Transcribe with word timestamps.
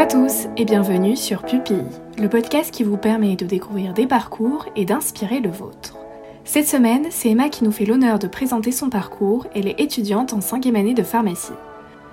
à 0.00 0.06
tous 0.06 0.46
et 0.56 0.64
bienvenue 0.64 1.14
sur 1.14 1.42
Pupille, 1.42 1.84
le 2.16 2.30
podcast 2.30 2.72
qui 2.72 2.84
vous 2.84 2.96
permet 2.96 3.36
de 3.36 3.44
découvrir 3.44 3.92
des 3.92 4.06
parcours 4.06 4.64
et 4.74 4.86
d'inspirer 4.86 5.40
le 5.40 5.50
vôtre. 5.50 5.98
Cette 6.46 6.66
semaine, 6.66 7.04
c'est 7.10 7.28
Emma 7.28 7.50
qui 7.50 7.64
nous 7.64 7.70
fait 7.70 7.84
l'honneur 7.84 8.18
de 8.18 8.26
présenter 8.26 8.72
son 8.72 8.88
parcours. 8.88 9.46
Elle 9.54 9.68
est 9.68 9.78
étudiante 9.78 10.32
en 10.32 10.40
cinquième 10.40 10.76
année 10.76 10.94
de 10.94 11.02
pharmacie. 11.02 11.52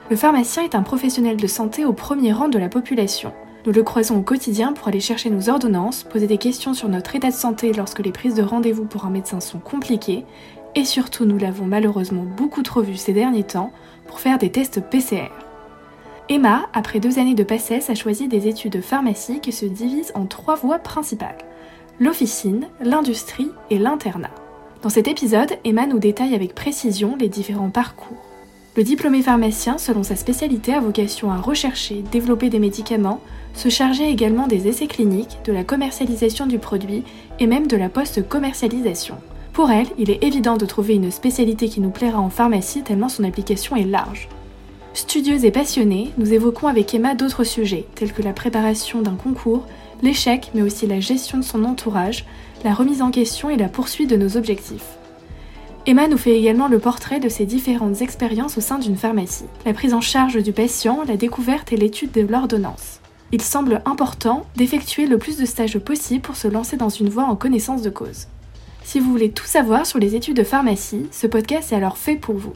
Le 0.09 0.18
pharmacien 0.18 0.63
est 0.63 0.76
un 0.76 0.84
professionnel 0.84 1.38
de 1.38 1.48
santé 1.48 1.86
au 1.86 1.94
premier 1.94 2.34
rang 2.34 2.50
de 2.50 2.59
la 2.59 2.68
population. 2.68 3.31
Nous 3.66 3.71
le 3.71 3.84
croisons 3.84 4.17
au 4.17 4.22
quotidien 4.22 4.73
pour 4.73 4.90
aller 4.90 4.99
chercher 4.99 5.30
nos 5.30 5.48
ordonnances, 5.48 6.04
poser 6.04 6.27
des 6.27 6.38
questions 6.38 6.73
sur 6.73 6.90
notre 6.90 7.16
état 7.16 7.30
de 7.30 7.34
santé 7.34 7.72
lorsque 7.72 8.04
les 8.04 8.12
prises 8.12 8.35
de 8.35 8.44
rendez-vous 8.44 8.84
pour 8.84 9.05
un 9.05 9.12
médecin 9.12 9.40
sont 9.40 9.59
compliquées, 9.59 10.26
et 10.76 10.84
surtout 10.84 11.23
nous 11.23 11.38
l'avons 11.38 11.66
malheureusement 11.66 12.26
beaucoup 12.35 12.63
trop 12.63 12.81
vu 12.81 12.98
ces 12.98 13.13
derniers 13.13 13.44
temps 13.44 13.72
pour 14.08 14.20
faire 14.20 14.40
des 14.40 14.52
tests 14.52 14.81
PCR. 14.81 15.31
Emma, 16.30 16.67
après 16.73 16.99
deux 16.99 17.20
années 17.20 17.36
de 17.36 17.44
PACES, 17.44 17.90
a 17.90 17.95
choisi 17.95 18.27
des 18.27 18.49
études 18.49 18.73
de 18.73 18.81
pharmacie 18.81 19.40
qui 19.40 19.54
se 19.54 19.66
divisent 19.66 20.12
en 20.13 20.26
trois 20.26 20.55
voies 20.55 20.80
principales 20.80 21.38
l'officine, 22.00 22.67
l'industrie 22.81 23.50
et 23.72 23.80
l'internat. 23.80 24.30
Dans 24.84 24.90
cet 24.90 25.08
épisode, 25.08 25.58
Emma 25.63 25.88
nous 25.88 26.00
détaille 26.00 26.36
avec 26.36 26.53
précision 26.53 27.16
les 27.20 27.30
différents 27.30 27.72
parcours. 27.72 28.23
Le 28.76 28.84
diplômé 28.84 29.23
pharmacien, 29.23 29.80
selon 29.80 30.03
sa 30.03 30.16
spécialité, 30.16 30.73
a 30.73 30.80
vocation 30.80 31.31
à 31.31 31.38
rechercher, 31.38 32.03
développer 32.12 32.50
des 32.50 32.59
médicaments, 32.59 33.22
se 33.55 33.70
charger 33.70 34.08
également 34.08 34.45
des 34.45 34.67
essais 34.67 34.86
cliniques, 34.86 35.39
de 35.45 35.53
la 35.53 35.64
commercialisation 35.64 36.45
du 36.45 36.59
produit 36.59 37.03
et 37.39 37.48
même 37.48 37.66
de 37.66 37.78
la 37.78 37.89
post-commercialisation. 37.89 39.16
Pour 39.53 39.72
elle, 39.72 39.88
il 39.98 40.12
est 40.12 40.23
évident 40.23 40.58
de 40.58 40.67
trouver 40.67 40.94
une 40.94 41.09
spécialité 41.09 41.67
qui 41.70 41.80
nous 41.80 41.89
plaira 41.89 42.20
en 42.20 42.30
pharmacie 42.30 42.84
tellement 42.84 43.09
son 43.09 43.23
application 43.23 43.75
est 43.75 43.86
large. 43.86 44.30
Studieuse 44.98 45.45
et 45.45 45.52
passionnée, 45.52 46.12
nous 46.17 46.34
évoquons 46.34 46.66
avec 46.66 46.92
Emma 46.92 47.14
d'autres 47.14 47.44
sujets, 47.44 47.86
tels 47.94 48.12
que 48.12 48.23
la 48.23 48.34
préparation 48.34 49.04
d'un 49.04 49.14
concours, 49.14 49.64
l'échec, 50.02 50.50
mais 50.56 50.64
aussi 50.64 50.88
la 50.88 51.00
gestion 51.00 51.38
de 51.38 51.44
son 51.44 51.66
entourage, 51.66 52.26
la 52.64 52.73
remise 52.73 53.04
en 53.04 53.12
question 53.12 53.52
et 53.52 53.58
la 53.58 53.70
poursuite 53.70 54.09
de 54.09 54.16
nos 54.16 54.38
objectifs. 54.38 54.98
Emma 55.86 56.08
nous 56.08 56.17
fait 56.17 56.36
également 56.36 56.67
le 56.67 56.80
portrait 56.80 57.20
de 57.20 57.30
ses 57.30 57.45
différentes 57.45 58.02
expériences 58.02 58.58
au 58.58 58.62
sein 58.62 58.80
d'une 58.80 58.98
pharmacie, 58.98 59.45
la 59.67 59.73
prise 59.76 59.94
en 59.94 60.02
charge 60.02 60.42
du 60.42 60.52
patient, 60.52 61.04
la 61.08 61.16
découverte 61.16 61.72
et 61.72 61.78
l'étude 61.78 62.11
de 62.11 62.22
l'ordonnance. 62.22 63.00
Il 63.32 63.44
semble 63.44 63.84
important 63.86 64.48
d'effectuer 64.56 65.06
le 65.06 65.20
plus 65.20 65.38
de 65.38 65.45
stages 65.45 65.78
possible 65.78 66.22
pour 66.22 66.38
se 66.38 66.48
lancer 66.48 66.76
dans 66.76 66.89
une 66.89 67.09
voie 67.09 67.26
en 67.26 67.36
connaissance 67.36 67.84
de 67.84 67.92
cause. 67.92 68.26
Si 68.84 69.00
vous 69.00 69.11
voulez 69.11 69.30
tout 69.30 69.45
savoir 69.45 69.86
sur 69.86 70.00
les 70.00 70.16
études 70.16 70.38
de 70.38 70.44
pharmacie, 70.44 71.06
ce 71.11 71.28
podcast 71.28 71.72
est 71.72 71.76
alors 71.76 72.00
fait 72.00 72.16
pour 72.16 72.36
vous. 72.36 72.54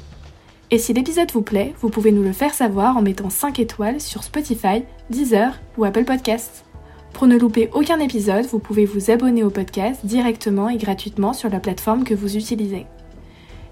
Et 0.73 0.77
si 0.77 0.93
l'épisode 0.93 1.31
vous 1.33 1.41
plaît, 1.41 1.73
vous 1.81 1.89
pouvez 1.89 2.13
nous 2.13 2.23
le 2.23 2.31
faire 2.31 2.53
savoir 2.53 2.95
en 2.95 3.01
mettant 3.01 3.29
5 3.29 3.59
étoiles 3.59 3.99
sur 3.99 4.23
Spotify, 4.23 4.83
Deezer 5.09 5.59
ou 5.77 5.83
Apple 5.83 6.05
Podcasts. 6.05 6.63
Pour 7.11 7.27
ne 7.27 7.37
louper 7.37 7.69
aucun 7.73 7.99
épisode, 7.99 8.45
vous 8.45 8.59
pouvez 8.59 8.85
vous 8.85 9.11
abonner 9.11 9.43
au 9.43 9.49
podcast 9.49 10.05
directement 10.05 10.69
et 10.69 10.77
gratuitement 10.77 11.33
sur 11.33 11.49
la 11.49 11.59
plateforme 11.59 12.05
que 12.05 12.13
vous 12.13 12.37
utilisez. 12.37 12.85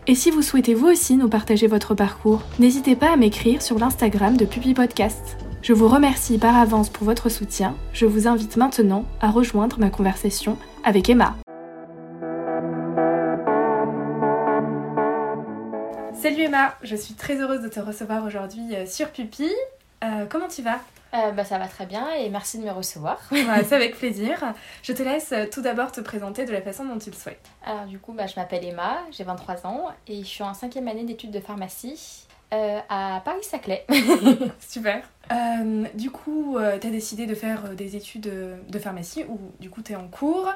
Et 0.07 0.15
si 0.15 0.29
vous 0.29 0.41
souhaitez 0.41 0.73
vous 0.73 0.87
aussi 0.87 1.15
nous 1.15 1.29
partager 1.29 1.67
votre 1.67 1.95
parcours, 1.95 2.41
n'hésitez 2.59 2.97
pas 2.97 3.13
à 3.13 3.15
m'écrire 3.15 3.61
sur 3.61 3.79
l'Instagram 3.79 4.35
de 4.35 4.43
Pupi 4.43 4.73
Podcast. 4.73 5.37
Je 5.61 5.71
vous 5.71 5.87
remercie 5.87 6.37
par 6.37 6.57
avance 6.57 6.89
pour 6.89 7.05
votre 7.05 7.29
soutien. 7.29 7.75
Je 7.93 8.07
vous 8.07 8.27
invite 8.27 8.57
maintenant 8.57 9.05
à 9.21 9.31
rejoindre 9.31 9.79
ma 9.79 9.89
conversation 9.89 10.57
avec 10.83 11.09
Emma. 11.09 11.35
Salut 16.21 16.41
Emma, 16.41 16.75
je 16.83 16.97
suis 16.97 17.13
très 17.13 17.39
heureuse 17.39 17.61
de 17.61 17.69
te 17.69 17.79
recevoir 17.79 18.25
aujourd'hui 18.25 18.75
euh, 18.75 18.85
sur 18.85 19.09
Pupi. 19.09 19.49
Euh, 20.03 20.25
comment 20.29 20.49
tu 20.49 20.61
vas? 20.61 20.81
Euh, 21.13 21.31
bah, 21.31 21.45
Ça 21.45 21.57
va 21.57 21.69
très 21.69 21.85
bien 21.85 22.11
et 22.11 22.29
merci 22.29 22.57
de 22.59 22.65
me 22.65 22.71
recevoir. 22.71 23.21
c'est 23.31 23.71
avec 23.71 23.95
plaisir. 23.95 24.53
Je 24.83 24.91
te 24.91 25.01
laisse 25.01 25.33
tout 25.49 25.61
d'abord 25.61 25.93
te 25.93 26.01
présenter 26.01 26.43
de 26.43 26.51
la 26.51 26.61
façon 26.61 26.83
dont 26.83 26.97
tu 26.97 27.09
le 27.09 27.15
souhaites. 27.15 27.47
Alors 27.65 27.85
du 27.85 27.99
coup, 27.99 28.11
bah, 28.11 28.27
je 28.27 28.35
m'appelle 28.35 28.65
Emma, 28.65 28.97
j'ai 29.11 29.23
23 29.23 29.65
ans 29.65 29.85
et 30.07 30.19
je 30.19 30.27
suis 30.27 30.43
en 30.43 30.53
cinquième 30.53 30.89
année 30.89 31.05
d'études 31.05 31.31
de 31.31 31.39
pharmacie 31.39 32.27
à 32.51 33.21
Paris-Saclay. 33.23 33.85
Super. 34.59 35.03
du 35.93 36.11
coup, 36.11 36.57
tu 36.81 36.87
as 36.87 36.91
décidé 36.91 37.27
de 37.27 37.35
faire 37.35 37.69
des 37.75 37.95
études 37.95 38.29
de 38.67 38.79
pharmacie 38.79 39.23
ou 39.29 39.39
du 39.61 39.69
coup 39.69 39.81
tu 39.81 39.93
es 39.93 39.95
en 39.95 40.09
cours. 40.09 40.51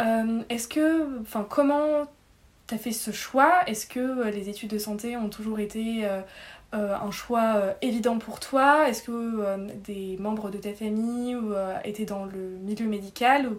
Est-ce 0.00 0.66
que, 0.66 1.20
enfin, 1.20 1.46
comment 1.48 2.06
tu 2.66 2.78
fait 2.78 2.92
ce 2.92 3.10
choix. 3.10 3.62
Est-ce 3.66 3.86
que 3.86 4.00
euh, 4.00 4.30
les 4.30 4.48
études 4.48 4.70
de 4.70 4.78
santé 4.78 5.16
ont 5.16 5.28
toujours 5.28 5.58
été 5.58 6.04
euh, 6.04 6.20
euh, 6.74 6.96
un 6.96 7.10
choix 7.10 7.74
évident 7.82 8.18
pour 8.18 8.40
toi? 8.40 8.88
Est-ce 8.88 9.02
que 9.02 9.56
des 9.84 10.16
membres 10.18 10.50
de 10.50 10.58
ta 10.58 10.72
famille 10.72 11.36
étaient 11.84 12.04
dans 12.04 12.24
le 12.24 12.58
milieu 12.62 12.86
médical 12.86 13.48
ou 13.48 13.58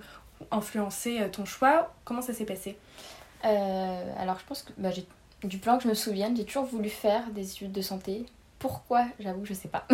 influencé 0.51 1.19
ton 1.31 1.45
choix? 1.45 1.94
Comment 2.06 2.22
ça 2.22 2.34
s'est 2.34 2.45
passé? 2.45 2.78
Alors 3.44 4.40
je 4.40 4.45
pense 4.45 4.63
que 4.63 4.73
bah, 4.78 4.90
du 5.44 5.57
plan 5.57 5.78
que 5.78 5.84
je 5.84 5.88
me 5.88 5.94
souviens, 5.94 6.34
j'ai 6.35 6.45
toujours 6.45 6.66
voulu 6.66 6.89
faire 6.89 7.29
des 7.31 7.50
études 7.51 7.72
de 7.72 7.81
santé. 7.81 8.25
Pourquoi? 8.59 9.06
J'avoue, 9.19 9.45
je 9.45 9.53
sais 9.53 9.68
pas. 9.68 9.85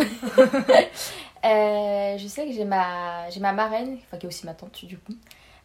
je 1.44 2.26
sais 2.26 2.46
que 2.46 2.52
j'ai 2.52 2.64
ma, 2.64 3.28
j'ai 3.30 3.40
ma 3.40 3.52
marraine, 3.52 3.98
enfin 4.06 4.16
qui 4.16 4.26
est 4.26 4.28
aussi 4.28 4.46
ma 4.46 4.54
tante 4.54 4.84
du 4.86 4.98
coup, 4.98 5.12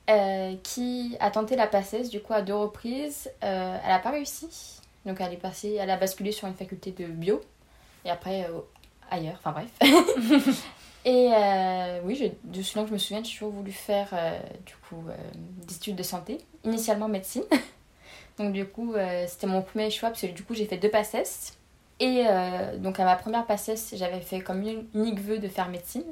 euh, 0.09 0.55
qui 0.63 1.15
a 1.19 1.29
tenté 1.29 1.55
la 1.55 1.67
passesse 1.67 2.09
du 2.09 2.19
coup 2.19 2.33
à 2.33 2.41
deux 2.41 2.55
reprises. 2.55 3.29
Euh, 3.43 3.77
elle 3.83 3.89
n'a 3.89 3.99
pas 3.99 4.09
réussi. 4.09 4.79
Donc 5.05 5.21
elle 5.21 5.33
est 5.33 5.37
passée, 5.37 5.77
elle 5.79 5.89
a 5.89 5.97
basculé 5.97 6.31
sur 6.31 6.47
une 6.47 6.55
faculté 6.55 6.91
de 6.91 7.05
bio 7.05 7.39
et 8.05 8.09
après 8.09 8.45
euh, 8.45 8.59
ailleurs, 9.11 9.39
enfin 9.43 9.51
bref. 9.51 9.69
et 11.05 11.29
oui, 12.03 12.33
de 12.43 12.61
celui 12.61 12.81
que 12.83 12.87
je 12.87 12.93
me 12.93 12.97
souviens, 12.97 13.23
j'ai 13.23 13.33
toujours 13.33 13.51
voulu 13.51 13.71
faire 13.71 14.09
du 14.65 14.73
coup 14.87 15.03
des 15.67 15.75
études 15.75 15.95
de 15.95 16.03
santé, 16.03 16.39
initialement 16.63 17.07
médecine. 17.07 17.43
donc 18.39 18.51
du 18.51 18.65
coup, 18.65 18.95
c'était 19.27 19.47
mon 19.47 19.61
premier 19.61 19.91
choix 19.91 20.09
parce 20.09 20.21
que 20.21 20.27
du 20.27 20.43
coup 20.43 20.55
j'ai 20.55 20.65
fait 20.65 20.77
deux 20.77 20.89
passesses. 20.89 21.57
Et 21.99 22.23
donc 22.77 22.99
à 22.99 23.05
ma 23.05 23.15
première 23.15 23.45
passesse, 23.45 23.93
j'avais 23.95 24.21
fait 24.21 24.41
comme 24.41 24.63
unique 24.93 25.19
vœu 25.19 25.37
de 25.37 25.47
faire 25.47 25.69
médecine 25.69 26.05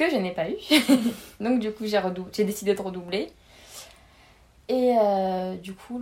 que 0.00 0.10
je 0.10 0.16
n'ai 0.16 0.32
pas 0.32 0.48
eu. 0.48 0.56
Donc 1.40 1.60
du 1.60 1.70
coup, 1.72 1.86
j'ai, 1.86 2.00
j'ai 2.32 2.44
décidé 2.44 2.74
de 2.74 2.80
redoubler. 2.80 3.32
Et 4.68 4.96
euh, 5.00 5.56
du 5.56 5.74
coup, 5.74 6.00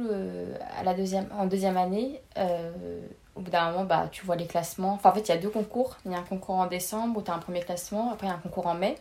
à 0.79 0.83
la 0.83 0.95
deuxième, 0.95 1.27
en 1.37 1.47
deuxième 1.47 1.77
année, 1.77 2.21
euh, 2.37 3.01
au 3.35 3.41
bout 3.41 3.51
d'un 3.51 3.71
moment, 3.71 3.85
bah, 3.85 4.09
tu 4.13 4.25
vois 4.27 4.37
les 4.37 4.47
classements. 4.47 4.99
En 5.03 5.13
fait, 5.13 5.21
il 5.21 5.29
y 5.29 5.33
a 5.33 5.39
deux 5.39 5.49
concours. 5.49 5.97
Il 6.05 6.13
y 6.13 6.15
a 6.15 6.19
un 6.19 6.23
concours 6.23 6.57
en 6.57 6.67
décembre 6.67 7.19
où 7.19 7.23
tu 7.23 7.31
as 7.31 7.35
un 7.35 7.39
premier 7.39 7.61
classement, 7.61 8.13
après 8.13 8.27
il 8.27 8.31
y 8.31 8.33
a 8.33 8.37
un 8.37 8.41
concours 8.41 8.67
en 8.67 8.75
mai. 8.75 8.97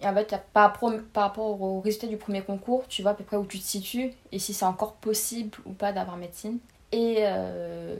Et 0.00 0.08
en 0.08 0.14
fait, 0.14 0.34
par, 0.52 0.72
par 1.12 1.22
rapport 1.22 1.62
au 1.62 1.80
résultat 1.80 2.08
du 2.08 2.16
premier 2.16 2.42
concours, 2.42 2.84
tu 2.88 3.02
vois 3.02 3.12
à 3.12 3.14
peu 3.14 3.24
près 3.24 3.36
où 3.36 3.46
tu 3.46 3.58
te 3.58 3.64
situes 3.64 4.12
et 4.32 4.38
si 4.38 4.52
c'est 4.52 4.64
encore 4.64 4.94
possible 4.94 5.56
ou 5.64 5.72
pas 5.72 5.92
d'avoir 5.92 6.16
médecine. 6.16 6.58
Et 6.92 7.18
euh, 7.20 7.96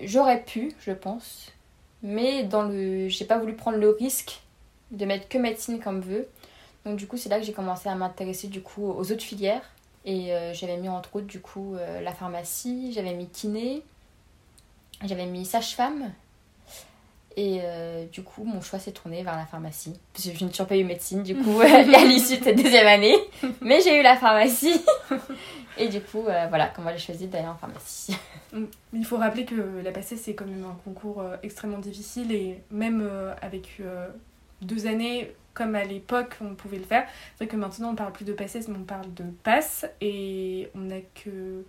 j'aurais 0.00 0.42
pu, 0.42 0.72
je 0.78 0.92
pense, 0.92 1.52
mais 2.02 2.44
dans 2.44 2.62
le, 2.62 3.08
j'ai 3.08 3.24
pas 3.24 3.38
voulu 3.38 3.54
prendre 3.54 3.78
le 3.78 3.90
risque 3.90 4.42
de 4.90 5.04
mettre 5.04 5.28
que 5.28 5.38
médecine 5.38 5.80
comme 5.80 6.00
vœu. 6.00 6.26
Donc 6.84 6.96
du 6.96 7.06
coup, 7.06 7.16
c'est 7.16 7.28
là 7.28 7.38
que 7.40 7.44
j'ai 7.44 7.52
commencé 7.52 7.88
à 7.88 7.94
m'intéresser 7.96 8.46
du 8.46 8.62
coup 8.62 8.86
aux 8.88 9.10
autres 9.12 9.22
filières. 9.22 9.62
Et 10.06 10.32
euh, 10.32 10.54
j'avais 10.54 10.76
mis 10.76 10.88
entre 10.88 11.16
autres 11.16 11.26
du 11.26 11.40
coup 11.40 11.74
euh, 11.74 12.00
la 12.00 12.12
pharmacie, 12.12 12.92
j'avais 12.94 13.12
mis 13.12 13.26
kiné, 13.26 13.82
j'avais 15.04 15.26
mis 15.26 15.44
sage-femme. 15.44 16.12
Et 17.38 17.58
euh, 17.62 18.06
du 18.06 18.22
coup, 18.22 18.44
mon 18.44 18.62
choix 18.62 18.78
s'est 18.78 18.92
tourné 18.92 19.22
vers 19.22 19.36
la 19.36 19.44
pharmacie. 19.44 19.92
Parce 20.14 20.28
que 20.28 20.38
je 20.38 20.44
n'ai 20.44 20.50
toujours 20.50 20.68
pas 20.68 20.76
eu 20.76 20.84
médecine 20.84 21.22
du 21.24 21.34
coup 21.34 21.60
à 21.60 21.82
l'issue 21.82 22.38
de 22.38 22.44
cette 22.44 22.56
deuxième 22.56 22.86
année. 22.86 23.16
Mais 23.60 23.80
j'ai 23.82 23.98
eu 23.98 24.02
la 24.02 24.16
pharmacie. 24.16 24.80
Et 25.76 25.88
du 25.88 26.00
coup, 26.00 26.22
voilà 26.22 26.68
comment 26.68 26.90
j'ai 26.92 26.98
choisi 26.98 27.26
d'aller 27.26 27.48
en 27.48 27.56
pharmacie. 27.56 28.16
Il 28.94 29.04
faut 29.04 29.18
rappeler 29.18 29.44
que 29.44 29.82
la 29.84 29.92
PACES 29.92 30.16
c'est 30.16 30.34
quand 30.34 30.46
même 30.46 30.64
un 30.64 30.78
concours 30.82 31.22
extrêmement 31.42 31.76
difficile 31.76 32.32
et 32.32 32.62
même 32.70 33.06
avec 33.42 33.82
deux 34.62 34.86
années 34.86 35.34
comme 35.56 35.74
à 35.74 35.84
l'époque 35.84 36.36
on 36.40 36.54
pouvait 36.54 36.78
le 36.78 36.84
faire. 36.84 37.06
C'est 37.34 37.44
vrai 37.44 37.52
que 37.52 37.56
maintenant 37.56 37.90
on 37.90 37.94
parle 37.96 38.12
plus 38.12 38.24
de 38.24 38.32
passes 38.32 38.68
mais 38.68 38.76
on 38.78 38.84
parle 38.84 39.12
de 39.14 39.24
passe 39.42 39.86
et 40.00 40.68
on 40.74 40.80
n'a 40.80 41.00
que 41.00 41.64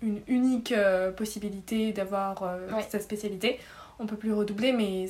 une 0.00 0.20
unique 0.28 0.72
euh, 0.72 1.10
possibilité 1.12 1.92
d'avoir 1.92 2.42
euh, 2.42 2.68
sa 2.88 2.98
spécialité. 2.98 3.60
On 3.98 4.06
peut 4.06 4.16
plus 4.16 4.32
redoubler 4.32 4.72
mais 4.72 5.06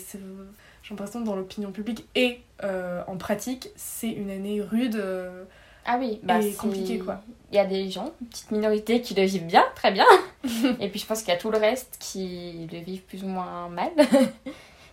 j'ai 0.83 0.91
l'impression 0.91 1.21
dans 1.21 1.37
l'opinion 1.37 1.73
publique 1.73 2.07
et 2.15 2.41
euh, 2.65 3.03
en 3.07 3.17
pratique 3.17 3.71
c'est 3.77 4.11
une 4.11 4.31
année 4.31 4.61
rude. 4.61 5.03
ah 5.87 5.97
oui, 6.01 6.21
bah 6.23 6.41
et 6.41 6.53
compliquée 6.55 6.99
quoi. 6.99 7.23
Il 7.53 7.57
y 7.57 7.61
a 7.61 7.67
des 7.67 7.91
gens, 7.91 8.13
une 8.21 8.27
petite 8.27 8.51
minorité 8.51 9.01
qui 9.01 9.15
le 9.15 9.23
vivent 9.23 9.47
bien, 9.47 9.65
très 9.75 9.93
bien. 9.93 10.07
et 10.81 10.89
puis 10.89 10.99
je 10.99 11.07
pense 11.07 11.21
qu'il 11.21 11.33
y 11.33 11.37
a 11.37 11.39
tout 11.39 11.51
le 11.51 11.59
reste 11.59 11.97
qui 12.01 12.69
le 12.73 12.79
vivent 12.81 13.03
plus 13.03 13.23
ou 13.23 13.29
moins 13.29 13.69
mal 13.69 13.91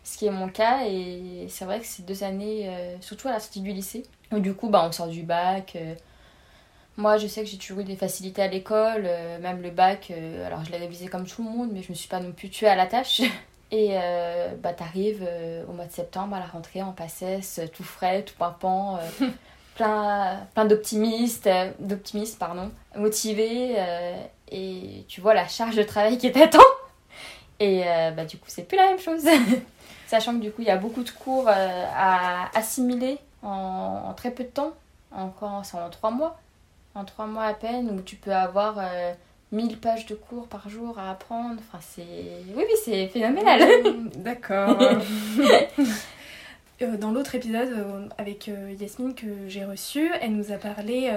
ce 0.05 0.17
qui 0.17 0.27
est 0.27 0.31
mon 0.31 0.47
cas. 0.47 0.85
Et 0.87 1.47
c'est 1.49 1.65
vrai 1.65 1.81
que 1.81 1.85
ces 1.85 2.03
deux 2.03 2.23
années, 2.23 2.69
euh, 2.69 2.95
surtout 3.01 3.27
à 3.27 3.31
la 3.31 3.39
sortie 3.41 3.59
du 3.59 3.73
lycée, 3.73 4.03
où 4.31 4.39
du 4.39 4.53
coup, 4.53 4.69
bah, 4.69 4.85
on 4.87 4.91
sort 4.93 5.07
du 5.07 5.23
bac. 5.23 5.73
Euh, 5.75 5.95
moi, 6.95 7.17
je 7.17 7.27
sais 7.27 7.43
que 7.43 7.49
j'ai 7.49 7.57
toujours 7.57 7.81
eu 7.81 7.83
des 7.83 7.97
facilités 7.97 8.41
à 8.41 8.47
l'école, 8.47 9.03
euh, 9.05 9.37
même 9.39 9.61
le 9.61 9.71
bac. 9.71 10.13
alors, 10.45 10.63
je 10.63 10.71
l'ai 10.71 10.77
révisé 10.77 11.07
comme 11.07 11.25
tout 11.25 11.43
le 11.43 11.49
monde, 11.49 11.71
mais 11.73 11.81
je 11.81 11.89
me 11.89 11.95
suis 11.95 12.07
pas 12.07 12.21
non 12.21 12.31
plus 12.31 12.49
tuée 12.49 12.67
à 12.67 12.75
la 12.75 12.85
tâche. 12.85 13.21
Et 13.71 13.97
bah, 14.61 14.71
t'arrives 14.71 15.27
au 15.67 15.73
mois 15.73 15.85
de 15.85 15.91
septembre 15.91 16.35
à 16.35 16.39
la 16.39 16.45
rentrée 16.45 16.81
en 16.81 16.93
passesse, 16.93 17.59
tout 17.73 17.83
frais, 17.83 18.23
tout 18.23 18.35
pimpant, 18.37 18.99
plein, 19.75 20.47
plein 20.53 20.65
d'optimistes, 20.65 21.49
d'optimistes, 21.79 22.39
pardon, 22.39 22.71
motivés. 22.95 23.75
et 24.49 25.03
tu 25.09 25.19
vois 25.19 25.33
la 25.33 25.47
charge 25.47 25.75
de 25.75 25.83
travail 25.83 26.17
qui 26.17 26.31
t'attend. 26.31 26.59
Et 27.59 27.83
euh, 27.85 28.11
bah, 28.11 28.25
du 28.25 28.37
coup, 28.37 28.47
c'est 28.47 28.67
plus 28.67 28.77
la 28.77 28.89
même 28.89 28.99
chose. 28.99 29.23
Sachant 30.07 30.33
que 30.33 30.41
du 30.41 30.51
coup, 30.51 30.61
il 30.61 30.67
y 30.67 30.71
a 30.71 30.77
beaucoup 30.77 31.03
de 31.03 31.09
cours 31.09 31.47
euh, 31.47 31.85
à 31.95 32.49
assimiler 32.57 33.17
en, 33.43 34.03
en 34.09 34.13
très 34.13 34.31
peu 34.31 34.43
de 34.43 34.49
temps. 34.49 34.71
Encore, 35.11 35.61
c'est 35.63 35.77
en 35.77 35.89
trois 35.89 36.11
mois. 36.11 36.37
En 36.93 37.05
trois 37.05 37.25
mois 37.25 37.43
à 37.45 37.53
peine, 37.53 37.89
où 37.89 38.01
tu 38.01 38.15
peux 38.15 38.33
avoir 38.33 38.75
euh, 38.79 39.13
1000 39.51 39.79
pages 39.79 40.05
de 40.05 40.15
cours 40.15 40.47
par 40.47 40.69
jour 40.69 40.97
à 40.99 41.11
apprendre. 41.11 41.55
Enfin, 41.59 41.79
c'est... 41.81 42.03
Oui, 42.55 42.63
oui, 42.67 42.75
c'est 42.83 43.07
phénoménal. 43.07 43.61
D'accord. 44.15 44.77
Euh, 46.81 46.97
Dans 46.97 47.11
l'autre 47.11 47.35
épisode 47.35 47.69
euh, 47.69 48.07
avec 48.17 48.49
euh, 48.49 48.75
Yasmine 48.79 49.15
que 49.15 49.47
j'ai 49.47 49.63
reçu, 49.63 50.11
elle 50.21 50.35
nous 50.35 50.51
a 50.51 50.57
parlé 50.57 51.11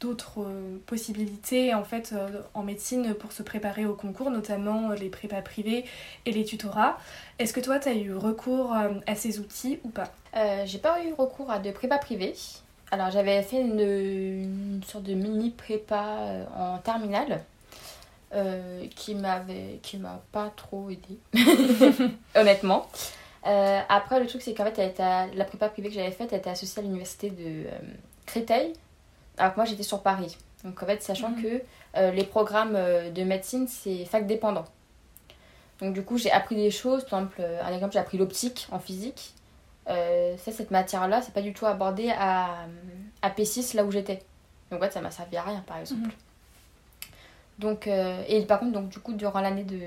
d'autres 0.00 0.46
possibilités 0.86 1.74
en 1.74 1.84
fait 1.84 2.14
en 2.54 2.62
médecine 2.62 3.14
pour 3.14 3.32
se 3.32 3.42
préparer 3.42 3.86
au 3.86 3.94
concours, 3.94 4.30
notamment 4.30 4.90
les 4.90 5.08
prépas 5.08 5.42
privés 5.42 5.84
et 6.26 6.32
les 6.32 6.44
tutorats. 6.44 6.98
Est-ce 7.38 7.52
que 7.52 7.60
toi 7.60 7.78
tu 7.78 7.88
as 7.88 7.94
eu 7.94 8.14
recours 8.14 8.74
à 8.74 9.14
ces 9.14 9.38
outils 9.38 9.78
ou 9.84 9.90
pas? 9.90 10.10
J'ai 10.64 10.78
pas 10.78 11.04
eu 11.04 11.12
recours 11.12 11.50
à 11.50 11.58
de 11.58 11.70
prépa 11.70 11.98
privée. 11.98 12.34
Alors 12.90 13.10
j'avais 13.10 13.42
fait 13.42 13.60
une, 13.60 13.80
une 13.80 14.82
sorte 14.86 15.04
de 15.04 15.14
mini 15.14 15.50
prépa 15.50 16.46
en 16.56 16.78
terminale 16.78 17.42
qui 18.96 19.14
m'avait 19.14 19.80
qui 19.82 19.98
m'a 19.98 20.22
pas 20.32 20.50
trop 20.56 20.88
aidé 20.88 21.18
honnêtement. 22.34 22.86
Euh, 23.46 23.80
après 23.88 24.20
le 24.20 24.26
truc 24.26 24.42
c'est 24.42 24.52
qu'en 24.52 24.64
fait 24.64 24.78
elle 24.78 24.90
était 24.90 25.02
à- 25.02 25.26
la 25.34 25.44
prépa 25.46 25.68
privée 25.70 25.88
que 25.88 25.94
j'avais 25.94 26.10
faite 26.10 26.30
elle 26.32 26.40
était 26.40 26.50
associée 26.50 26.80
à 26.80 26.82
l'université 26.82 27.30
de 27.30 27.66
euh, 27.68 27.78
Créteil 28.26 28.74
alors 29.38 29.52
que 29.54 29.56
moi 29.60 29.64
j'étais 29.64 29.82
sur 29.82 30.02
Paris. 30.02 30.36
Donc 30.62 30.82
en 30.82 30.86
fait 30.86 31.02
sachant 31.02 31.30
Mhm. 31.30 31.42
que 31.42 31.62
euh, 31.96 32.10
les 32.10 32.24
programmes 32.24 32.74
de 32.74 33.22
médecine 33.24 33.66
c'est 33.66 34.04
fac 34.04 34.26
dépendant. 34.26 34.66
Donc 35.80 35.94
du 35.94 36.02
coup 36.02 36.18
j'ai 36.18 36.30
appris 36.30 36.54
des 36.56 36.70
choses, 36.70 37.04
par 37.06 37.20
exemple 37.20 37.40
un 37.64 37.72
exemple 37.72 37.94
j'ai 37.94 37.98
appris 37.98 38.18
l'optique 38.18 38.68
en 38.72 38.78
physique. 38.78 39.32
Ça, 39.86 40.52
cette 40.52 40.70
matière-là, 40.70 41.20
c'est 41.20 41.32
pas 41.34 41.40
du 41.42 41.52
tout 41.52 41.66
abordé 41.66 42.10
à, 42.16 42.58
à 43.22 43.30
P6 43.30 43.74
là 43.74 43.84
où 43.84 43.90
j'étais. 43.90 44.20
Donc 44.70 44.80
ouais, 44.82 44.90
ça 44.90 45.00
m'a 45.00 45.10
servi 45.10 45.36
à 45.36 45.42
rien 45.42 45.64
par 45.66 45.78
exemple. 45.78 46.02
Mhm. 46.02 46.10
Donc, 47.58 47.86
et 47.88 48.42
par 48.46 48.60
contre, 48.60 48.72
donc, 48.72 48.88
du 48.88 49.00
coup, 49.00 49.12
durant 49.14 49.40
l'année 49.40 49.64
de, 49.64 49.80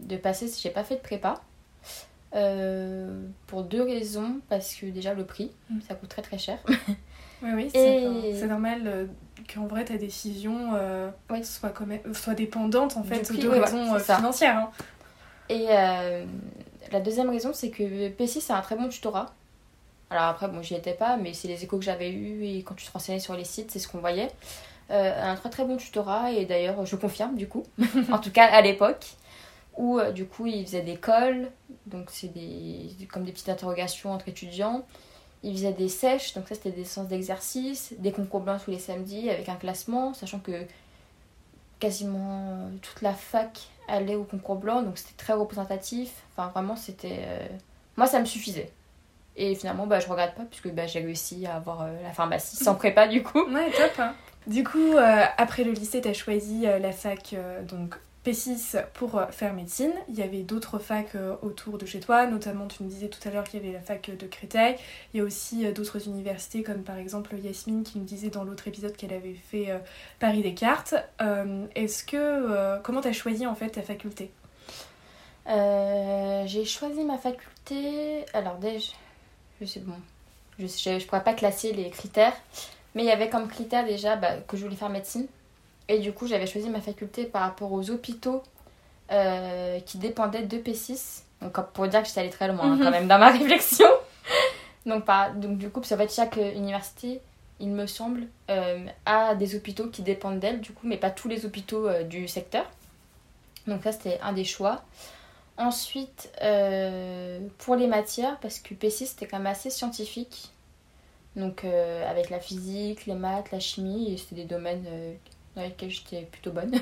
de 0.00 0.16
passé, 0.16 0.50
j'ai 0.60 0.68
pas 0.70 0.84
fait 0.84 0.96
de 0.96 1.00
prépa. 1.00 1.40
Euh, 2.34 3.26
pour 3.46 3.64
deux 3.64 3.82
raisons. 3.82 4.40
Parce 4.48 4.74
que 4.74 4.86
déjà, 4.86 5.14
le 5.14 5.24
prix, 5.24 5.50
Mhm. 5.70 5.80
ça 5.88 5.94
coûte 5.94 6.08
très 6.10 6.22
très 6.22 6.38
cher. 6.38 6.58
Oui, 7.42 7.48
oui, 7.54 7.70
c'est 7.72 8.02
Et- 8.02 8.46
normal 8.46 8.82
euh, 8.84 9.06
qu'en 9.54 9.66
vrai 9.66 9.86
ta 9.86 9.96
décision 9.96 10.74
euh, 10.74 11.08
Oui. 11.30 11.42
soit, 11.42 11.72
même, 11.86 12.12
soit 12.12 12.34
dépendante 12.34 12.98
en 12.98 13.02
fait 13.02 13.22
prix, 13.26 13.38
de 13.38 13.48
voilà, 13.48 13.64
raisons 13.64 13.98
financières. 13.98 14.56
hein. 14.58 14.70
Et 15.48 15.64
la 16.92 17.00
deuxième 17.00 17.30
raison, 17.30 17.52
c'est 17.54 17.70
que 17.70 18.10
P6, 18.10 18.40
c'est 18.42 18.52
un 18.52 18.60
très 18.60 18.76
bon 18.76 18.88
tutorat. 18.90 19.32
Alors 20.10 20.24
après, 20.24 20.48
bon, 20.48 20.60
j'y 20.60 20.74
étais 20.74 20.92
pas, 20.92 21.16
mais 21.16 21.32
c'est 21.32 21.48
les 21.48 21.64
échos 21.64 21.78
que 21.78 21.84
j'avais 21.84 22.10
eus 22.10 22.44
et 22.44 22.62
quand 22.62 22.74
tu 22.74 22.84
te 22.84 22.92
renseignais 22.92 23.20
sur 23.20 23.34
les 23.34 23.44
sites, 23.44 23.70
c'est 23.70 23.78
ce 23.78 23.88
qu'on 23.88 24.00
voyait. 24.00 24.28
Euh, 24.90 25.30
un 25.32 25.34
très 25.36 25.48
très 25.48 25.64
bon 25.64 25.78
tutorat 25.78 26.32
et 26.32 26.44
d'ailleurs, 26.44 26.84
je 26.84 26.96
confirme 26.96 27.36
du 27.36 27.48
coup, 27.48 27.62
en 28.12 28.18
tout 28.18 28.30
cas 28.32 28.44
à 28.46 28.60
l'époque, 28.60 29.06
où 29.76 29.98
euh, 29.98 30.10
du 30.12 30.26
coup, 30.26 30.46
ils 30.46 30.64
faisaient 30.66 30.82
des 30.82 30.96
calls, 30.96 31.50
donc 31.86 32.08
c'est 32.10 32.28
des, 32.32 32.88
comme 33.12 33.24
des 33.24 33.32
petites 33.32 33.48
interrogations 33.48 34.12
entre 34.12 34.28
étudiants. 34.28 34.84
Ils 35.42 35.54
faisaient 35.56 35.72
des 35.72 35.88
sèches, 35.88 36.34
donc 36.34 36.48
ça 36.48 36.54
c'était 36.54 36.70
des 36.72 36.84
séances 36.84 37.08
d'exercice, 37.08 37.94
des 37.98 38.12
concours 38.12 38.40
blancs 38.40 38.60
tous 38.64 38.70
les 38.70 38.78
samedis 38.78 39.30
avec 39.30 39.48
un 39.48 39.54
classement, 39.56 40.12
sachant 40.12 40.38
que 40.38 40.66
quasiment 41.78 42.70
toute 42.82 43.00
la 43.02 43.14
fac 43.14 43.58
allait 43.88 44.14
au 44.16 44.24
concours 44.24 44.56
blanc, 44.56 44.82
donc 44.82 44.98
c'était 44.98 45.16
très 45.16 45.32
représentatif. 45.32 46.10
Enfin, 46.36 46.48
vraiment, 46.48 46.76
c'était. 46.76 47.20
euh, 47.22 47.46
Moi, 47.96 48.06
ça 48.06 48.20
me 48.20 48.24
suffisait. 48.26 48.70
Et 49.36 49.54
finalement, 49.54 49.86
bah, 49.86 50.00
je 50.00 50.08
regrette 50.08 50.34
pas, 50.34 50.42
puisque 50.44 50.68
bah, 50.72 50.86
j'ai 50.86 51.00
réussi 51.00 51.46
à 51.46 51.56
avoir 51.56 51.82
euh, 51.82 52.02
la 52.02 52.12
pharmacie 52.12 52.56
sans 52.62 52.74
prépa, 52.74 53.08
du 53.08 53.22
coup. 53.22 53.42
Ouais, 53.50 53.70
top. 53.70 53.92
hein. 53.98 54.14
Du 54.46 54.64
coup, 54.64 54.94
euh, 54.96 55.24
après 55.38 55.64
le 55.64 55.72
lycée, 55.72 56.00
tu 56.00 56.08
as 56.08 56.12
choisi 56.14 56.66
euh, 56.66 56.78
la 56.78 56.92
fac 56.92 57.32
euh, 57.32 57.62
donc 57.62 57.94
P6 58.24 58.84
pour 58.94 59.16
euh, 59.16 59.26
faire 59.28 59.54
médecine. 59.54 59.92
Il 60.08 60.14
y 60.14 60.22
avait 60.22 60.42
d'autres 60.42 60.78
facs 60.78 61.14
euh, 61.14 61.36
autour 61.42 61.78
de 61.78 61.86
chez 61.86 62.00
toi, 62.00 62.26
notamment 62.26 62.66
tu 62.66 62.82
me 62.82 62.88
disais 62.88 63.08
tout 63.08 63.26
à 63.26 63.30
l'heure 63.32 63.44
qu'il 63.44 63.62
y 63.62 63.64
avait 63.64 63.72
la 63.72 63.80
fac 63.80 64.10
de 64.10 64.26
Créteil. 64.26 64.76
Il 65.14 65.18
y 65.18 65.20
a 65.20 65.24
aussi 65.24 65.66
euh, 65.66 65.72
d'autres 65.72 66.06
universités 66.06 66.62
comme 66.62 66.82
par 66.82 66.98
exemple 66.98 67.34
Yasmine 67.36 67.82
qui 67.82 67.98
me 67.98 68.04
disait 68.04 68.28
dans 68.28 68.44
l'autre 68.44 68.68
épisode 68.68 68.94
qu'elle 68.96 69.12
avait 69.12 69.34
fait 69.34 69.68
Paris 70.18 70.42
Descartes. 70.42 70.94
Euh, 71.22 71.66
Est-ce 71.74 72.04
que 72.04 72.78
comment 72.82 73.00
tu 73.00 73.08
as 73.08 73.12
choisi 73.12 73.46
en 73.46 73.54
fait 73.54 73.70
ta 73.70 73.82
faculté? 73.82 74.30
J'ai 75.46 76.64
choisi 76.64 77.02
ma 77.04 77.18
faculté. 77.18 78.24
Alors, 78.34 78.56
déjà, 78.58 78.92
je 79.60 79.66
sais 79.66 79.80
bon. 79.80 79.94
Je, 80.58 80.66
je, 80.66 80.98
je 80.98 81.06
pourrais 81.06 81.24
pas 81.24 81.34
classer 81.34 81.72
les 81.72 81.90
critères, 81.90 82.34
mais 82.94 83.02
il 83.02 83.06
y 83.06 83.10
avait 83.10 83.30
comme 83.30 83.48
critère 83.48 83.84
déjà 83.84 84.16
bah, 84.16 84.36
que 84.46 84.56
je 84.56 84.64
voulais 84.64 84.76
faire 84.76 84.90
médecine. 84.90 85.26
Et 85.92 85.98
du 85.98 86.12
coup, 86.12 86.28
j'avais 86.28 86.46
choisi 86.46 86.68
ma 86.70 86.80
faculté 86.80 87.24
par 87.24 87.42
rapport 87.42 87.72
aux 87.72 87.90
hôpitaux 87.90 88.44
euh, 89.10 89.80
qui 89.80 89.98
dépendaient 89.98 90.44
de 90.44 90.56
P6. 90.56 91.22
Donc, 91.42 91.58
pour 91.72 91.88
dire 91.88 92.00
que 92.02 92.06
j'étais 92.06 92.20
allée 92.20 92.30
très 92.30 92.46
loin 92.46 92.60
hein, 92.62 92.76
Mhm. 92.76 92.82
quand 92.84 92.90
même 92.92 93.08
dans 93.08 93.18
ma 93.18 93.30
réflexion. 93.38 93.88
donc, 94.86 95.04
par, 95.04 95.34
donc, 95.34 95.58
du 95.58 95.68
coup, 95.68 95.80
parce 95.80 95.90
qu'en 95.90 95.96
fait, 95.96 96.14
chaque 96.14 96.38
euh, 96.38 96.52
université, 96.52 97.20
il 97.58 97.70
me 97.70 97.86
semble, 97.86 98.28
euh, 98.50 98.86
a 99.04 99.34
des 99.34 99.56
hôpitaux 99.56 99.88
qui 99.88 100.02
dépendent 100.02 100.38
d'elle, 100.38 100.60
du 100.60 100.70
coup, 100.72 100.86
mais 100.86 100.96
pas 100.96 101.10
tous 101.10 101.26
les 101.26 101.44
hôpitaux 101.44 101.88
euh, 101.88 102.04
du 102.04 102.28
secteur. 102.28 102.64
Donc, 103.66 103.82
ça, 103.82 103.90
c'était 103.90 104.20
un 104.22 104.32
des 104.32 104.44
choix. 104.44 104.82
Ensuite, 105.58 106.30
pour 107.58 107.74
les 107.74 107.86
matières, 107.88 108.38
parce 108.40 108.60
que 108.60 108.72
P6 108.74 109.06
c'était 109.08 109.26
quand 109.26 109.36
même 109.38 109.46
assez 109.48 109.68
scientifique. 109.68 110.52
Donc, 111.36 111.64
avec 111.64 112.30
la 112.30 112.40
physique, 112.40 113.04
les 113.04 113.14
maths, 113.14 113.50
la 113.52 113.60
chimie, 113.60 114.10
et 114.10 114.16
c'était 114.16 114.36
des 114.36 114.44
domaines 114.46 114.86
dans 115.56 115.62
lesquels 115.62 115.90
j'étais 115.90 116.22
plutôt 116.22 116.52
bonne. 116.52 116.72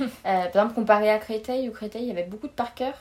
Euh, 0.00 0.10
par 0.24 0.46
exemple, 0.46 0.74
comparé 0.74 1.08
à 1.10 1.18
Créteil, 1.18 1.68
où 1.68 1.72
Créteil 1.72 2.02
il 2.02 2.08
y 2.08 2.10
avait 2.10 2.24
beaucoup 2.24 2.48
de 2.48 2.52
par 2.52 2.74
cœur, 2.74 2.94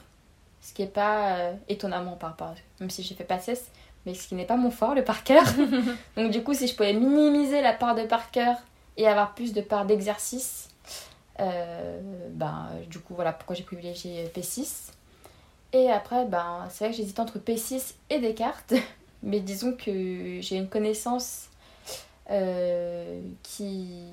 ce 0.62 0.72
qui 0.72 0.84
n'est 0.84 0.88
pas 0.88 1.36
euh, 1.38 1.54
étonnamment 1.68 2.12
par 2.16 2.30
rapport, 2.30 2.48
à- 2.50 2.56
même 2.80 2.92
si 2.92 3.02
j'ai 3.02 3.16
fait 3.16 3.24
pas 3.24 3.40
cesse, 3.40 3.66
mais 4.06 4.14
ce 4.14 4.28
qui 4.28 4.36
n'est 4.36 4.46
pas 4.46 4.56
mon 4.56 4.70
fort, 4.70 4.94
le 4.94 5.04
par 5.04 5.24
cœur. 5.24 5.44
Donc, 6.16 6.30
du 6.30 6.44
coup, 6.44 6.54
si 6.54 6.68
je 6.68 6.76
pouvais 6.76 6.94
minimiser 6.94 7.62
la 7.62 7.74
part 7.74 7.96
de 7.96 8.04
par 8.04 8.30
cœur 8.30 8.56
et 8.98 9.08
avoir 9.08 9.34
plus 9.34 9.52
de 9.52 9.62
part 9.62 9.86
d'exercice, 9.86 10.70
euh, 11.40 12.00
ben, 12.30 12.70
du 12.88 13.00
coup, 13.00 13.16
voilà 13.16 13.34
pourquoi 13.34 13.56
j'ai 13.56 13.64
privilégié 13.64 14.26
P6. 14.36 14.92
Et 15.74 15.90
après, 15.90 16.26
ben, 16.26 16.68
c'est 16.70 16.86
vrai 16.86 16.92
que 16.92 16.98
j'hésite 16.98 17.20
entre 17.20 17.40
P6 17.40 17.96
et 18.12 18.20
Descartes. 18.20 18.74
Mais 19.24 19.40
disons 19.40 19.74
que 19.74 20.38
j'ai 20.40 20.58
une 20.58 20.70
connaissance 20.70 21.50
euh, 22.30 23.20
qui, 23.42 24.04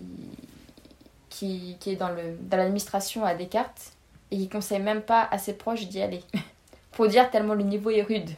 qui, 1.32 1.76
qui 1.80 1.90
est 1.92 1.96
dans 1.96 2.10
le- 2.10 2.36
dans 2.40 2.56
l'administration 2.58 3.24
à 3.24 3.34
Descartes 3.34 3.92
et 4.30 4.36
qui 4.36 4.48
conseille 4.48 4.80
même 4.80 5.00
pas 5.02 5.26
à 5.30 5.38
ses 5.38 5.54
proches 5.54 5.86
d'y 5.88 6.00
aller. 6.02 6.22
Pour 6.92 7.08
dire 7.08 7.30
tellement 7.30 7.54
le 7.54 7.62
niveau 7.64 7.90
est 7.90 8.02
rude. 8.02 8.28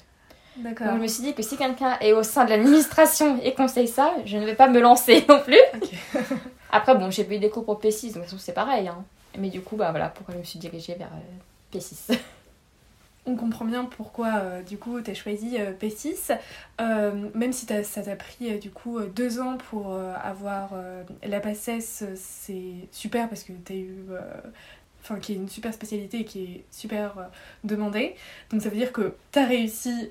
Donc 0.56 0.78
je 0.98 1.02
me 1.02 1.06
suis 1.08 1.22
dit 1.24 1.34
que 1.34 1.42
si 1.42 1.56
quelqu'un 1.56 1.98
est 2.00 2.12
au 2.12 2.22
sein 2.22 2.44
de 2.44 2.50
l'administration 2.50 3.40
et 3.42 3.54
conseille 3.54 3.88
ça, 3.88 4.12
je 4.24 4.36
ne 4.38 4.44
vais 4.46 4.54
pas 4.54 4.68
me 4.68 4.80
lancer 4.80 5.24
non 5.28 5.40
plus. 5.40 5.58
Après, 6.70 6.94
bon, 6.94 7.10
j'ai 7.10 7.24
payé 7.24 7.40
des 7.40 7.50
cours 7.50 7.64
pour 7.64 7.80
P6, 7.80 8.06
donc 8.06 8.12
de 8.14 8.18
toute 8.20 8.24
façon, 8.26 8.36
c'est 8.38 8.52
pareil. 8.52 8.86
Hein. 8.86 9.04
Mais 9.38 9.48
du 9.48 9.60
coup, 9.60 9.74
bah 9.76 9.90
voilà 9.90 10.08
pourquoi 10.10 10.34
je 10.34 10.38
me 10.38 10.44
suis 10.44 10.60
dirigée 10.60 10.94
vers 10.94 11.08
euh, 11.12 11.76
P6. 11.78 12.16
On 13.26 13.36
comprend 13.36 13.64
bien 13.64 13.86
pourquoi 13.86 14.34
euh, 14.34 14.62
du 14.62 14.76
coup 14.76 15.00
tu 15.00 15.14
choisi 15.14 15.56
euh, 15.58 15.72
P6, 15.72 16.38
Euh, 16.80 17.30
même 17.34 17.52
si 17.52 17.66
ça 17.66 18.02
t'a 18.02 18.16
pris 18.16 18.58
du 18.58 18.70
coup 18.70 19.00
deux 19.00 19.40
ans 19.40 19.56
pour 19.56 19.94
avoir 19.94 20.72
la 21.22 21.40
PACES, 21.40 22.04
c'est 22.16 22.88
super 22.90 23.28
parce 23.28 23.44
que 23.44 23.52
tu 23.64 23.74
eu. 23.74 23.96
Enfin, 25.02 25.20
qui 25.20 25.32
est 25.32 25.36
une 25.36 25.50
super 25.50 25.74
spécialité 25.74 26.20
et 26.20 26.24
qui 26.24 26.44
est 26.44 26.64
super 26.70 27.28
demandée. 27.62 28.16
Donc 28.50 28.62
ça 28.62 28.70
veut 28.70 28.76
dire 28.76 28.90
que 28.90 29.14
tu 29.32 29.38
as 29.38 29.44
réussi 29.46 30.10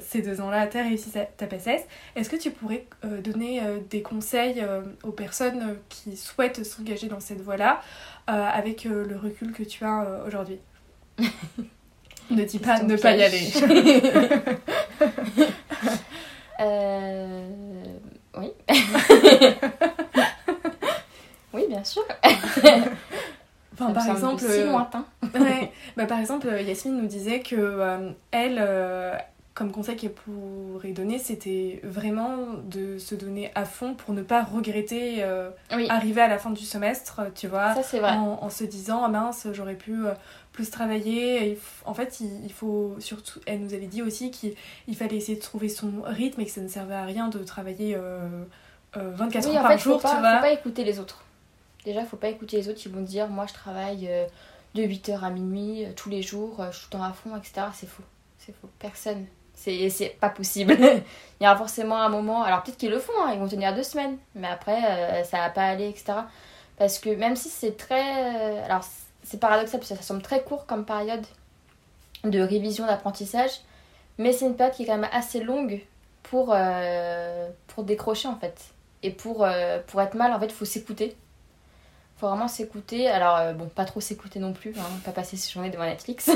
ces 0.00 0.22
deux 0.22 0.40
ans-là, 0.40 0.66
tu 0.66 0.78
as 0.78 0.82
réussi 0.82 1.10
ta, 1.10 1.46
PACES. 1.46 1.86
Est-ce 2.16 2.30
que 2.30 2.36
tu 2.36 2.50
pourrais 2.50 2.86
donner 3.22 3.62
des 3.90 4.02
conseils 4.02 4.64
aux 5.04 5.12
personnes 5.12 5.76
qui 5.88 6.16
souhaitent 6.16 6.64
s'engager 6.64 7.08
dans 7.08 7.20
cette 7.20 7.42
voie-là 7.42 7.82
avec 8.26 8.84
le 8.84 9.16
recul 9.16 9.52
que 9.52 9.62
tu 9.62 9.84
as 9.84 10.24
aujourd'hui? 10.26 10.58
Ne 12.30 12.44
dis 12.44 12.58
pas 12.58 12.82
ne 12.82 12.96
pas 12.96 13.16
y 13.16 13.22
aller. 13.22 13.52
Euh... 16.60 17.46
Oui. 18.36 18.50
oui, 21.52 21.66
bien 21.68 21.84
sûr. 21.84 22.02
Enfin, 22.24 22.34
Ça 23.78 23.88
me 23.88 23.94
par 23.94 24.08
exemple, 24.08 24.40
si 24.40 24.46
euh, 24.46 24.72
lointain. 24.72 25.04
ouais. 25.34 25.70
bah, 25.96 26.06
par 26.06 26.18
exemple, 26.18 26.48
Yasmine 26.48 27.00
nous 27.00 27.06
disait 27.06 27.42
que 27.42 28.10
elle, 28.32 28.58
comme 29.58 29.72
conseil 29.72 29.96
qu'elle 29.96 30.12
pourrait 30.12 30.92
donner, 30.92 31.18
c'était 31.18 31.80
vraiment 31.82 32.36
de 32.62 32.96
se 32.98 33.16
donner 33.16 33.50
à 33.56 33.64
fond 33.64 33.94
pour 33.94 34.14
ne 34.14 34.22
pas 34.22 34.44
regretter 34.44 35.16
euh, 35.24 35.50
arriver 35.88 36.20
à 36.20 36.28
la 36.28 36.38
fin 36.38 36.50
du 36.50 36.64
semestre, 36.64 37.22
tu 37.34 37.48
vois. 37.48 37.74
Ça, 37.74 37.82
c'est 37.82 37.98
vrai. 37.98 38.12
En, 38.12 38.50
se 38.50 38.62
disant, 38.62 39.02
ah 39.04 39.08
mince, 39.08 39.48
j'aurais 39.52 39.74
pu 39.74 40.06
euh, 40.06 40.12
plus 40.58 40.70
travailler. 40.70 41.56
en 41.84 41.94
fait, 41.94 42.20
il, 42.20 42.52
faut 42.52 42.96
surtout. 42.98 43.38
Elle 43.46 43.60
nous 43.60 43.74
avait 43.74 43.86
dit 43.86 44.02
aussi 44.02 44.32
qu'il 44.32 44.56
fallait 44.96 45.16
essayer 45.16 45.38
de 45.38 45.42
trouver 45.42 45.68
son 45.68 46.02
rythme 46.04 46.40
et 46.40 46.46
que 46.46 46.50
ça 46.50 46.60
ne 46.60 46.66
servait 46.66 46.96
à 46.96 47.04
rien 47.04 47.28
de 47.28 47.38
travailler 47.44 47.96
24 48.94 49.46
euh, 49.46 49.54
heures 49.54 49.62
par 49.62 49.78
jour, 49.78 50.00
pas, 50.00 50.10
tu 50.10 50.20
vois. 50.20 50.34
faut 50.34 50.40
pas 50.40 50.52
écouter 50.52 50.82
les 50.82 50.98
autres. 50.98 51.22
Déjà, 51.84 52.04
faut 52.04 52.16
pas 52.16 52.28
écouter 52.28 52.56
les 52.56 52.68
autres 52.68 52.78
qui 52.80 52.88
vont 52.88 53.02
dire, 53.02 53.28
moi 53.28 53.46
je 53.46 53.54
travaille 53.54 54.10
de 54.74 54.82
8h 54.82 55.20
à 55.20 55.30
minuit 55.30 55.86
tous 55.94 56.10
les 56.10 56.22
jours, 56.22 56.60
je 56.72 56.76
suis 56.76 56.88
tout 56.88 56.96
le 56.96 56.98
temps 56.98 57.04
à 57.04 57.12
fond, 57.12 57.36
etc. 57.36 57.68
C'est 57.72 57.88
faux. 57.88 58.02
C'est 58.38 58.52
faux. 58.60 58.68
Personne 58.80 59.26
c'est 59.54 60.16
pas 60.20 60.30
possible. 60.30 60.76
il 61.40 61.44
y 61.44 61.46
aura 61.46 61.56
forcément 61.56 62.00
un 62.00 62.08
moment. 62.08 62.42
Alors 62.42 62.64
peut-être 62.64 62.78
qu'ils 62.78 62.90
le 62.90 62.98
font, 62.98 63.12
hein, 63.22 63.30
ils 63.32 63.38
vont 63.38 63.48
tenir 63.48 63.74
deux 63.74 63.84
semaines. 63.84 64.16
Mais 64.34 64.48
après, 64.48 64.78
euh, 64.84 65.24
ça 65.24 65.38
va 65.38 65.50
pas 65.50 65.62
aller, 65.62 65.88
etc. 65.88 66.14
Parce 66.76 66.98
que 66.98 67.10
même 67.10 67.36
si 67.36 67.48
c'est 67.48 67.76
très. 67.76 68.60
alors 68.64 68.84
c'est 69.28 69.38
paradoxal 69.38 69.78
parce 69.78 69.90
que 69.90 69.96
ça 69.96 70.02
semble 70.02 70.22
très 70.22 70.42
court 70.42 70.64
comme 70.64 70.86
période 70.86 71.24
de 72.24 72.40
révision 72.40 72.86
d'apprentissage. 72.86 73.60
Mais 74.16 74.32
c'est 74.32 74.46
une 74.46 74.56
période 74.56 74.74
qui 74.74 74.84
est 74.84 74.86
quand 74.86 74.96
même 74.96 75.10
assez 75.12 75.40
longue 75.40 75.82
pour, 76.22 76.52
euh, 76.52 77.50
pour 77.68 77.84
décrocher 77.84 78.26
en 78.26 78.36
fait. 78.36 78.58
Et 79.02 79.10
pour, 79.10 79.44
euh, 79.44 79.80
pour 79.86 80.00
être 80.00 80.14
mal, 80.14 80.32
en 80.32 80.40
fait, 80.40 80.46
il 80.46 80.52
faut 80.52 80.64
s'écouter 80.64 81.16
faut 82.16 82.26
vraiment 82.26 82.48
s'écouter. 82.48 83.06
Alors, 83.06 83.36
euh, 83.36 83.52
bon, 83.52 83.68
pas 83.68 83.84
trop 83.84 84.00
s'écouter 84.00 84.40
non 84.40 84.52
plus, 84.52 84.74
hein, 84.76 84.82
pas 85.04 85.12
passer 85.12 85.36
ses 85.36 85.52
journées 85.52 85.70
devant 85.70 85.84
Netflix. 85.84 86.28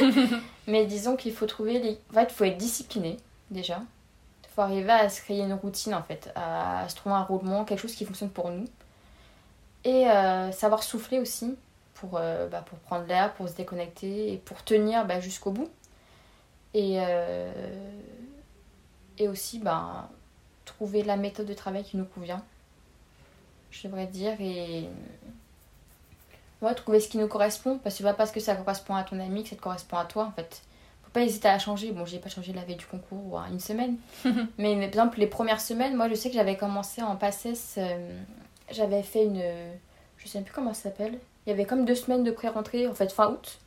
Mais 0.66 0.84
disons 0.84 1.16
qu'il 1.16 1.32
faut 1.32 1.46
trouver 1.46 1.78
les. 1.78 1.98
En 2.10 2.14
fait, 2.14 2.24
il 2.24 2.34
faut 2.34 2.44
être 2.44 2.58
discipliné, 2.58 3.16
déjà. 3.50 3.80
Il 4.42 4.48
faut 4.54 4.60
arriver 4.60 4.92
à 4.92 5.08
se 5.08 5.22
créer 5.22 5.40
une 5.40 5.54
routine, 5.54 5.94
en 5.94 6.02
fait, 6.02 6.30
à 6.34 6.86
se 6.90 6.96
trouver 6.96 7.14
un 7.14 7.22
roulement, 7.22 7.64
quelque 7.64 7.80
chose 7.80 7.94
qui 7.94 8.04
fonctionne 8.04 8.28
pour 8.28 8.50
nous. 8.50 8.66
Et 9.84 10.04
savoir 10.52 10.82
souffler 10.82 11.20
aussi, 11.20 11.56
pour, 11.94 12.16
euh, 12.16 12.48
bah, 12.48 12.64
pour 12.66 12.78
prendre 12.78 13.06
l'air, 13.06 13.32
pour 13.34 13.48
se 13.48 13.54
déconnecter 13.54 14.32
et 14.32 14.36
pour 14.38 14.62
tenir 14.64 15.06
bah, 15.06 15.20
jusqu'au 15.20 15.50
bout. 15.50 15.70
Et, 16.74 16.98
et 19.18 19.28
aussi, 19.28 19.60
bah, 19.60 20.08
trouver 20.64 21.04
la 21.04 21.16
méthode 21.16 21.46
de 21.46 21.54
travail 21.54 21.84
qui 21.84 21.96
nous 21.96 22.04
convient 22.04 22.42
je 23.74 23.88
devrais 23.88 24.06
dire, 24.06 24.40
et 24.40 24.88
ouais, 26.62 26.74
trouver 26.74 27.00
ce 27.00 27.08
qui 27.08 27.18
nous 27.18 27.26
correspond, 27.26 27.78
parce 27.78 27.98
que 27.98 28.02
pas 28.02 28.14
parce 28.14 28.30
que 28.30 28.40
ça 28.40 28.54
correspond 28.54 28.94
à 28.94 29.02
ton 29.02 29.18
ami 29.18 29.42
que 29.42 29.50
ça 29.50 29.56
te 29.56 29.60
correspond 29.60 29.96
à 29.96 30.04
toi, 30.04 30.24
en 30.24 30.32
fait. 30.32 30.62
Faut 31.02 31.10
pas 31.10 31.22
hésiter 31.22 31.48
à 31.48 31.58
changer. 31.58 31.90
Bon, 31.92 32.06
j'ai 32.06 32.18
pas 32.18 32.28
changé 32.28 32.52
la 32.52 32.62
veille 32.62 32.76
du 32.76 32.86
concours 32.86 33.32
ou 33.32 33.36
à 33.36 33.48
une 33.50 33.60
semaine, 33.60 33.96
mais, 34.58 34.74
par 34.74 34.84
exemple, 34.84 35.18
les 35.18 35.26
premières 35.26 35.60
semaines, 35.60 35.96
moi 35.96 36.08
je 36.08 36.14
sais 36.14 36.28
que 36.28 36.36
j'avais 36.36 36.56
commencé 36.56 37.02
en 37.02 37.16
PACES, 37.16 37.74
euh, 37.78 38.22
j'avais 38.70 39.02
fait 39.02 39.24
une. 39.24 39.42
Je 40.18 40.28
sais 40.28 40.40
plus 40.40 40.52
comment 40.52 40.72
ça 40.72 40.84
s'appelle. 40.84 41.18
Il 41.46 41.50
y 41.50 41.52
avait 41.52 41.64
comme 41.64 41.84
deux 41.84 41.94
semaines 41.94 42.24
de 42.24 42.30
pré-rentrée, 42.30 42.86
en 42.86 42.94
fait, 42.94 43.12
fin 43.12 43.30
août. 43.30 43.58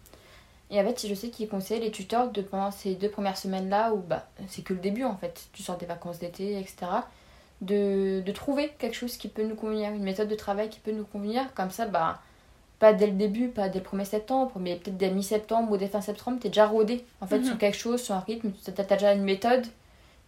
Et 0.70 0.82
en 0.82 0.84
fait, 0.84 1.08
je 1.08 1.14
sais 1.14 1.30
qu'ils 1.30 1.48
conseillaient 1.48 1.86
les 1.86 1.92
tuteurs 1.92 2.30
de 2.32 2.42
pendant 2.42 2.72
ces 2.72 2.96
deux 2.96 3.10
premières 3.10 3.38
semaines-là, 3.38 3.94
où 3.94 3.98
bah, 3.98 4.28
c'est 4.48 4.64
que 4.64 4.74
le 4.74 4.80
début 4.80 5.06
en 5.06 5.16
fait. 5.16 5.48
Tu 5.54 5.64
sors 5.64 5.78
des 5.78 5.86
vacances 5.86 6.20
d'été, 6.20 6.60
etc 6.60 6.88
de, 7.62 8.22
de, 8.26 8.32
trouver 8.32 8.72
quelque 8.78 8.96
chose 8.96 9.18
qui 9.18 9.28
peut 9.28 9.44
nous 9.44 9.56
convenir, 9.56 9.92
une 9.92 10.04
méthode 10.04 10.28
de 10.28 10.36
travail 10.36 10.70
qui 10.70 10.80
peut 10.80 10.92
nous 10.92 11.06
convenir. 11.06 11.54
Comme 11.56 11.72
ça, 11.72 11.86
bah, 11.86 12.20
pas 12.80 12.94
dès 12.94 13.08
le 13.08 13.14
début, 13.14 13.48
pas 13.48 13.70
dès 13.70 13.80
le 13.80 13.86
1er 13.86 14.06
septembre, 14.06 14.52
mais 14.60 14.76
peut-être 14.76 14.98
dès 14.98 15.10
mi-septembre 15.10 15.72
ou 15.72 15.78
dès 15.78 15.88
fin 15.88 16.02
septembre, 16.02 16.38
tu 16.40 16.48
es 16.48 16.50
déjà 16.50 16.68
rodé 16.68 17.04
en 17.22 17.28
fait, 17.28 17.44
sur 17.44 17.54
mhm. 17.54 17.60
quelque 17.60 17.78
chose, 17.78 18.02
sur 18.02 18.16
un 18.16 18.20
rythme, 18.20 18.52
tu 18.52 18.70
as, 18.70 18.84
déjà 18.84 19.14
une 19.14 19.24
méthode, 19.24 19.66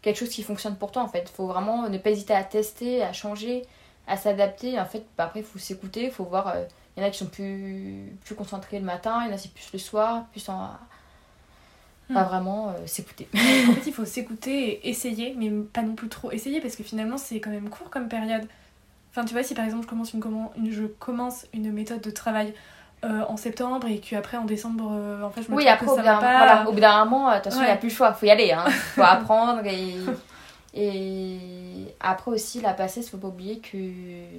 quelque 0.02 0.18
chose 0.18 0.30
qui 0.30 0.42
fonctionne 0.42 0.76
pour 0.76 0.92
toi 0.92 1.04
en 1.04 1.08
fait. 1.08 1.28
Il 1.32 1.36
faut 1.36 1.48
vraiment 1.48 1.88
ne 1.88 1.98
pas 1.98 2.10
hésiter 2.10 2.34
à 2.34 2.44
tester, 2.44 3.04
à 3.04 3.14
changer, 3.14 3.66
à 4.08 4.18
s'adapter. 4.18 4.80
En 4.80 4.86
fait, 4.86 5.06
bah, 5.18 5.26
après, 5.26 5.42
il 5.42 5.46
faut 5.46 5.60
s'écouter, 5.60 6.06
il 6.06 6.12
faut 6.12 6.26
voir. 6.26 6.48
Euh, 6.50 6.66
il 6.96 7.02
y 7.02 7.06
en 7.06 7.08
a 7.08 7.12
qui 7.12 7.20
sont 7.20 7.28
plus, 7.28 8.18
plus 8.24 8.36
concentrés 8.36 8.80
le 8.80 8.86
matin, 8.86 9.22
il 9.24 9.30
y 9.30 9.32
en 9.32 9.36
a 9.36 9.38
c'est 9.38 9.54
plus 9.54 9.70
le 9.74 9.80
soir, 9.80 10.26
plus 10.32 10.48
en, 10.50 10.72
pas 12.14 12.24
hmm. 12.24 12.28
vraiment 12.28 12.70
euh, 12.70 12.88
s'écouter. 12.88 13.28
en 13.34 13.74
fait, 13.74 13.88
il 13.88 13.94
faut 13.94 14.06
s'écouter 14.06 14.72
et 14.72 14.90
essayer, 14.90 15.36
mais 15.38 15.50
pas 15.50 15.82
non 15.82 15.96
plus 15.96 16.10
trop 16.10 16.32
essayer 16.32 16.60
parce 16.60 16.76
que 16.76 16.84
finalement, 16.84 17.18
c'est 17.18 17.40
quand 17.40 17.52
même 17.52 17.70
court 17.70 17.90
comme 17.90 18.08
période. 18.08 18.48
Enfin, 19.12 19.26
tu 19.26 19.34
vois, 19.34 19.44
si 19.44 19.54
par 19.54 19.66
exemple 19.66 19.84
je 19.84 19.90
commence 19.90 20.14
une, 20.14 20.24
une 20.58 20.72
je 20.72 20.86
commence 20.86 21.46
une 21.54 21.72
méthode 21.72 22.02
de 22.02 22.12
travail 22.12 22.54
euh, 23.04 23.22
en 23.28 23.38
septembre 23.38 23.88
et 23.88 24.00
qu'après 24.00 24.38
en 24.38 24.46
décembre, 24.46 24.92
euh, 24.92 25.24
en 25.24 25.30
fait, 25.30 25.44
je 25.44 25.52
me 25.52 25.56
oui, 25.56 25.68
après, 25.68 25.86
que 25.86 25.96
ça 25.96 26.02
va 26.02 26.18
pas. 26.18 26.38
Voilà, 26.38 26.70
au 26.70 26.74
bout 26.74 26.80
d'un 26.80 27.06
moment, 27.06 27.30
de 27.30 27.36
toute 27.36 27.46
façon, 27.46 27.62
il 27.62 27.66
n'y 27.66 27.72
a 27.72 27.78
plus 27.78 27.90
le 27.90 27.94
choix, 27.94 28.14
faut 28.14 28.26
y 28.26 28.32
aller, 28.32 28.52
hein. 28.52 28.66
faut 28.70 29.04
apprendre 29.04 29.66
et. 29.66 29.96
Et 30.72 31.96
après 32.00 32.30
aussi, 32.30 32.62
la 32.62 32.74
passée, 32.74 33.02
il 33.02 33.10
faut 33.10 33.18
pas 33.18 33.30
oublier 33.30 33.58
que 33.58 33.76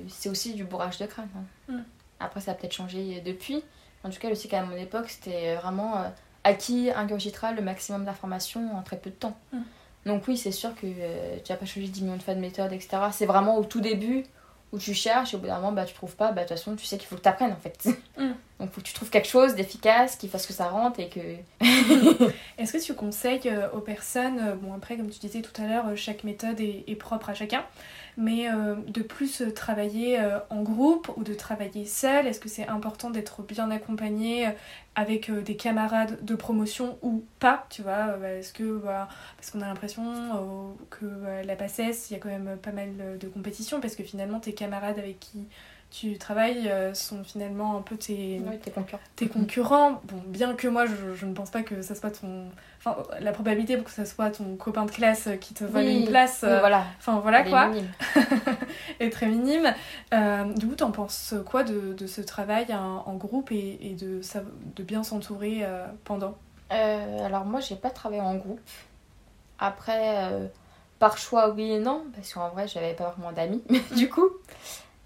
c'est 0.07 0.29
aussi 0.29 0.55
du 0.55 0.63
bourrage 0.63 0.97
de 0.99 1.07
crâne. 1.07 1.29
Hein. 1.37 1.73
Hmm. 1.73 1.83
Après, 2.21 2.41
ça 2.41 2.53
a 2.53 2.55
peut-être 2.55 2.75
changé 2.75 3.21
depuis. 3.25 3.65
En 4.05 4.11
tout 4.11 4.19
cas, 4.19 4.29
je 4.29 4.35
sais 4.35 4.49
qu'à 4.49 4.63
mon 4.63 4.77
époque, 4.77 5.09
c'était 5.09 5.57
vraiment 5.57 6.05
à 6.45 6.55
qui 6.55 6.91
ingurgitera 6.91 7.53
le 7.53 7.63
maximum 7.63 8.05
d'informations 8.05 8.77
en 8.77 8.83
très 8.83 8.97
peu 8.97 9.11
de 9.11 9.15
temps. 9.15 9.37
Mm. 9.53 9.59
Donc 10.07 10.27
oui, 10.29 10.37
c'est 10.37 10.53
sûr 10.53 10.75
que 10.75 10.87
euh, 10.87 11.37
tu 11.45 11.53
n'as 11.53 11.59
pas 11.59 11.67
changé 11.67 11.87
10 11.87 12.03
millions 12.03 12.17
de 12.17 12.23
fois 12.23 12.35
de 12.35 12.41
méthode, 12.41 12.73
etc. 12.73 13.03
C'est 13.13 13.27
vraiment 13.27 13.59
au 13.59 13.65
tout 13.65 13.81
début 13.81 14.25
où 14.73 14.79
tu 14.79 14.95
cherches 14.95 15.35
et 15.35 15.37
au 15.37 15.41
bout 15.41 15.47
d'un 15.47 15.57
moment, 15.57 15.73
bah, 15.73 15.85
tu 15.85 15.95
trouves 15.95 16.17
pas. 16.17 16.33
Bah, 16.33 16.43
de 16.43 16.49
toute 16.49 16.57
façon, 16.57 16.77
tu 16.77 16.87
sais 16.87 16.97
qu'il 16.97 17.07
faut 17.07 17.17
que 17.17 17.23
tu 17.23 17.29
apprennes 17.29 17.53
en 17.53 17.57
fait. 17.57 17.89
Mm. 18.17 18.33
Donc 18.61 18.69
il 18.71 18.75
faut 18.75 18.81
que 18.83 18.87
tu 18.87 18.93
trouves 18.93 19.09
quelque 19.09 19.29
chose 19.29 19.55
d'efficace, 19.55 20.17
qui 20.17 20.29
fasse 20.29 20.47
que 20.47 20.53
ça 20.53 20.69
rentre 20.69 21.01
et 21.01 21.09
que... 21.09 21.21
Est-ce 22.59 22.75
que 22.75 22.85
tu 22.85 22.93
conseilles 22.93 23.41
euh, 23.47 23.71
aux 23.73 23.81
personnes, 23.81 24.39
euh, 24.39 24.55
bon 24.55 24.75
après 24.75 24.99
comme 24.99 25.09
tu 25.09 25.19
disais 25.19 25.41
tout 25.41 25.63
à 25.63 25.67
l'heure, 25.67 25.87
chaque 25.97 26.25
méthode 26.25 26.61
est, 26.61 26.95
propre 26.97 27.31
à 27.31 27.35
chacun, 27.35 27.65
mais 28.19 28.51
euh, 28.51 28.75
de 28.87 29.01
plus 29.01 29.41
euh, 29.41 29.51
travailler 29.51 30.21
euh, 30.21 30.39
en 30.51 30.63
groupe 30.63 31.11
ou 31.17 31.25
de 31.25 31.33
travailler 31.33 31.87
seul? 31.87 32.27
Est-ce 32.27 32.39
que 32.39 32.51
c'est 32.51 32.69
important 32.69 33.09
d'être 33.09 33.43
bien 33.43 33.71
accompagné 33.71 34.49
avec 34.95 35.31
des 35.31 35.57
camarades 35.57 36.23
de 36.23 36.35
promotion 36.35 36.99
ou 37.01 37.25
pas? 37.39 37.67
Tu 37.71 37.81
vois, 37.81 38.19
est-ce 38.27 38.53
que 38.53 38.79
bah, 38.79 39.09
parce 39.37 39.51
qu'on 39.51 39.63
a 39.63 39.67
l'impression 39.67 40.77
que 40.91 41.07
la 41.47 41.57
PACES, 41.57 42.11
il 42.11 42.13
y 42.13 42.17
a 42.17 42.19
quand 42.19 42.29
même 42.29 42.59
pas 42.61 42.73
mal 42.73 43.19
de 43.19 43.29
compétition 43.29 43.81
parce 43.81 43.97
que 43.97 44.03
finalement 44.03 44.41
tes 44.41 44.53
camarades 44.53 44.99
avec 44.99 45.19
qui 45.19 45.47
tu 45.91 46.19
travailles 46.19 46.71
sont 46.95 47.25
finalement 47.25 47.77
un 47.77 47.83
peu 47.83 47.97
tes, 47.97 48.41
concurrents. 48.75 49.03
tes 49.17 49.29
concurrents. 49.29 50.01
Bon, 50.05 50.23
bien 50.27 50.55
que 50.55 50.69
moi 50.69 50.87
je, 50.87 51.15
je, 51.15 51.27
ne 51.27 51.35
pense 51.35 51.51
pas 51.51 51.63
que 51.63 51.83
ça 51.83 51.95
soit 51.95 52.11
ton 52.11 52.47
enfin 52.81 52.97
la 53.21 53.33
probabilité 53.33 53.77
pour 53.77 53.85
que 53.87 53.91
ce 53.91 54.05
soit 54.05 54.31
ton 54.31 54.57
copain 54.57 54.85
de 54.85 54.91
classe 54.91 55.29
qui 55.41 55.53
te 55.55 55.65
vole 55.65 55.85
une 55.85 56.07
place 56.07 56.45
euh, 56.45 56.61
voilà. 56.61 56.85
enfin 56.99 57.21
voilà 57.21 57.43
quoi. 57.45 57.71
est 59.01 59.11
très 59.11 59.27
minime. 59.27 59.73
Euh, 60.15 60.45
du 60.55 60.67
coup 60.67 60.75
t'en 60.75 60.91
penses 60.91 61.35
quoi 61.47 61.63
de, 61.63 61.93
de 61.93 62.07
ce 62.07 62.21
travail 62.21 62.67
en, 62.75 63.15
groupe 63.15 63.53
et, 63.53 63.79
et, 63.83 63.95
de, 63.95 64.21
de 64.77 64.83
bien 64.83 65.03
s'entourer 65.03 65.61
euh, 65.63 65.87
pendant? 66.05 66.37
Alors 66.71 67.45
moi 67.45 67.61
j'ai 67.61 67.77
pas 67.77 67.91
travaillé 67.91 68.23
en 68.23 68.37
groupe. 68.37 68.61
Après 69.59 70.51
par 70.99 71.19
choix 71.19 71.51
oui 71.51 71.73
et 71.73 71.79
non 71.79 72.05
parce 72.15 72.33
qu'en 72.33 72.49
vrai 72.51 72.69
j'avais 72.69 72.95
pas 72.95 73.11
vraiment 73.11 73.33
d'amis 73.33 73.63
du 73.97 74.09
coup 74.09 74.29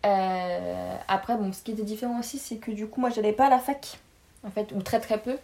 après 0.05 1.37
bon 1.37 1.53
ce 1.53 1.63
qui 1.63 1.73
était 1.73 1.83
différent 1.83 2.19
aussi 2.19 2.39
c'est 2.39 2.57
que 2.57 2.71
du 2.71 2.87
coup 2.87 3.01
moi 3.01 3.11
j'allais 3.11 3.33
pas 3.33 3.47
à 3.47 3.51
la 3.51 3.59
fac 3.59 3.99
en 4.47 4.51
fait 4.51 4.73
ou 4.73 4.83
très 4.83 5.01
très 5.01 5.19
peu 5.19 5.37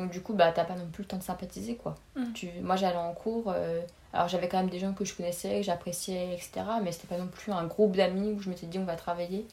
donc 0.00 0.10
du 0.10 0.20
coup, 0.20 0.32
bah, 0.32 0.52
t'as 0.52 0.64
pas 0.64 0.74
non 0.74 0.86
plus 0.86 1.02
le 1.02 1.08
temps 1.08 1.16
de 1.18 1.22
sympathiser, 1.22 1.76
quoi. 1.76 1.94
Mm. 2.16 2.32
Tu... 2.32 2.48
Moi, 2.62 2.76
j'allais 2.76 2.96
en 2.96 3.12
cours, 3.12 3.52
euh, 3.54 3.82
alors 4.12 4.28
j'avais 4.28 4.48
quand 4.48 4.58
même 4.58 4.70
des 4.70 4.78
gens 4.78 4.92
que 4.92 5.04
je 5.04 5.14
connaissais, 5.14 5.58
que 5.58 5.62
j'appréciais, 5.62 6.34
etc. 6.34 6.50
Mais 6.82 6.92
c'était 6.92 7.08
pas 7.08 7.18
non 7.18 7.26
plus 7.26 7.52
un 7.52 7.66
groupe 7.66 7.96
d'amis 7.96 8.32
où 8.32 8.40
je 8.40 8.48
m'étais 8.48 8.66
dit 8.66 8.78
on 8.78 8.84
va 8.84 8.96
travailler. 8.96 9.46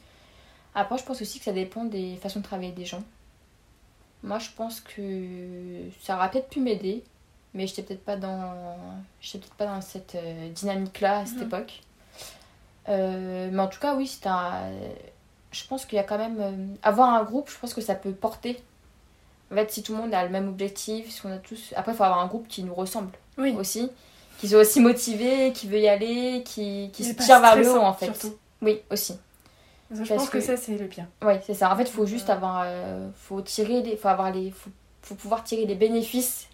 Après, 0.74 0.96
je 0.98 1.04
pense 1.04 1.20
aussi 1.20 1.38
que 1.38 1.44
ça 1.44 1.52
dépend 1.52 1.84
des 1.84 2.16
façons 2.16 2.40
de 2.40 2.44
travailler 2.44 2.72
des 2.72 2.84
gens. 2.84 3.02
Moi, 4.22 4.38
je 4.38 4.50
pense 4.56 4.80
que 4.80 5.82
ça 6.00 6.16
aurait 6.16 6.30
peut-être 6.30 6.48
pu 6.48 6.60
m'aider, 6.60 7.04
mais 7.54 7.66
j'étais 7.66 7.82
peut-être 7.82 8.04
pas 8.04 8.16
dans, 8.16 8.54
j'étais 9.20 9.38
peut-être 9.38 9.54
pas 9.54 9.66
dans 9.66 9.80
cette 9.80 10.14
euh, 10.14 10.48
dynamique-là 10.50 11.20
à 11.20 11.26
cette 11.26 11.38
mm. 11.38 11.42
époque. 11.42 11.80
Euh, 12.88 13.48
mais 13.52 13.62
en 13.62 13.68
tout 13.68 13.80
cas, 13.80 13.94
oui, 13.94 14.06
c'est 14.06 14.26
un... 14.26 14.70
Je 15.50 15.64
pense 15.66 15.86
qu'il 15.86 15.96
y 15.96 16.00
a 16.00 16.04
quand 16.04 16.18
même... 16.18 16.76
Avoir 16.82 17.14
un 17.14 17.24
groupe, 17.24 17.50
je 17.50 17.58
pense 17.58 17.74
que 17.74 17.80
ça 17.80 17.94
peut 17.94 18.12
porter 18.12 18.62
en 19.50 19.54
fait, 19.54 19.70
si 19.70 19.82
tout 19.82 19.92
le 19.92 19.98
monde 19.98 20.12
a 20.12 20.24
le 20.24 20.30
même 20.30 20.48
objectif, 20.48 21.10
si 21.10 21.24
on 21.24 21.32
a 21.32 21.38
tous. 21.38 21.72
Après, 21.74 21.92
il 21.92 21.94
faut 21.94 22.04
avoir 22.04 22.20
un 22.20 22.26
groupe 22.26 22.48
qui 22.48 22.62
nous 22.62 22.74
ressemble 22.74 23.10
oui. 23.38 23.54
aussi, 23.58 23.90
qui 24.38 24.48
soit 24.48 24.60
aussi 24.60 24.80
motivé, 24.80 25.52
qui 25.52 25.68
veut 25.68 25.80
y 25.80 25.88
aller, 25.88 26.42
qui, 26.44 26.90
qui 26.92 27.04
se 27.04 27.14
tire 27.14 27.40
vers 27.40 27.56
le 27.56 27.70
haut 27.70 27.80
en 27.80 27.94
fait. 27.94 28.06
Surtout. 28.06 28.36
Oui, 28.60 28.82
aussi. 28.90 29.16
je 29.90 30.02
pense 30.02 30.28
que, 30.28 30.40
ça, 30.40 30.56
c'est 30.56 30.76
le 30.76 30.86
pire. 30.86 31.06
Oui, 31.22 31.34
c'est 31.46 31.54
ça. 31.54 31.72
En 31.72 31.76
fait, 31.76 31.84
il 31.84 31.90
faut 31.90 32.06
juste 32.06 32.28
avoir. 32.28 32.62
Euh, 32.66 33.08
faut 33.16 33.40
tirer 33.40 33.82
les. 33.82 33.96
Faut 33.96 34.08
avoir 34.08 34.32
les. 34.32 34.50
Faut, 34.50 34.70
faut 35.02 35.14
pouvoir 35.14 35.44
tirer 35.44 35.64
les 35.64 35.76
bénéfices 35.76 36.48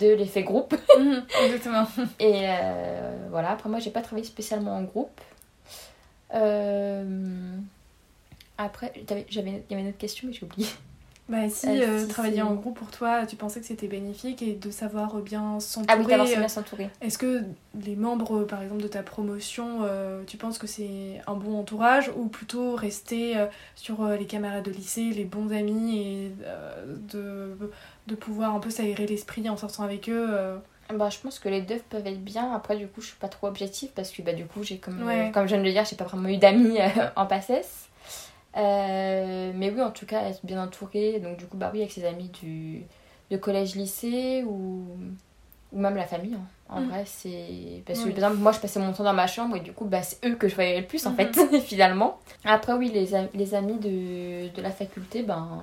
de 0.00 0.12
l'effet 0.14 0.42
groupe. 0.42 0.74
Mhm, 0.98 1.24
exactement. 1.44 1.86
Et 2.18 2.46
euh, 2.46 3.26
voilà, 3.30 3.50
après, 3.50 3.68
moi, 3.68 3.78
j'ai 3.78 3.90
pas 3.90 4.00
travaillé 4.00 4.26
spécialement 4.26 4.76
en 4.76 4.82
groupe. 4.82 5.20
Euh, 6.34 7.56
après, 8.58 8.92
il 8.96 9.34
y 9.34 9.38
avait 9.38 9.64
une 9.70 9.88
autre 9.88 9.98
question, 9.98 10.28
mais 10.28 10.32
j'ai 10.34 10.44
oublié. 10.44 10.68
Bah 11.26 11.48
si, 11.48 11.66
Euh, 11.66 11.72
euh, 11.88 12.00
si 12.02 12.08
travailler 12.08 12.34
c'est- 12.36 12.42
en 12.42 12.54
groupe 12.54 12.76
pour 12.78 12.90
toi, 12.90 13.24
tu 13.24 13.34
pensais 13.36 13.58
que 13.58 13.64
c'était 13.64 13.86
bénéfique 13.88 14.42
et 14.42 14.52
de 14.56 14.70
savoir 14.70 15.16
bien 15.22 15.54
Ah 15.56 15.60
s'entourer. 15.60 15.98
oui, 16.00 16.06
d'avoir 16.06 16.28
euh, 16.28 16.36
bien 16.36 16.48
s'entourer. 16.48 16.90
Est-ce 17.00 17.16
que 17.16 17.42
les 17.82 17.96
membres, 17.96 18.44
par 18.44 18.62
exemple, 18.62 18.82
de 18.82 18.88
ta 18.88 19.02
promotion, 19.02 19.78
euh, 19.84 20.22
tu 20.26 20.36
penses 20.36 20.58
que 20.58 20.66
c'est 20.66 21.22
un 21.26 21.34
bon 21.34 21.58
entourage 21.58 22.10
ou 22.14 22.26
plutôt 22.26 22.74
rester 22.74 23.38
euh, 23.38 23.46
sur 23.74 24.02
euh, 24.04 24.16
les 24.16 24.26
camarades 24.26 24.64
de 24.66 24.70
lycée, 24.70 25.12
les 25.12 25.24
bons 25.24 25.50
amis 25.50 25.98
et 25.98 26.32
euh, 26.44 26.94
de, 27.10 27.56
de 28.06 28.14
pouvoir 28.14 28.54
un 28.54 28.60
peu 28.60 28.68
s'aérer 28.68 29.06
l'esprit 29.06 29.48
en 29.48 29.56
sortant 29.56 29.82
avec 29.84 30.10
eux 30.10 30.26
euh, 30.30 30.58
Bah, 30.92 31.08
je 31.10 31.18
pense 31.18 31.38
que 31.38 31.48
les 31.48 31.62
deux 31.62 31.78
peuvent 31.88 32.06
être 32.06 32.22
bien. 32.22 32.52
Après, 32.52 32.76
du 32.76 32.86
coup, 32.88 33.00
je 33.00 33.06
suis 33.08 33.16
pas 33.16 33.28
trop 33.28 33.46
objective 33.46 33.90
parce 33.94 34.10
que, 34.10 34.22
bah, 34.22 34.32
du 34.34 34.44
coup, 34.46 34.62
j'ai 34.62 34.78
comme, 34.78 35.02
Ouais. 35.06 35.28
euh, 35.28 35.32
comme 35.32 35.44
je 35.44 35.54
viens 35.54 35.58
de 35.58 35.64
le 35.64 35.72
dire, 35.72 35.84
j'ai 35.84 35.96
pas 35.96 36.04
vraiment 36.04 36.28
eu 36.28 36.36
d'amis 36.36 36.78
euh, 36.80 36.88
en 37.16 37.26
passesse. 37.26 37.88
Euh, 38.56 39.52
mais 39.54 39.70
oui, 39.70 39.82
en 39.82 39.90
tout 39.90 40.06
cas, 40.06 40.22
être 40.28 40.44
bien 40.44 40.62
entourée. 40.62 41.18
Donc, 41.20 41.36
du 41.38 41.46
coup, 41.46 41.56
bah 41.56 41.70
oui, 41.72 41.80
avec 41.80 41.92
ses 41.92 42.04
amis 42.04 42.28
du, 42.28 42.82
de 43.30 43.36
collège-lycée 43.36 44.44
ou, 44.46 44.86
ou 45.72 45.78
même 45.78 45.96
la 45.96 46.06
famille. 46.06 46.34
hein. 46.34 46.46
En 46.68 46.80
Mm. 46.80 46.88
vrai, 46.88 47.04
c'est. 47.06 47.82
Parce 47.86 48.00
que, 48.00 48.06
Oui. 48.06 48.14
par 48.14 48.24
exemple, 48.24 48.42
moi, 48.42 48.52
je 48.52 48.60
passais 48.60 48.80
mon 48.80 48.92
temps 48.92 49.04
dans 49.04 49.12
ma 49.12 49.26
chambre 49.26 49.56
et 49.56 49.60
du 49.60 49.72
coup, 49.72 49.84
bah, 49.84 50.02
c'est 50.02 50.24
eux 50.26 50.34
que 50.36 50.48
je 50.48 50.54
voyais 50.54 50.80
le 50.80 50.86
plus, 50.86 51.04
en 51.06 51.10
Mhm. 51.10 51.16
fait, 51.16 51.60
finalement. 51.60 52.18
Après, 52.44 52.72
oui, 52.74 52.90
les, 52.90 53.08
les 53.34 53.54
amis 53.54 53.78
de, 53.78 54.48
de 54.54 54.62
la 54.62 54.70
faculté, 54.70 55.22
ben. 55.22 55.62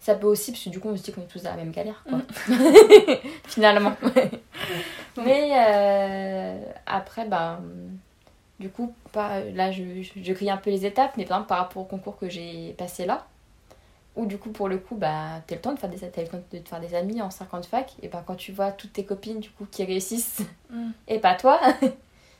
Ça 0.00 0.14
peut 0.14 0.26
aussi, 0.26 0.52
parce 0.52 0.64
que 0.64 0.70
du 0.70 0.80
coup, 0.80 0.88
on 0.88 0.96
se 0.96 1.02
dit 1.02 1.12
qu'on 1.12 1.22
est 1.22 1.26
tous 1.26 1.42
dans 1.42 1.50
la 1.50 1.56
même 1.56 1.70
galère, 1.72 2.02
quoi. 2.08 2.20
finalement. 3.46 3.94
Mais 5.16 5.50
euh, 5.54 6.60
après, 6.86 7.24
ben, 7.26 7.58
du 8.60 8.70
coup, 8.70 8.94
pas, 9.12 9.40
là, 9.40 9.70
je, 9.72 9.82
je, 10.02 10.12
je 10.22 10.32
grille 10.32 10.50
un 10.50 10.56
peu 10.56 10.70
les 10.70 10.86
étapes, 10.86 11.12
mais 11.16 11.24
par 11.24 11.38
exemple, 11.38 11.48
par 11.48 11.58
rapport 11.58 11.82
au 11.82 11.84
concours 11.86 12.16
que 12.18 12.28
j'ai 12.28 12.74
passé 12.78 13.06
là, 13.06 13.26
où 14.16 14.26
du 14.26 14.38
coup, 14.38 14.50
pour 14.50 14.68
le 14.68 14.78
coup, 14.78 14.94
bah, 14.94 15.42
t'as 15.46 15.56
le 15.56 15.60
temps 15.60 15.72
de 15.74 15.78
faire 15.78 15.90
des, 15.90 15.98
t'as 15.98 16.22
le 16.22 16.28
temps 16.28 16.40
de 16.52 16.58
te 16.58 16.68
faire 16.68 16.80
des 16.80 16.94
amis 16.94 17.20
en 17.20 17.30
50 17.30 17.66
fac, 17.66 17.92
et 18.02 18.08
ben 18.08 18.22
quand 18.26 18.34
tu 18.36 18.52
vois 18.52 18.70
toutes 18.72 18.92
tes 18.92 19.04
copines, 19.04 19.40
du 19.40 19.50
coup, 19.50 19.66
qui 19.70 19.84
réussissent, 19.84 20.40
Mm. 20.70 20.90
et 21.08 21.18
pas 21.18 21.34
toi, 21.34 21.60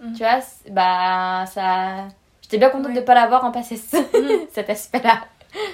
Mm. 0.01 0.13
tu 0.13 0.19
vois, 0.23 0.39
bah, 0.71 1.45
ça... 1.47 2.07
J'étais 2.43 2.59
bien 2.59 2.71
contente 2.71 2.89
Ouais. 2.93 2.95
de 2.95 3.01
pas 3.01 3.15
l'avoir 3.15 3.45
en 3.45 3.51
passé, 3.51 3.75
Mm. 3.93 4.47
cet 4.53 4.71
aspect-là. 4.71 5.25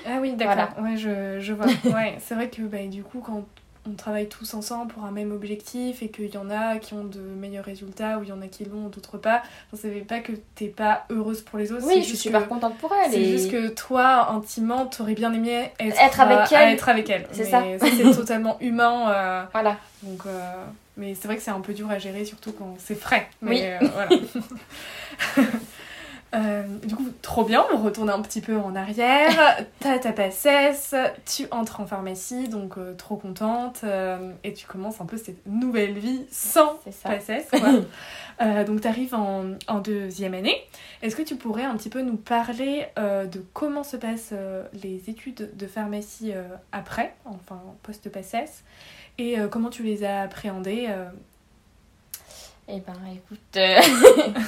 Ah 0.06 0.18
oui, 0.20 0.34
d'accord. 0.34 0.68
Ouais, 0.82 0.96
je, 0.96 1.40
je 1.40 1.52
vois. 1.52 1.66
Ouais, 1.94 2.16
c'est 2.20 2.34
vrai 2.34 2.48
que 2.48 2.62
bah, 2.62 2.78
du 2.88 3.02
coup, 3.02 3.20
quand 3.20 3.44
on 3.86 3.92
travaille 3.92 4.28
tous 4.30 4.54
ensemble 4.54 4.90
pour 4.94 5.04
un 5.04 5.10
même 5.10 5.30
objectif 5.30 6.02
et 6.02 6.08
qu'il 6.08 6.32
y 6.32 6.38
en 6.38 6.48
a 6.48 6.78
qui 6.78 6.94
ont 6.94 7.04
de 7.04 7.18
meilleurs 7.20 7.66
résultats 7.66 8.16
ou 8.18 8.22
il 8.22 8.30
y 8.30 8.32
en 8.32 8.40
a 8.40 8.46
qui 8.46 8.64
l'ont, 8.64 8.88
d'autres 8.88 9.18
pas, 9.18 9.42
ça 9.74 9.88
ne 9.88 9.92
veut 9.92 10.00
pas 10.04 10.20
que 10.20 10.32
t'es 10.54 10.68
pas 10.68 11.04
heureuse 11.10 11.42
pour 11.42 11.58
les 11.58 11.70
autres. 11.70 11.84
Oui, 11.86 11.96
je 12.00 12.06
suis 12.06 12.16
super 12.16 12.48
contente 12.48 12.78
pour 12.78 12.90
elle. 12.94 13.10
C'est 13.12 13.20
et- 13.20 13.26
juste 13.36 13.50
que 13.50 13.68
toi, 13.68 14.30
intimement, 14.30 14.86
t'aurais 14.86 15.12
bien 15.14 15.32
aimé 15.34 15.70
être, 15.78 16.00
Être 16.02 16.20
avec 16.20 16.38
à- 16.52 16.58
à 16.58 16.62
elle. 16.62 16.72
être 16.74 16.88
avec 16.88 17.10
elle. 17.10 17.26
C'est 17.32 17.44
ça. 17.44 17.62
c'est 17.78 18.10
totalement 18.16 18.56
humain. 18.60 19.10
euh, 19.10 19.44
Voilà. 19.52 19.76
donc, 20.02 20.20
euh, 20.26 20.64
mais 20.96 21.14
c'est 21.14 21.26
vrai 21.28 21.36
que 21.36 21.42
c'est 21.42 21.50
un 21.50 21.60
peu 21.60 21.74
dur 21.74 21.90
à 21.90 21.98
gérer, 21.98 22.24
surtout 22.24 22.52
quand 22.52 22.76
c'est 22.78 22.94
frais. 22.94 23.28
Mais 23.42 23.50
Oui. 23.50 23.60
euh, 23.86 23.88
voilà. 23.92 24.08
Euh, 26.34 26.62
du 26.84 26.96
coup, 26.96 27.06
trop 27.22 27.44
bien, 27.44 27.64
on 27.72 27.78
retourne 27.78 28.10
un 28.10 28.20
petit 28.20 28.40
peu 28.40 28.56
en 28.56 28.74
arrière. 28.74 29.30
T'as 29.80 29.98
ta 29.98 30.12
passesse, 30.12 30.94
tu 31.26 31.46
entres 31.50 31.80
en 31.80 31.86
pharmacie, 31.86 32.48
donc 32.48 32.76
euh, 32.76 32.94
trop 32.94 33.16
contente. 33.16 33.82
euh, 33.84 34.32
et 34.42 34.52
tu 34.52 34.66
commences 34.66 35.00
un 35.00 35.06
peu 35.06 35.16
cette 35.16 35.46
nouvelle 35.46 35.98
vie 35.98 36.26
sans 36.30 36.78
passesse. 37.02 37.48
quoi. 37.50 38.64
Donc 38.64 38.80
t'arrives 38.80 39.14
en, 39.14 39.44
en 39.68 39.78
deuxième 39.78 40.34
année. 40.34 40.56
Est-ce 41.02 41.14
que 41.14 41.22
tu 41.22 41.36
pourrais 41.36 41.64
un 41.64 41.76
petit 41.76 41.90
peu 41.90 42.02
nous 42.02 42.16
parler 42.16 42.86
de 42.96 43.44
comment 43.52 43.84
se 43.84 43.96
passent 43.96 44.34
les 44.82 45.08
études 45.08 45.50
de 45.56 45.66
pharmacie 45.68 46.32
après, 46.72 47.14
enfin 47.24 47.60
post-passesse, 47.84 48.64
et 49.18 49.36
comment 49.52 49.70
tu 49.70 49.84
les 49.84 50.04
as 50.04 50.22
appréhendées 50.22 50.88
Eh 52.66 52.80
ben, 52.80 52.94
écoute, 53.12 53.56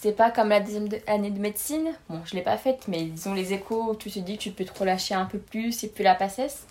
c'est 0.00 0.12
pas 0.12 0.30
comme 0.30 0.48
la 0.48 0.60
deuxième 0.60 0.88
de- 0.88 1.00
année 1.06 1.30
de 1.30 1.38
médecine. 1.38 1.92
Bon, 2.08 2.22
je 2.24 2.34
l'ai 2.34 2.40
pas 2.42 2.56
faite, 2.56 2.84
mais 2.88 3.02
disons 3.04 3.34
les 3.34 3.52
échos, 3.52 3.90
où 3.90 3.94
tu 3.94 4.10
te 4.10 4.18
dis 4.18 4.38
que 4.38 4.42
tu 4.42 4.50
peux 4.50 4.64
te 4.64 4.78
relâcher 4.78 5.14
un 5.14 5.26
peu 5.26 5.38
plus 5.38 5.84
et 5.84 5.88
puis 5.88 6.02
la 6.04 6.14
passesse. 6.14 6.64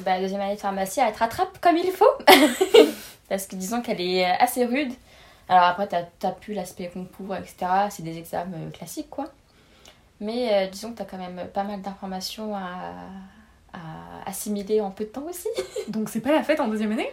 Bah, 0.00 0.16
la 0.16 0.20
deuxième 0.20 0.42
année 0.42 0.54
de 0.54 0.60
pharmacie, 0.60 1.00
elle 1.00 1.12
te 1.14 1.18
rattrape 1.18 1.58
comme 1.60 1.76
il 1.78 1.90
faut. 1.90 2.04
Parce 3.30 3.46
que 3.46 3.56
disons 3.56 3.80
qu'elle 3.80 4.00
est 4.02 4.24
euh, 4.26 4.34
assez 4.38 4.64
rude. 4.66 4.92
Alors 5.48 5.64
après, 5.64 5.86
t'as 5.88 6.04
as 6.28 6.32
pu 6.32 6.52
l'aspect 6.52 6.88
concours, 6.88 7.34
etc. 7.36 7.56
C'est 7.90 8.02
des 8.02 8.18
examens 8.18 8.56
euh, 8.58 8.70
classiques, 8.70 9.08
quoi. 9.10 9.26
Mais 10.20 10.52
euh, 10.52 10.66
disons 10.68 10.92
que 10.92 10.98
t'as 10.98 11.04
quand 11.04 11.16
même 11.18 11.48
pas 11.54 11.64
mal 11.64 11.80
d'informations 11.80 12.54
à, 12.54 12.92
à 13.72 14.28
assimiler 14.28 14.80
en 14.80 14.90
peu 14.90 15.04
de 15.04 15.10
temps 15.10 15.24
aussi. 15.28 15.48
Donc 15.88 16.08
c'est 16.08 16.20
pas 16.20 16.32
la 16.32 16.42
fête 16.42 16.60
en 16.60 16.68
deuxième 16.68 16.92
année? 16.92 17.10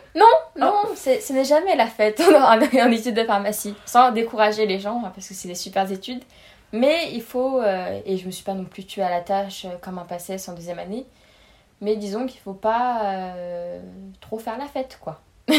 Non, 0.55 0.71
c'est- 0.95 1.21
ce 1.21 1.33
n'est 1.33 1.43
jamais 1.45 1.75
la 1.75 1.87
fête 1.87 2.21
en, 2.37 2.91
études 2.91 3.15
de 3.15 3.23
pharmacie. 3.23 3.75
Sans 3.85 4.11
décourager 4.11 4.65
les 4.65 4.79
gens, 4.79 5.01
hein, 5.05 5.11
parce 5.13 5.27
que 5.27 5.33
c'est 5.33 5.47
des 5.47 5.55
super 5.55 5.89
études. 5.91 6.23
Mais 6.71 7.11
il 7.13 7.21
faut, 7.21 7.61
euh, 7.61 7.99
et 8.05 8.17
je 8.17 8.25
me 8.25 8.31
suis 8.31 8.43
pas 8.43 8.53
non 8.53 8.65
plus 8.65 8.85
tuée 8.85 9.03
à 9.03 9.09
la 9.09 9.21
tâche 9.21 9.65
euh, 9.65 9.77
comme 9.81 9.97
un 9.97 10.03
passesse 10.05 10.49
en 10.49 10.53
deuxième 10.53 10.79
année, 10.79 11.05
mais 11.79 11.95
disons 11.95 12.25
qu'il 12.25 12.39
faut 12.41 12.53
pas 12.53 13.01
euh, 13.03 13.79
trop 14.19 14.39
faire 14.39 14.57
la 14.57 14.65
fête, 14.65 14.97
quoi. 15.01 15.21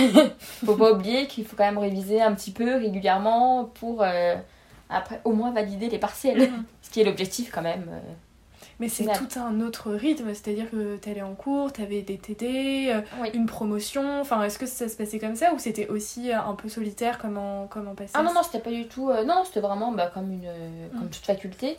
faut 0.66 0.74
pas 0.74 0.90
oublier 0.92 1.26
qu'il 1.28 1.46
faut 1.46 1.56
quand 1.56 1.64
même 1.64 1.78
réviser 1.78 2.20
un 2.20 2.34
petit 2.34 2.50
peu 2.50 2.74
régulièrement 2.74 3.64
pour 3.64 4.02
euh, 4.02 4.34
après 4.90 5.20
au 5.24 5.32
moins 5.32 5.52
valider 5.52 5.88
les 5.88 5.98
partiels. 5.98 6.50
Ce 6.82 6.90
qui 6.90 7.00
est 7.00 7.04
l'objectif 7.04 7.50
quand 7.54 7.62
même. 7.62 7.86
Mais 8.78 8.88
c'est 8.90 9.06
tout 9.12 9.38
un 9.38 9.60
autre 9.62 9.90
rythme, 9.92 10.28
c'est-à-dire 10.34 10.70
que 10.70 10.96
t'allais 10.96 11.22
en 11.22 11.34
cours, 11.34 11.72
t'avais 11.72 12.02
des 12.02 12.18
TD, 12.18 12.88
euh, 12.90 13.00
Oui. 13.22 13.30
une 13.32 13.46
promotion, 13.46 14.20
enfin 14.20 14.42
est-ce 14.42 14.58
que 14.58 14.66
ça 14.66 14.86
se 14.88 14.96
passait 14.96 15.18
comme 15.18 15.34
ça 15.34 15.54
ou 15.54 15.58
c'était 15.58 15.88
aussi 15.88 16.30
euh, 16.30 16.38
un 16.40 16.54
peu 16.54 16.68
solitaire 16.68 17.16
comme 17.18 17.38
en, 17.38 17.66
comme 17.68 17.88
en 17.88 17.94
Ah 18.12 18.22
non, 18.22 18.34
non, 18.34 18.42
c'était 18.42 18.60
pas 18.60 18.70
du 18.70 18.86
tout. 18.86 19.08
euh, 19.08 19.24
non, 19.24 19.44
c'était 19.46 19.60
vraiment 19.60 19.92
bah, 19.92 20.10
comme, 20.12 20.30
une, 20.30 20.42
Mm. 20.92 20.98
comme 20.98 21.08
toute 21.08 21.24
faculté. 21.24 21.78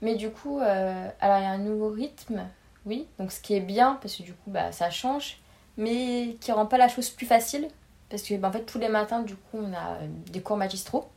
Mais 0.00 0.14
du 0.14 0.30
coup, 0.30 0.60
euh, 0.60 1.08
alors 1.20 1.38
il 1.38 1.42
y 1.42 1.46
a 1.46 1.50
un 1.50 1.58
nouveau 1.58 1.88
rythme, 1.88 2.42
oui. 2.86 3.08
Donc 3.18 3.32
ce 3.32 3.40
qui 3.40 3.54
est 3.54 3.60
bien, 3.60 3.98
parce 4.00 4.14
que 4.14 4.22
du 4.22 4.32
coup, 4.32 4.50
bah, 4.52 4.70
ça 4.70 4.90
change, 4.90 5.38
mais 5.76 6.36
qui 6.40 6.52
rend 6.52 6.66
pas 6.66 6.78
la 6.78 6.88
chose 6.88 7.10
plus 7.10 7.26
facile. 7.26 7.66
Parce 8.10 8.22
que 8.22 8.34
bah, 8.36 8.48
en 8.48 8.52
fait, 8.52 8.64
tous 8.64 8.78
les 8.78 8.88
matins, 8.88 9.22
du 9.22 9.34
coup, 9.34 9.58
on 9.60 9.72
a 9.74 9.98
des 10.30 10.40
cours 10.40 10.56
magistraux. 10.56 11.08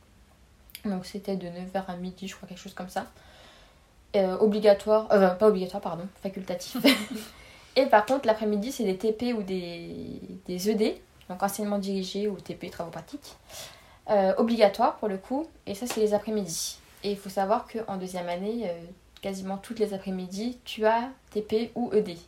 Donc 0.84 1.06
c'était 1.06 1.36
de 1.36 1.46
9h 1.46 1.84
à 1.86 1.94
midi, 1.96 2.26
je 2.26 2.34
crois, 2.34 2.48
quelque 2.48 2.58
chose 2.58 2.74
comme 2.74 2.88
ça. 2.88 3.06
Euh, 4.14 4.36
obligatoire, 4.38 5.08
euh, 5.12 5.30
pas 5.30 5.48
obligatoire, 5.48 5.80
pardon, 5.80 6.06
facultatif. 6.22 6.76
Et 7.76 7.86
par 7.86 8.04
contre, 8.04 8.26
l'après-midi, 8.26 8.70
c'est 8.70 8.84
des 8.84 8.96
TP 8.96 9.32
ou 9.34 9.42
des, 9.42 10.20
des 10.46 10.70
ED, 10.70 10.96
donc 11.30 11.42
enseignement 11.42 11.78
dirigé 11.78 12.28
ou 12.28 12.36
TP, 12.36 12.70
travaux 12.70 12.90
pratiques. 12.90 13.36
Euh, 14.10 14.34
obligatoire 14.36 14.96
pour 14.96 15.08
le 15.08 15.16
coup, 15.16 15.46
et 15.64 15.74
ça 15.74 15.86
c'est 15.86 16.00
les 16.00 16.12
après-midi. 16.12 16.78
Et 17.04 17.12
il 17.12 17.16
faut 17.16 17.30
savoir 17.30 17.66
qu'en 17.68 17.96
deuxième 17.96 18.28
année, 18.28 18.68
euh, 18.68 18.72
quasiment 19.22 19.56
toutes 19.56 19.78
les 19.78 19.94
après-midi, 19.94 20.58
tu 20.64 20.84
as 20.84 21.08
TP 21.30 21.70
ou 21.76 21.90
ED. 21.94 22.18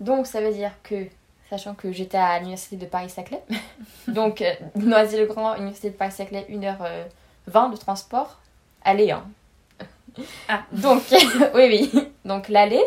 Donc 0.00 0.26
ça 0.26 0.40
veut 0.40 0.52
dire 0.52 0.72
que, 0.82 1.06
sachant 1.48 1.74
que 1.74 1.92
j'étais 1.92 2.18
à 2.18 2.38
l'université 2.38 2.76
de 2.76 2.84
Paris-Saclay, 2.84 3.42
donc 4.08 4.42
Noisy-le-Grand, 4.74 5.54
université 5.54 5.90
de 5.90 5.94
Paris-Saclay, 5.94 6.46
1h20 6.50 7.70
de 7.70 7.76
transport, 7.76 8.40
aller 8.82 9.12
hein. 9.12 9.24
Ah. 10.48 10.62
Donc, 10.72 11.02
oui, 11.54 11.90
oui, 11.94 12.08
donc 12.24 12.48
l'aller. 12.48 12.82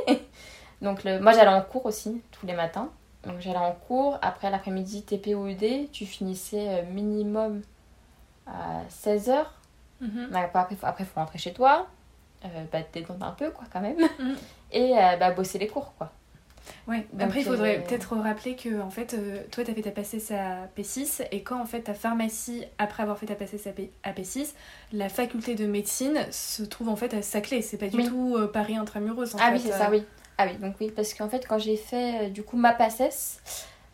Donc 0.81 1.03
le, 1.03 1.19
moi 1.19 1.33
j'allais 1.33 1.49
en 1.49 1.61
cours 1.61 1.85
aussi, 1.85 2.21
tous 2.31 2.45
les 2.45 2.53
matins. 2.53 2.89
Donc 3.25 3.39
j'allais 3.39 3.57
en 3.57 3.73
cours, 3.73 4.17
après 4.21 4.49
l'après-midi 4.49 5.03
TP 5.03 5.35
ou 5.35 5.47
ED, 5.47 5.91
tu 5.91 6.05
finissais 6.05 6.67
euh, 6.69 6.83
minimum 6.89 7.61
à 8.47 8.83
16h. 8.89 9.45
Mhm. 10.01 10.29
Après, 10.33 10.67
il 10.71 10.77
faut, 10.77 10.85
après, 10.85 11.03
faut 11.03 11.19
rentrer 11.19 11.37
chez 11.37 11.53
toi, 11.53 11.87
euh, 12.45 12.47
bah, 12.71 12.81
te 12.81 12.99
détendre 12.99 13.25
un 13.25 13.31
peu, 13.31 13.51
quoi, 13.51 13.65
quand 13.71 13.81
même. 13.81 13.97
Mhm. 13.97 14.35
Et 14.71 14.97
euh, 14.97 15.17
bah, 15.17 15.31
bosser 15.31 15.59
les 15.59 15.67
cours, 15.67 15.93
quoi. 15.97 16.11
Ouais, 16.87 17.05
Donc, 17.13 17.21
après 17.21 17.39
il 17.41 17.45
faudrait 17.45 17.77
euh, 17.77 17.81
peut-être 17.81 18.15
rappeler 18.15 18.55
que 18.55 18.81
en 18.81 18.89
fait 18.89 19.13
euh, 19.13 19.41
toi 19.51 19.63
t'avais 19.63 19.81
ta 19.81 19.91
passesse 19.91 20.31
à 20.31 20.67
P6 20.77 21.25
et 21.31 21.43
quand 21.43 21.61
en 21.61 21.65
fait 21.65 21.81
ta 21.81 21.93
pharmacie 21.93 22.65
après 22.77 23.03
avoir 23.03 23.17
fait 23.17 23.27
ta 23.27 23.35
passesse 23.35 23.67
à, 23.67 23.71
P- 23.71 23.91
à 24.03 24.11
P6 24.11 24.53
la 24.93 25.09
faculté 25.09 25.55
de 25.55 25.65
médecine 25.65 26.19
se 26.31 26.63
trouve 26.63 26.89
en 26.89 26.95
fait 26.95 27.13
à 27.13 27.21
Saclay 27.21 27.61
c'est 27.61 27.77
pas 27.77 27.87
du 27.87 27.97
Oui. 27.97 28.07
tout 28.07 28.35
euh, 28.37 28.47
Paris 28.47 28.75
intramuros 28.75 29.35
en 29.35 29.37
ah 29.39 29.47
fait, 29.49 29.53
oui, 29.53 29.61
c'est 29.63 29.71
ça, 29.71 29.89
oui. 29.91 30.03
Ah 30.37 30.45
oui, 30.47 30.57
donc 30.57 30.75
oui, 30.79 30.89
parce 30.95 31.13
qu'en 31.13 31.27
fait, 31.27 31.45
quand 31.45 31.59
j'ai 31.59 31.75
fait 31.75 32.29
du 32.29 32.43
coup 32.43 32.55
ma 32.55 32.77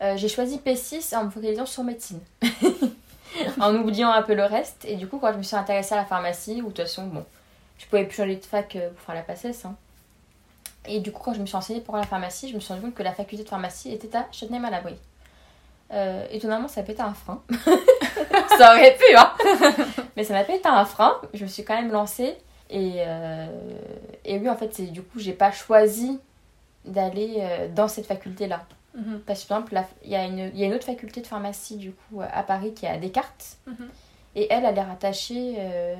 euh, 0.02 0.16
j'ai 0.16 0.28
choisi 0.28 0.58
P6 0.58 1.16
en 1.16 1.24
me 1.24 1.30
focalisant 1.30 1.66
sur 1.66 1.82
médecine. 1.82 2.20
en 3.60 3.74
oubliant 3.74 4.10
un 4.10 4.22
peu 4.22 4.34
le 4.34 4.44
reste. 4.44 4.84
Et 4.84 4.96
du 4.96 5.08
coup, 5.08 5.18
quand 5.18 5.32
je 5.32 5.38
me 5.38 5.42
suis 5.42 5.56
intéressée 5.56 5.94
à 5.94 5.98
la 5.98 6.04
pharmacie, 6.04 6.60
ou 6.62 6.66
de 6.66 6.68
toute 6.68 6.78
façon, 6.82 7.06
bon, 7.06 7.24
je 7.78 7.86
pouvais 7.86 8.04
plus 8.04 8.16
changer 8.16 8.36
de 8.36 8.44
fac 8.44 8.76
pour 8.94 9.00
faire 9.04 9.14
la 9.14 9.22
PACES. 9.22 9.64
Hein. 9.64 9.74
Et 10.88 11.00
du 11.00 11.12
coup, 11.12 11.22
quand 11.24 11.34
je 11.34 11.40
me 11.40 11.46
suis 11.46 11.56
renseignée 11.56 11.80
pour 11.80 11.96
la 11.96 12.02
pharmacie, 12.04 12.48
je 12.48 12.54
me 12.54 12.60
suis 12.60 12.72
rendu 12.72 12.84
compte 12.86 12.94
que 12.94 13.02
la 13.02 13.12
faculté 13.12 13.44
de 13.44 13.48
pharmacie 13.48 13.92
était 13.92 14.16
à 14.16 14.26
Châtenay-Malabry. 14.32 14.94
Euh, 15.92 16.26
étonnamment, 16.30 16.68
ça 16.68 16.80
été 16.80 17.00
un 17.00 17.14
frein. 17.14 17.42
ça 18.58 18.72
aurait 18.74 18.96
pu, 18.96 19.16
hein 19.16 19.32
Mais 20.16 20.24
ça 20.24 20.34
n'a 20.34 20.44
pas 20.44 20.54
été 20.54 20.68
un 20.68 20.84
frein. 20.84 21.14
Je 21.34 21.44
me 21.44 21.48
suis 21.48 21.64
quand 21.64 21.74
même 21.74 21.92
lancée. 21.92 22.36
Et, 22.70 22.94
euh, 22.98 23.46
et 24.24 24.38
oui, 24.38 24.48
en 24.48 24.56
fait, 24.56 24.74
c'est 24.74 24.86
du 24.86 25.02
coup, 25.02 25.18
j'ai 25.20 25.32
pas 25.32 25.52
choisi 25.52 26.18
d'aller 26.84 27.34
euh, 27.38 27.68
dans 27.72 27.88
cette 27.88 28.06
faculté-là. 28.06 28.64
Mhm. 28.96 29.20
Parce 29.26 29.42
que, 29.44 29.48
par 29.48 29.58
exemple, 29.58 29.74
la- 29.74 29.86
il 30.04 30.10
y, 30.10 30.16
a 30.16 30.24
une- 30.24 30.50
il 30.54 30.58
y 30.58 30.64
a 30.64 30.66
une 30.66 30.74
autre 30.74 30.86
faculté 30.86 31.20
de 31.20 31.26
pharmacie, 31.26 31.76
du 31.76 31.92
coup, 31.92 32.20
à 32.22 32.42
Paris, 32.42 32.72
qui 32.74 32.86
est 32.86 32.88
à 32.88 32.96
Descartes. 32.96 33.58
Mhm. 33.66 33.88
Et 34.34 34.46
elle, 34.52 34.64
elle 34.64 34.76
est 34.78 34.82
rattachée 34.82 35.54
euh, 35.58 35.94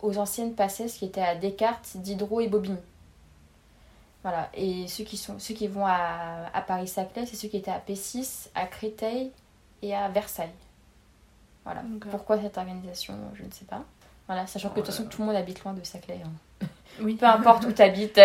aux 0.00 0.18
anciennes 0.18 0.54
PACES 0.54 0.92
qui 0.98 1.04
étaient 1.06 1.20
à 1.22 1.34
Descartes, 1.34 1.92
Diderot 1.96 2.40
et 2.40 2.48
Bobigny. 2.48 2.76
Voilà. 4.22 4.48
Et 4.54 4.86
ceux 4.88 5.04
qui, 5.04 5.16
sont, 5.16 5.38
ceux 5.38 5.54
qui 5.54 5.66
vont 5.68 5.86
à, 5.86 6.46
à 6.54 6.60
Paris-Saclay, 6.62 7.26
c'est 7.26 7.36
ceux 7.36 7.48
qui 7.48 7.56
étaient 7.56 7.70
à 7.70 7.80
P6, 7.86 8.48
à 8.54 8.66
Créteil 8.66 9.32
et 9.82 9.94
à 9.94 10.08
Versailles. 10.08 10.48
Voilà. 11.64 11.82
Pourquoi 12.10 12.40
cette 12.40 12.56
organisation, 12.58 13.14
je 13.34 13.42
ne 13.44 13.50
sais 13.50 13.64
pas. 13.64 13.82
Voilà, 14.26 14.46
sachant 14.46 14.68
que 14.70 14.76
de 14.76 14.80
toute 14.80 14.86
façon, 14.94 15.04
tout 15.08 15.20
le 15.22 15.26
monde 15.28 15.36
habite 15.36 15.62
loin 15.64 15.72
de 15.74 15.84
Saclay. 15.84 16.20
hein. 16.24 16.66
Oui. 17.00 17.14
Peu 17.14 17.26
importe 17.26 17.64
où 17.64 17.72
tu 17.72 17.82
habites. 17.82 18.20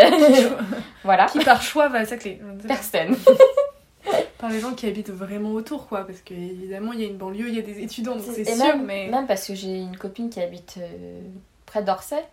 voilà. 1.04 1.26
Qui 1.28 1.40
par 1.40 1.62
choix 1.62 1.88
va 1.90 2.00
à 2.00 2.06
Saclay. 2.06 2.40
Personne. 2.68 3.16
Par 4.38 4.52
les 4.52 4.60
gens 4.60 4.74
qui 4.76 4.86
habitent 4.86 5.10
vraiment 5.10 5.50
autour, 5.50 5.88
quoi. 5.88 6.06
Parce 6.06 6.22
qu'évidemment, 6.22 6.94
il 6.94 7.02
y 7.02 7.04
a 7.04 7.08
une 7.08 7.18
banlieue, 7.18 7.50
il 7.50 7.56
y 7.56 7.60
a 7.60 7.64
des 7.64 7.80
étudiants, 7.82 8.16
donc 8.16 8.26
c'est 8.32 8.46
sûr, 8.46 8.56
même, 8.58 8.86
mais. 8.86 9.08
même 9.10 9.26
parce 9.26 9.48
que 9.48 9.56
j'ai 9.56 9.80
une 9.80 9.98
copine 9.98 10.30
qui 10.30 10.40
habite 10.40 10.76
euh, 10.78 11.20
près 11.66 11.82
d'Orsay. 11.82 12.24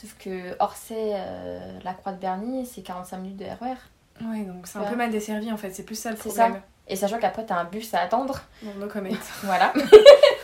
Sauf 0.00 0.16
que 0.18 0.56
Orsay, 0.60 1.12
euh, 1.14 1.78
la 1.84 1.92
Croix 1.92 2.12
de 2.12 2.18
Berny, 2.18 2.64
c'est 2.64 2.80
45 2.80 3.18
minutes 3.18 3.36
de 3.36 3.44
RER. 3.44 3.76
Ouais, 4.22 4.44
donc 4.44 4.66
c'est 4.66 4.78
un 4.78 4.84
peu 4.84 4.96
mal 4.96 5.10
desservi 5.10 5.52
en 5.52 5.58
fait, 5.58 5.72
c'est 5.72 5.82
plus 5.82 5.94
ça 5.94 6.10
le 6.10 6.16
C'est 6.16 6.30
problème. 6.30 6.62
Et 6.88 6.96
sachant 6.96 7.18
qu'après, 7.18 7.44
t'as 7.44 7.56
un 7.56 7.64
bus 7.64 7.92
à 7.92 8.00
attendre. 8.00 8.40
Bon, 8.62 8.72
no 8.78 8.86
comment. 8.88 9.10
Voilà. 9.42 9.74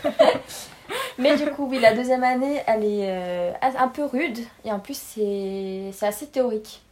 Mais 1.19 1.37
du 1.37 1.47
coup, 1.47 1.67
oui, 1.67 1.81
la 1.81 1.95
deuxième 1.95 2.23
année, 2.23 2.63
elle 2.67 2.85
est 2.85 3.11
euh, 3.11 3.53
un 3.63 3.89
peu 3.89 4.05
rude. 4.05 4.39
Et 4.65 4.71
en 4.71 4.79
plus, 4.79 4.97
c'est 4.97 5.91
c'est 5.93 6.07
assez 6.07 6.27
théorique. 6.27 6.83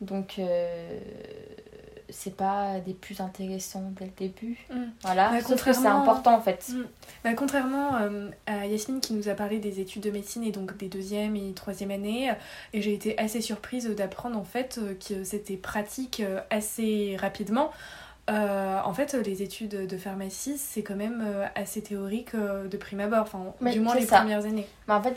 Donc, 0.00 0.38
euh, 0.38 0.98
c'est 2.08 2.36
pas 2.36 2.80
des 2.80 2.94
plus 2.94 3.20
intéressants 3.20 3.92
dès 3.98 4.06
le 4.06 4.12
début. 4.16 4.58
Mm. 4.70 4.84
Voilà. 5.02 5.40
Sauf 5.42 5.64
que 5.64 5.72
c'est 5.72 5.86
important 5.86 6.34
en 6.34 6.40
fait. 6.40 6.70
Bah, 7.24 7.34
contrairement 7.34 7.96
euh, 7.96 8.30
à 8.46 8.66
Yasmine 8.66 9.00
qui 9.00 9.12
nous 9.12 9.28
a 9.28 9.34
parlé 9.34 9.58
des 9.58 9.80
études 9.80 10.02
de 10.02 10.10
médecine 10.10 10.42
et 10.44 10.52
donc 10.52 10.76
des 10.76 10.88
deuxième 10.96 11.36
et 11.36 11.52
troisième 11.52 11.90
années, 11.90 12.30
euh, 12.30 12.34
et 12.72 12.82
j'ai 12.82 12.94
été 12.94 13.18
assez 13.18 13.40
surprise 13.40 13.88
d'apprendre 13.88 14.38
en 14.38 14.44
fait 14.44 14.78
euh, 14.78 14.94
que 14.94 15.24
c'était 15.24 15.56
pratique 15.56 16.22
assez 16.50 17.16
rapidement. 17.20 17.70
Euh, 18.28 18.80
en 18.84 18.92
fait, 18.92 19.14
les 19.14 19.42
études 19.42 19.86
de 19.86 19.96
pharmacie, 19.96 20.58
c'est 20.58 20.82
quand 20.82 20.96
même 20.96 21.24
assez 21.54 21.80
théorique 21.80 22.34
de 22.34 22.76
prime 22.76 23.00
abord, 23.00 23.22
enfin, 23.22 23.54
Mais 23.60 23.72
du 23.72 23.80
moins 23.80 23.94
c'est 23.94 24.00
les 24.00 24.06
ça. 24.06 24.18
premières 24.18 24.44
années. 24.44 24.66
Mais 24.88 24.94
en 24.94 25.02
fait, 25.02 25.16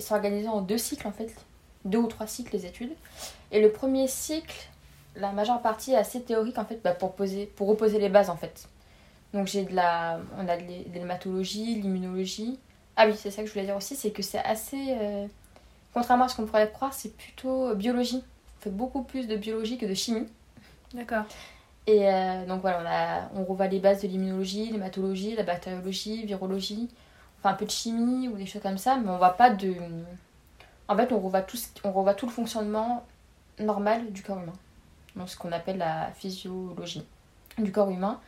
sont 0.00 0.14
organisés 0.14 0.48
en 0.48 0.60
deux 0.60 0.76
cycles, 0.76 1.06
en 1.06 1.12
fait. 1.12 1.34
Deux 1.86 1.96
ou 1.96 2.08
trois 2.08 2.26
cycles, 2.26 2.54
les 2.54 2.66
études. 2.66 2.92
Et 3.52 3.62
le 3.62 3.72
premier 3.72 4.06
cycle, 4.06 4.68
la 5.20 5.32
majeure 5.32 5.60
partie 5.62 5.92
est 5.92 5.96
assez 5.96 6.22
théorique, 6.22 6.58
en 6.58 6.64
fait, 6.64 6.80
bah, 6.82 6.92
pour, 6.94 7.12
poser... 7.14 7.46
pour 7.46 7.68
reposer 7.68 7.98
les 7.98 8.08
bases, 8.08 8.30
en 8.30 8.36
fait. 8.36 8.68
Donc, 9.34 9.46
j'ai 9.46 9.64
de 9.64 9.74
la... 9.74 10.18
On 10.38 10.48
a 10.48 10.56
de 10.56 10.62
l'hé- 10.62 10.84
de 10.84 10.94
l'hématologie, 10.94 11.76
l'immunologie. 11.80 12.58
Ah 12.96 13.06
oui, 13.06 13.14
c'est 13.16 13.30
ça 13.30 13.42
que 13.42 13.48
je 13.48 13.52
voulais 13.52 13.66
dire 13.66 13.76
aussi, 13.76 13.94
c'est 13.96 14.10
que 14.10 14.22
c'est 14.22 14.38
assez... 14.44 14.94
euh, 15.00 15.26
Contrairement 15.92 16.24
à 16.24 16.28
ce 16.28 16.36
qu'on 16.36 16.46
pourrait 16.46 16.70
croire, 16.70 16.92
c'est 16.94 17.16
plutôt 17.16 17.68
euh, 17.68 17.74
biologie. 17.74 18.22
On 18.58 18.62
fait 18.62 18.70
beaucoup 18.70 19.02
plus 19.02 19.26
de 19.26 19.36
biologie 19.36 19.76
que 19.78 19.86
de 19.86 19.94
chimie. 19.94 20.26
D'accord. 20.94 21.24
Et 21.86 22.08
euh, 22.08 22.46
donc 22.46 22.60
voilà, 22.60 22.80
on, 22.82 22.86
a, 23.38 23.40
on 23.40 23.44
revoit 23.44 23.66
les 23.66 23.80
bases 23.80 24.02
de 24.02 24.08
l'immunologie, 24.08 24.70
l'hématologie, 24.70 25.34
la 25.34 25.42
bactériologie, 25.42 26.24
virologie, 26.26 26.88
enfin 27.38 27.50
un 27.50 27.54
peu 27.54 27.64
de 27.64 27.70
chimie 27.70 28.28
ou 28.28 28.36
des 28.36 28.46
choses 28.46 28.62
comme 28.62 28.78
ça, 28.78 28.96
mais 28.96 29.08
on 29.08 29.16
voit 29.16 29.36
pas 29.36 29.50
de. 29.50 29.74
En 30.88 30.96
fait, 30.96 31.10
on 31.12 31.18
revoit 31.18 31.42
tout, 31.42 31.56
ce- 31.56 31.68
on 31.84 31.90
revoit 31.90 32.14
tout 32.14 32.26
le 32.26 32.32
fonctionnement 32.32 33.04
normal 33.58 34.12
du 34.12 34.22
corps 34.22 34.38
humain. 34.38 34.52
Donc 35.16 35.28
ce 35.28 35.36
qu'on 35.36 35.52
appelle 35.52 35.78
la 35.78 36.10
physiologie 36.12 37.04
du 37.58 37.72
corps 37.72 37.90
humain. 37.90 38.20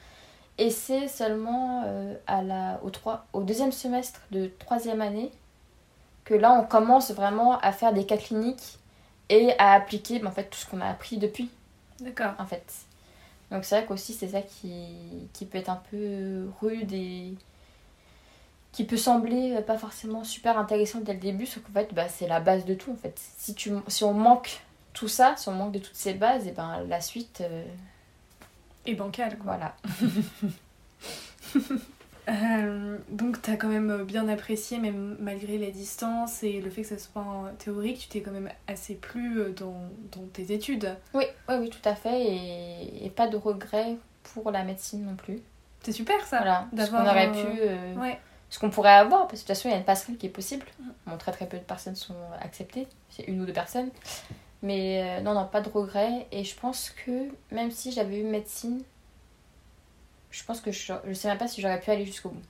Et 0.59 0.71
c'est 0.71 1.09
seulement 1.09 1.83
euh, 1.87 2.15
à 2.27 2.43
la, 2.43 2.79
au, 2.83 2.91
trois- 2.91 3.25
au 3.33 3.43
deuxième 3.43 3.73
semestre 3.73 4.21
de 4.31 4.51
troisième 4.59 5.01
année 5.01 5.31
que 6.25 6.35
là 6.35 6.53
on 6.53 6.65
commence 6.65 7.11
vraiment 7.11 7.59
à 7.61 7.73
faire 7.73 7.93
des 7.93 8.05
cas 8.05 8.17
cliniques 8.19 8.79
et 9.29 9.53
à 9.59 9.73
appliquer 9.73 10.19
ben, 10.19 10.29
en 10.29 10.31
fait, 10.31 10.45
tout 10.45 10.59
ce 10.59 10.67
qu'on 10.67 10.81
a 10.81 10.87
appris 10.87 11.17
depuis 11.17 11.51
D'accord. 12.01 12.33
en 12.39 12.45
fait. 12.47 12.65
Donc 13.51 13.65
c'est 13.65 13.77
vrai 13.77 13.87
qu'aussi 13.87 14.13
c'est 14.13 14.29
ça 14.29 14.43
qui, 14.43 15.29
qui 15.33 15.47
peut 15.47 15.59
être 15.59 15.71
un 15.71 15.83
peu 15.91 16.49
rude 16.61 16.93
et 16.93 17.35
qui 18.73 18.85
peut 18.85 18.97
sembler 18.97 19.61
pas 19.63 19.79
forcément 19.79 20.25
super 20.25 20.59
intéressant 20.59 21.01
dès 21.01 21.15
le 21.15 21.19
début, 21.21 21.47
sauf 21.47 21.63
qu'en 21.63 21.73
fait 21.73 21.93
bah, 21.95 22.09
c'est 22.09 22.27
la 22.27 22.41
base 22.41 22.65
de 22.65 22.75
tout 22.75 22.93
en 22.93 22.97
fait. 22.97 23.19
Si, 23.39 23.55
tu, 23.55 23.73
si 23.89 24.05
on 24.05 24.15
manque 24.15 24.61
tout 24.93 25.09
ça, 25.09 25.35
si 25.37 25.49
on 25.49 25.53
manque 25.53 25.73
de 25.73 25.79
toutes 25.79 25.95
ces 25.97 26.15
bases, 26.15 26.47
et 26.47 26.53
ben 26.53 26.83
la 26.89 27.01
suite, 27.01 27.41
euh, 27.41 27.65
Et 28.87 28.95
bancal, 28.95 29.37
quoi. 29.39 29.57
voilà. 29.57 29.77
Euh, 32.29 32.99
donc 33.09 33.43
t'as 33.43 33.57
quand 33.57 33.67
même 33.67 34.05
bien 34.05 34.29
apprécié, 34.29 34.79
même 34.79 35.17
malgré 35.19 35.59
la 35.59 35.73
distance 35.73 36.45
et 36.45 36.61
le 36.61 36.71
fait 36.71 36.83
que 36.83 36.89
ça 36.89 36.99
soit 36.99 37.21
en 37.21 37.47
théorique, 37.59 37.99
tu 37.99 38.07
t'es 38.09 38.21
quand 38.21 38.31
même 38.31 38.49
assez 38.69 38.95
plu 38.95 39.41
euh, 39.41 39.51
dans, 39.53 39.75
dans 40.13 40.25
tes 40.33 40.53
études. 40.53 40.97
Oui, 41.15 41.25
oui, 41.49 41.55
oui, 41.59 41.69
tout 41.71 41.87
à 41.89 41.97
fait, 41.97 42.23
et, 42.23 43.05
et 43.07 43.11
pas 43.11 43.27
de 43.27 43.37
regrets 43.37 43.97
pour 44.23 44.53
la 44.53 44.63
médecine 44.63 45.05
non 45.05 45.17
plus. 45.17 45.41
C'est 45.83 45.91
super 45.91 46.25
ça 46.25 46.39
Voilà, 46.39 46.69
ce 46.87 46.91
qu'on 46.93 47.01
aurait 47.05 47.27
euh, 47.29 47.33
pu... 47.33 47.61
euh, 47.61 47.95
Ouais. 47.97 48.21
ce 48.51 48.61
qu'on 48.61 48.71
pourrait 48.71 48.95
avoir, 48.95 49.27
parce 49.27 49.33
que 49.33 49.37
de 49.39 49.41
toute 49.41 49.57
façon, 49.57 49.69
il 49.69 49.73
y 49.73 49.75
a 49.75 49.79
une 49.79 49.85
passerelle 49.85 50.17
qui 50.17 50.27
est 50.27 50.31
possible. 50.31 50.65
Mm. 50.79 50.91
Bon, 51.09 51.17
très 51.19 51.33
très 51.33 51.47
peu 51.47 51.59
de 51.59 51.65
personnes 51.65 51.97
sont 51.97 52.15
acceptées, 52.41 52.87
c'est 53.11 53.25
une 53.25 53.41
ou 53.41 53.47
deux 53.47 53.53
personnes. 53.53 53.91
Mais 54.63 55.03
euh, 55.03 55.21
non, 55.23 55.35
non, 55.35 55.47
pas 55.47 55.61
de 55.61 55.69
regrets. 55.69 56.27
Et 56.31 56.45
je 56.45 56.55
pense 56.55 56.91
que 57.05 57.29
même 57.51 57.71
si 57.71 57.91
j'avais 57.93 58.21
eu 58.21 58.25
médecine, 58.25 58.83
je 60.31 60.43
pense 60.45 60.61
que 60.61 60.71
je, 60.71 60.93
je 61.05 61.13
sais 61.13 61.29
même 61.29 61.39
pas 61.39 61.49
si 61.49 61.61
j'aurais 61.61 61.81
pu 61.81 61.91
aller 61.91 62.07
jusqu'au 62.07 62.31
bout. 62.31 62.43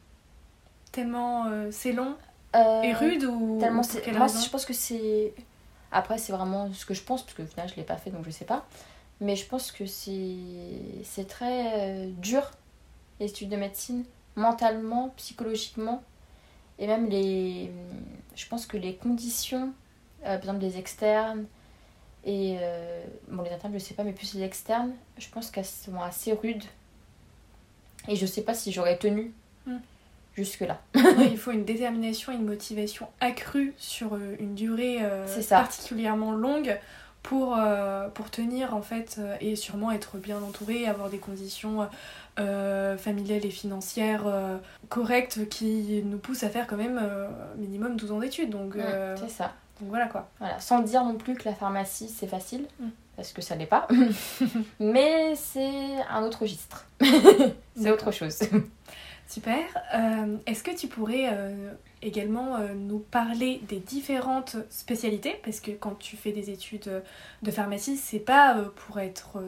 Tellement 0.93 1.47
euh, 1.47 1.69
c'est 1.71 1.93
long 1.93 2.17
Euh, 2.55 2.83
et 2.83 2.93
rude 2.93 3.25
ou 3.25 3.59
Tellement 3.59 3.83
c'est. 3.83 4.07
Moi, 4.13 4.27
je 4.27 4.49
pense 4.51 4.67
que 4.67 4.75
c'est. 4.75 5.33
Après, 5.91 6.19
c'est 6.19 6.33
vraiment 6.33 6.71
ce 6.73 6.85
que 6.85 6.93
je 6.95 7.03
pense, 7.03 7.23
parce 7.23 7.35
que 7.35 7.43
au 7.43 7.47
final, 7.47 7.69
je 7.69 7.77
l'ai 7.77 7.83
pas 7.83 7.97
fait, 7.97 8.11
donc 8.11 8.25
je 8.25 8.31
sais 8.31 8.45
pas. 8.45 8.67
Mais 9.21 9.37
je 9.37 9.47
pense 9.47 9.73
que 9.73 9.87
c'est 9.87 10.37
c'est 11.05 11.27
très 11.27 12.09
dur, 12.19 12.51
les 13.21 13.31
études 13.31 13.49
de 13.49 13.57
médecine, 13.57 14.05
mentalement, 14.37 15.11
psychologiquement. 15.17 16.03
Et 16.79 16.87
même 16.87 17.09
les. 17.09 17.71
Je 18.35 18.47
pense 18.49 18.67
que 18.67 18.77
les 18.77 18.97
conditions, 18.97 19.73
par 20.23 20.35
exemple 20.35 20.59
des 20.59 20.77
externes, 20.79 21.47
et. 22.25 22.57
euh, 22.61 23.03
bon, 23.29 23.43
les 23.43 23.51
internes, 23.51 23.73
je 23.75 23.79
sais 23.79 23.95
pas, 23.95 24.05
mais 24.05 24.13
plus 24.13 24.35
les 24.35 24.43
externes, 24.43 24.93
je 25.19 25.29
pense 25.29 25.51
qu'elles 25.51 25.65
sont 25.65 26.01
assez 26.01 26.33
rudes. 26.33 26.65
Et 28.09 28.17
je 28.17 28.27
sais 28.27 28.43
pas 28.43 28.55
si 28.55 28.73
j'aurais 28.73 28.99
tenu 28.99 29.33
Mm. 29.67 29.77
jusque-là. 30.37 30.81
Ouais, 30.97 31.29
il 31.31 31.39
faut 31.39 31.53
une 31.53 31.65
détermination, 31.65 32.33
une 32.33 32.45
motivation 32.45 33.07
accrue 33.21 33.75
sur 33.79 34.15
euh, 34.15 34.35
une 34.41 34.55
durée 34.57 34.99
euh, 35.03 35.25
particulièrement 35.49 36.33
longue 36.33 36.77
pour, 37.23 37.55
euh, 37.57 38.09
pour 38.09 38.29
tenir 38.31 38.75
en 38.75 38.83
fait 38.83 39.21
et 39.41 39.55
sûrement 39.55 39.93
être 39.93 40.17
bien 40.17 40.43
entouré, 40.43 40.87
avoir 40.89 41.11
des 41.11 41.19
conditions 41.19 41.87
euh, 42.41 42.97
familiales 42.99 43.47
et 43.47 43.51
financières 43.51 44.25
euh, 44.27 44.59
correctes 44.89 45.49
qui 45.49 46.03
nous 46.05 46.19
poussent 46.19 46.43
à 46.43 46.49
faire 46.51 46.67
quand 46.67 46.77
même 46.77 47.01
minimum 47.59 47.95
12 47.97 48.11
ans 48.11 48.19
d'études. 48.19 48.51
Donc, 48.51 48.75
C'est 49.17 49.31
ça. 49.31 49.53
Donc 49.83 49.91
voilà 49.91 50.07
quoi. 50.07 50.29
Voilà, 50.39 50.59
sans 50.61 50.81
dire 50.81 51.05
non 51.05 51.17
plus 51.17 51.35
que 51.35 51.45
la 51.49 51.55
pharmacie 51.55 52.09
c'est 52.09 52.27
facile, 52.29 52.67
Mm. 52.81 52.89
parce 53.17 53.33
que 53.33 53.43
ça 53.43 53.55
l'est 53.57 53.67
pas. 53.67 53.87
Mais 54.81 55.35
c'est 55.35 55.97
un 56.11 56.23
autre 56.23 56.43
registre. 56.43 56.87
c'est 57.77 57.91
autre 57.91 58.11
chose. 58.13 58.39
Super. 59.29 59.61
Euh, 59.95 60.37
Est-ce 60.47 60.63
que 60.63 60.77
tu 60.77 60.89
pourrais 60.89 61.29
euh, 61.33 61.73
également 62.03 62.57
euh, 62.57 62.75
nous 62.75 62.99
parler 62.99 63.63
des 63.69 63.79
différentes 63.79 64.57
spécialités? 64.69 65.41
Parce 65.45 65.61
que 65.61 65.71
quand 65.71 65.99
tu 65.99 66.17
fais 66.17 66.33
des 66.33 66.51
études 66.51 67.03
de 67.43 67.51
pharmacie, 67.51 67.97
c'est 67.97 68.19
pas 68.19 68.55
pour 68.87 68.99
être 69.01 69.39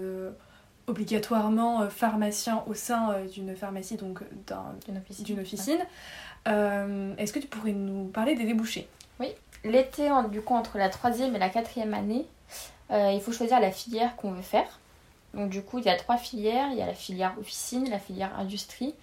obligatoirement 0.87 1.89
pharmacien 1.89 2.63
au 2.67 2.75
sein 2.75 3.15
d'une 3.33 3.55
pharmacie, 3.57 3.97
donc 3.97 4.21
d'un- 4.47 4.75
D'une 4.87 4.99
officine. 4.99 5.39
officine. 5.41 5.79
Est-ce 7.19 7.33
que 7.33 7.39
tu 7.39 7.47
pourrais 7.47 7.73
nous 7.73 8.07
parler 8.07 8.35
des 8.35 8.45
débouchés? 8.45 8.89
L'été, 9.65 10.11
du 10.31 10.43
coup, 10.43 10.55
entre 10.55 10.77
la 10.77 10.91
troisième 10.91 11.35
et 11.35 11.39
la 11.39 11.49
quatrième 11.49 11.95
année, 11.95 12.27
euh, 12.91 13.13
il 13.13 13.21
faut 13.21 13.33
choisir 13.33 13.61
la 13.61 13.71
filière 13.71 14.15
qu'on 14.17 14.33
veut 14.33 14.43
faire. 14.43 14.79
Donc 15.33 15.51
du 15.51 15.63
coup, 15.63 15.79
il 15.79 15.85
y 15.85 15.89
a 15.89 15.97
trois 15.97 16.17
filières. 16.17 16.69
Il 16.71 16.79
y 16.79 16.83
a 16.83 16.87
la 16.87 16.95
filière 16.95 17.35
officine, 17.41 17.89
la 17.91 17.99
filière 17.99 18.39
industrie 18.39 18.95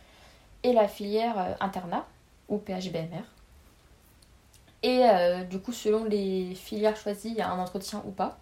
et 0.64 0.74
la 0.74 0.88
filière 0.88 1.40
euh, 1.40 1.54
internat 1.60 2.06
ou 2.48 2.58
PHBMR. 2.58 3.24
Et 4.84 5.04
euh, 5.04 5.44
du 5.44 5.60
coup, 5.60 5.74
selon 5.74 6.06
les 6.06 6.56
filières 6.56 6.96
choisies, 6.96 7.30
il 7.30 7.36
y 7.36 7.42
a 7.42 7.50
un 7.50 7.60
entretien 7.60 8.02
ou 8.06 8.12
pas. 8.12 8.38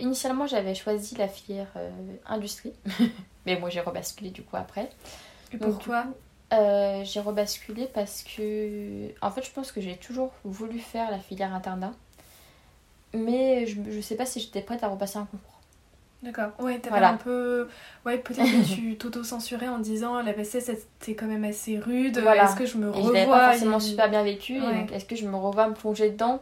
Initialement, 0.00 0.46
j'avais 0.46 0.74
choisi 0.74 1.14
la 1.14 1.28
filière 1.28 1.72
industrie, 2.26 2.74
mais 3.46 3.58
moi 3.58 3.70
j'ai 3.70 3.80
rebasculé 3.80 4.28
du 4.28 4.42
coup 4.42 4.56
après. 4.56 4.90
Et 5.50 5.56
Donc, 5.56 5.76
pourquoi 5.76 6.04
Euh, 6.52 7.02
j'ai 7.04 7.20
rebasculé 7.20 7.86
parce 7.94 8.22
que, 8.24 9.08
en 9.22 9.30
fait, 9.30 9.42
je 9.42 9.50
pense 9.50 9.72
que 9.72 9.80
j'ai 9.80 9.96
toujours 9.96 10.32
voulu 10.44 10.78
faire 10.80 11.10
la 11.10 11.18
filière 11.18 11.54
internat. 11.54 11.92
mais 13.14 13.66
je, 13.66 13.76
je 13.90 14.00
sais 14.00 14.16
pas 14.16 14.26
si 14.26 14.40
j'étais 14.40 14.62
prête 14.62 14.82
à 14.82 14.88
repasser 14.88 15.18
un 15.18 15.24
concours. 15.26 15.48
D'accord. 16.22 16.50
Ouais, 16.60 16.78
t'avais 16.78 16.90
Voilà. 16.90 17.10
un 17.10 17.16
peu. 17.16 17.68
Ouais, 18.06 18.18
peut-être 18.18 18.46
que 18.48 18.74
tu 18.74 18.96
t'auto-censurais 18.98 19.68
en 19.68 19.78
disant 19.80 20.22
la 20.22 20.32
PCS 20.32 20.60
c'était 21.00 21.14
quand 21.14 21.26
même 21.26 21.42
assez 21.44 21.78
rude. 21.78 22.18
Voilà. 22.18 22.44
Est-ce 22.44 22.54
que 22.56 22.64
je 22.66 22.76
me 22.78 22.92
je 22.92 22.96
revois 22.98 23.12
l'avais 23.12 23.26
pas 23.26 23.50
forcément 23.50 23.80
super 23.80 24.08
bien 24.08 24.22
vécu. 24.22 24.60
Ouais. 24.60 24.86
est-ce 24.92 25.04
que 25.04 25.16
je 25.16 25.26
me 25.26 25.36
revois 25.36 25.66
me 25.68 25.74
plonger 25.74 26.10
dedans 26.10 26.40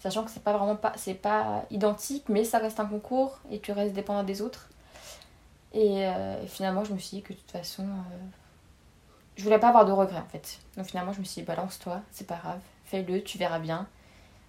Sachant 0.00 0.24
que 0.24 0.30
c'est 0.30 0.42
pas 0.42 0.52
vraiment 0.52 0.76
pas, 0.76 0.92
c'est 0.96 1.14
pas 1.14 1.64
identique, 1.70 2.24
mais 2.28 2.44
ça 2.44 2.58
reste 2.58 2.78
un 2.80 2.86
concours 2.86 3.38
et 3.50 3.58
tu 3.60 3.70
restes 3.72 3.94
dépendant 3.94 4.24
des 4.24 4.42
autres. 4.42 4.68
Et, 5.72 6.04
euh, 6.06 6.42
et 6.42 6.46
finalement, 6.46 6.84
je 6.84 6.92
me 6.92 6.98
suis 6.98 7.18
dit 7.18 7.22
que 7.22 7.32
de 7.32 7.38
toute 7.38 7.50
façon, 7.52 7.84
euh, 7.84 8.16
je 9.36 9.44
voulais 9.44 9.58
pas 9.58 9.68
avoir 9.68 9.84
de 9.84 9.92
regrets 9.92 10.20
en 10.20 10.28
fait. 10.28 10.58
Donc 10.76 10.86
finalement, 10.86 11.12
je 11.12 11.20
me 11.20 11.24
suis 11.24 11.40
dit, 11.42 11.46
balance-toi, 11.46 12.02
c'est 12.10 12.26
pas 12.26 12.36
grave, 12.36 12.60
fais-le, 12.84 13.22
tu 13.22 13.38
verras 13.38 13.58
bien. 13.58 13.86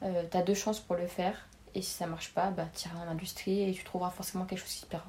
Euh, 0.04 0.24
T'as 0.30 0.42
deux 0.42 0.54
chances 0.56 0.80
pour 0.80 0.96
le 0.96 1.08
faire. 1.08 1.48
Et 1.76 1.82
si 1.82 1.92
ça 1.92 2.06
marche 2.06 2.34
pas, 2.34 2.52
bah, 2.52 2.66
t'iras 2.74 3.00
dans 3.00 3.06
l'industrie 3.06 3.68
et 3.68 3.74
tu 3.74 3.84
trouveras 3.84 4.12
forcément 4.12 4.46
quelque 4.46 4.60
chose 4.60 4.74
qui 4.74 4.82
te 4.82 4.88
plaira. 4.88 5.06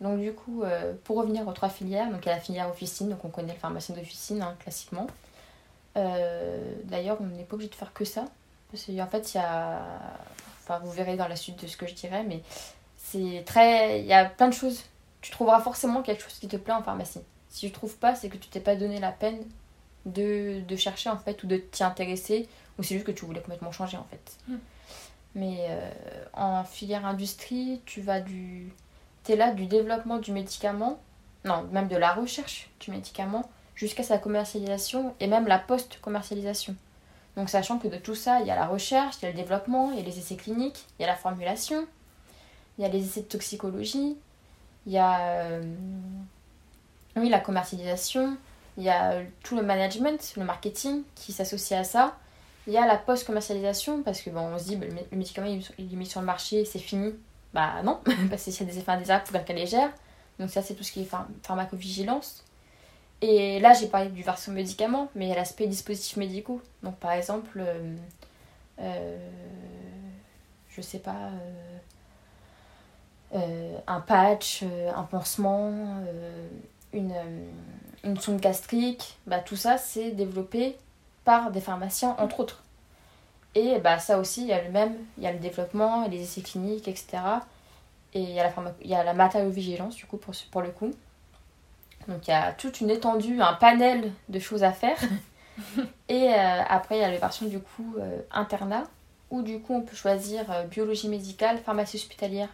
Donc 0.00 0.20
du 0.20 0.32
coup, 0.32 0.62
euh, 0.62 0.94
pour 1.04 1.16
revenir 1.16 1.46
aux 1.48 1.52
trois 1.52 1.68
filières, 1.68 2.10
donc 2.10 2.24
il 2.24 2.28
y 2.28 2.32
a 2.32 2.36
la 2.36 2.40
filière 2.40 2.68
officine, 2.68 3.08
donc 3.10 3.24
on 3.24 3.28
connaît 3.28 3.54
le 3.54 3.58
pharmacien 3.58 3.94
d'officine 3.94 4.42
hein, 4.42 4.54
classiquement. 4.60 5.06
Euh, 5.96 6.74
D'ailleurs, 6.84 7.18
on 7.20 7.24
n'est 7.24 7.44
pas 7.44 7.54
obligé 7.54 7.70
de 7.70 7.74
faire 7.74 7.92
que 7.92 8.04
ça, 8.04 8.26
parce 8.70 8.84
fait, 8.84 8.90
il 8.90 9.36
y 9.36 9.40
a, 9.40 9.82
enfin 10.62 10.78
vous 10.80 10.90
verrez 10.90 11.16
dans 11.16 11.28
la 11.28 11.36
suite 11.36 11.62
de 11.62 11.66
ce 11.66 11.76
que 11.76 11.86
je 11.86 11.94
dirais, 11.94 12.24
mais 12.24 12.42
c'est 12.96 13.42
très, 13.46 14.00
il 14.00 14.06
y 14.06 14.12
a 14.12 14.26
plein 14.26 14.48
de 14.48 14.54
choses. 14.54 14.82
Tu 15.22 15.30
trouveras 15.30 15.60
forcément 15.60 16.02
quelque 16.02 16.22
chose 16.22 16.34
qui 16.34 16.48
te 16.48 16.56
plaît 16.56 16.74
en 16.74 16.82
pharmacie. 16.82 17.22
Si 17.56 17.64
tu 17.64 17.72
trouves 17.72 17.96
pas, 17.96 18.14
c'est 18.14 18.28
que 18.28 18.36
tu 18.36 18.50
t'es 18.50 18.60
pas 18.60 18.76
donné 18.76 19.00
la 19.00 19.12
peine 19.12 19.42
de, 20.04 20.60
de 20.60 20.76
chercher 20.76 21.08
en 21.08 21.16
fait 21.16 21.42
ou 21.42 21.46
de 21.46 21.56
t'y 21.56 21.82
intéresser, 21.84 22.50
ou 22.78 22.82
c'est 22.82 22.96
juste 22.96 23.06
que 23.06 23.12
tu 23.12 23.24
voulais 23.24 23.40
complètement 23.40 23.72
changer 23.72 23.96
en 23.96 24.04
fait. 24.10 24.36
Mm. 24.46 24.56
Mais 25.36 25.66
euh, 25.70 25.90
en 26.34 26.64
filière 26.64 27.06
industrie, 27.06 27.80
tu 27.86 28.02
vas 28.02 28.20
du 28.20 28.70
tu 29.24 29.32
es 29.32 29.36
là 29.36 29.52
du 29.52 29.64
développement 29.64 30.18
du 30.18 30.32
médicament, 30.32 31.00
non, 31.46 31.62
même 31.72 31.88
de 31.88 31.96
la 31.96 32.12
recherche 32.12 32.68
du 32.78 32.90
médicament, 32.90 33.48
jusqu'à 33.74 34.02
sa 34.02 34.18
commercialisation 34.18 35.14
et 35.18 35.26
même 35.26 35.46
la 35.46 35.58
post-commercialisation. 35.58 36.76
Donc 37.38 37.48
sachant 37.48 37.78
que 37.78 37.88
de 37.88 37.96
tout 37.96 38.14
ça, 38.14 38.42
il 38.42 38.46
y 38.46 38.50
a 38.50 38.54
la 38.54 38.66
recherche, 38.66 39.16
il 39.22 39.24
y 39.24 39.28
a 39.28 39.30
le 39.30 39.36
développement, 39.36 39.92
il 39.92 39.96
y 39.96 40.02
a 40.02 40.04
les 40.04 40.18
essais 40.18 40.36
cliniques, 40.36 40.84
il 40.98 41.02
y 41.02 41.04
a 41.06 41.08
la 41.08 41.16
formulation, 41.16 41.86
il 42.76 42.82
y 42.82 42.84
a 42.84 42.90
les 42.90 43.02
essais 43.02 43.22
de 43.22 43.28
toxicologie, 43.28 44.18
il 44.84 44.92
y 44.92 44.98
a 44.98 45.20
euh, 45.20 45.62
oui, 47.16 47.28
la 47.28 47.40
commercialisation, 47.40 48.36
il 48.76 48.84
y 48.84 48.88
a 48.90 49.12
euh, 49.12 49.24
tout 49.42 49.56
le 49.56 49.62
management, 49.62 50.34
le 50.36 50.44
marketing 50.44 51.02
qui 51.14 51.32
s'associe 51.32 51.78
à 51.80 51.84
ça. 51.84 52.16
Il 52.66 52.72
y 52.72 52.78
a 52.78 52.86
la 52.86 52.96
post-commercialisation 52.96 54.02
parce 54.02 54.20
que 54.22 54.30
bon, 54.30 54.40
on 54.40 54.58
se 54.58 54.64
dit 54.64 54.76
bah, 54.76 54.86
le 54.86 54.92
mé- 54.94 55.06
le 55.10 55.16
médicament 55.18 55.46
il 55.78 55.92
est 55.92 55.96
mis 55.96 56.06
sur 56.06 56.20
le 56.20 56.26
marché, 56.26 56.64
c'est 56.64 56.78
fini. 56.80 57.14
Bah 57.54 57.82
non, 57.84 58.00
parce 58.30 58.44
qu'il 58.44 58.54
y 58.54 58.62
a 58.62 58.66
des 58.66 58.78
effets 58.78 58.92
indésirables, 58.92 59.24
il 59.28 59.38
faut 59.38 59.44
qu'elle 59.44 59.56
les 59.56 59.66
gère. 59.66 59.90
Donc 60.38 60.50
ça 60.50 60.62
c'est 60.62 60.74
tout 60.74 60.84
ce 60.84 60.92
qui 60.92 61.02
est 61.02 61.04
phar- 61.04 61.28
pharmacovigilance. 61.42 62.44
Et 63.22 63.60
là 63.60 63.72
j'ai 63.74 63.88
parlé 63.88 64.10
du 64.10 64.22
version 64.22 64.52
médicament, 64.52 65.10
mais 65.14 65.26
il 65.26 65.28
y 65.30 65.32
a 65.32 65.36
l'aspect 65.36 65.66
dispositifs 65.68 66.16
médicaux. 66.18 66.60
Donc 66.82 66.96
par 66.96 67.12
exemple, 67.12 67.58
euh, 67.60 67.96
euh, 68.80 69.16
je 70.70 70.80
sais 70.82 70.98
pas, 70.98 71.30
euh, 71.32 71.78
euh, 73.34 73.78
un 73.86 74.00
patch, 74.00 74.62
un 74.94 75.02
pansement, 75.04 75.72
une, 76.96 77.12
euh, 77.12 77.46
une 78.04 78.18
sonde 78.18 78.40
gastrique, 78.40 79.18
bah, 79.26 79.38
tout 79.38 79.56
ça 79.56 79.78
c'est 79.78 80.10
développé 80.10 80.76
par 81.24 81.50
des 81.50 81.60
pharmaciens 81.60 82.16
entre 82.18 82.40
autres. 82.40 82.62
Et 83.54 83.78
bah, 83.78 83.98
ça 83.98 84.18
aussi, 84.18 84.42
il 84.42 84.48
y 84.48 84.52
a 84.52 84.62
le 84.62 84.70
même, 84.70 84.94
il 85.16 85.24
y 85.24 85.26
a 85.26 85.32
le 85.32 85.38
développement, 85.38 86.06
les 86.08 86.20
essais 86.20 86.42
cliniques, 86.42 86.88
etc. 86.88 87.18
Et 88.12 88.20
il 88.20 88.30
y 88.30 88.40
a 88.40 88.44
la, 88.44 88.52
il 88.82 88.90
y 88.90 88.94
a 88.94 89.02
la 89.02 89.14
matériovigilance, 89.14 89.96
du 89.96 90.04
coup, 90.04 90.18
pour, 90.18 90.34
pour 90.50 90.60
le 90.60 90.70
coup. 90.70 90.90
Donc 92.06 92.28
il 92.28 92.30
y 92.30 92.34
a 92.34 92.52
toute 92.52 92.80
une 92.80 92.90
étendue, 92.90 93.40
un 93.40 93.54
panel 93.54 94.12
de 94.28 94.38
choses 94.38 94.62
à 94.62 94.72
faire. 94.72 94.98
Et 96.08 96.34
euh, 96.34 96.62
après, 96.68 96.98
il 96.98 97.00
y 97.00 97.04
a 97.04 97.10
les 97.10 97.16
versions, 97.16 97.46
du 97.46 97.60
coup, 97.60 97.96
euh, 97.98 98.20
internat, 98.30 98.84
où 99.30 99.42
du 99.42 99.60
coup, 99.60 99.74
on 99.74 99.80
peut 99.80 99.96
choisir 99.96 100.50
euh, 100.50 100.64
biologie 100.64 101.08
médicale, 101.08 101.58
pharmacie 101.58 101.96
hospitalière, 101.96 102.50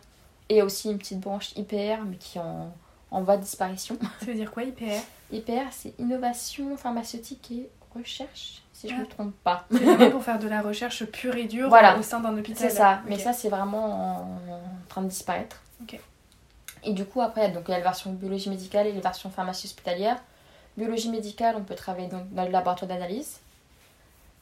et 0.49 0.63
aussi 0.63 0.91
une 0.91 0.99
petite 0.99 1.21
branche 1.21 1.53
IPR, 1.57 2.05
mais 2.07 2.17
qui 2.17 2.39
en, 2.39 2.73
en 3.13 3.23
voie 3.23 3.37
de 3.37 3.43
disparition. 3.43 3.97
Ça 4.21 4.27
veut 4.27 4.35
dire 4.35 4.51
quoi, 4.51 4.65
IPR 4.65 5.01
IPR, 5.33 5.69
c'est 5.71 5.95
innovation 5.99 6.77
pharmaceutique 6.77 7.51
et 7.53 7.69
recherche, 7.95 8.63
si 8.73 8.89
je 8.89 8.95
ne 8.95 8.99
Ah. 8.99 9.03
me 9.03 9.07
trompe 9.07 9.35
pas. 9.45 9.67
C'est 9.71 10.11
pour 10.11 10.23
faire 10.25 10.39
de 10.39 10.49
la 10.49 10.61
recherche 10.61 11.05
pure 11.07 11.37
et 11.37 11.45
dure 11.45 11.69
Voilà. 11.69 11.97
au 11.99 12.03
sein 12.03 12.21
d'un 12.21 12.37
hôpital. 12.37 12.57
C'est 12.59 12.75
ça, 12.77 13.01
mais 13.07 13.19
ça 13.19 13.33
c'est 13.33 13.49
vraiment 13.49 13.85
en, 13.85 14.23
en 14.55 14.61
train 14.89 15.03
de 15.03 15.09
disparaître. 15.09 15.63
Et 16.85 16.93
du 16.95 17.05
coup 17.05 17.21
après, 17.21 17.49
donc, 17.51 17.65
il 17.69 17.71
y 17.71 17.75
a 17.75 17.79
la 17.79 17.85
version 17.85 18.13
biologie 18.13 18.51
médicale 18.51 18.89
et 18.89 18.93
les 18.93 19.01
versions 19.01 19.31
pharmacie 19.31 19.69
hospitalière. 19.69 20.17
Biologie 20.77 21.11
médicale, 21.11 21.55
on 21.57 21.63
peut 21.63 21.77
travailler 21.77 22.09
donc, 22.09 22.29
dans 22.35 22.45
le 22.45 22.51
laboratoire 22.51 22.89
d'analyse. 22.89 23.39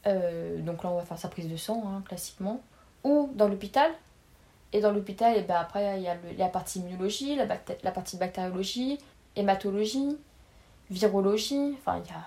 Euh, 0.07 0.59
donc 0.61 0.83
là 0.83 0.89
on 0.89 0.97
va 0.97 1.03
faire 1.05 1.19
sa 1.19 1.27
prise 1.27 1.47
de 1.47 1.55
sang 1.57 1.83
hein, 1.85 2.01
classiquement. 2.07 2.61
Ou 3.03 3.29
dans 3.35 3.47
l'hôpital. 3.47 3.91
Et 4.73 4.79
dans 4.79 4.91
l'hôpital, 4.91 5.35
et 5.37 5.41
ben 5.41 5.55
après 5.55 5.97
il 5.97 6.03
y 6.03 6.07
a 6.07 6.15
le- 6.15 6.37
la 6.37 6.47
partie 6.47 6.79
immunologie, 6.79 7.35
la, 7.35 7.91
partie 7.91 8.17
bactériologie, 8.17 8.97
hématologie, 9.35 10.17
virologie, 10.89 11.75
enfin 11.77 12.01
il 12.03 12.09
y 12.09 12.13
a 12.13 12.23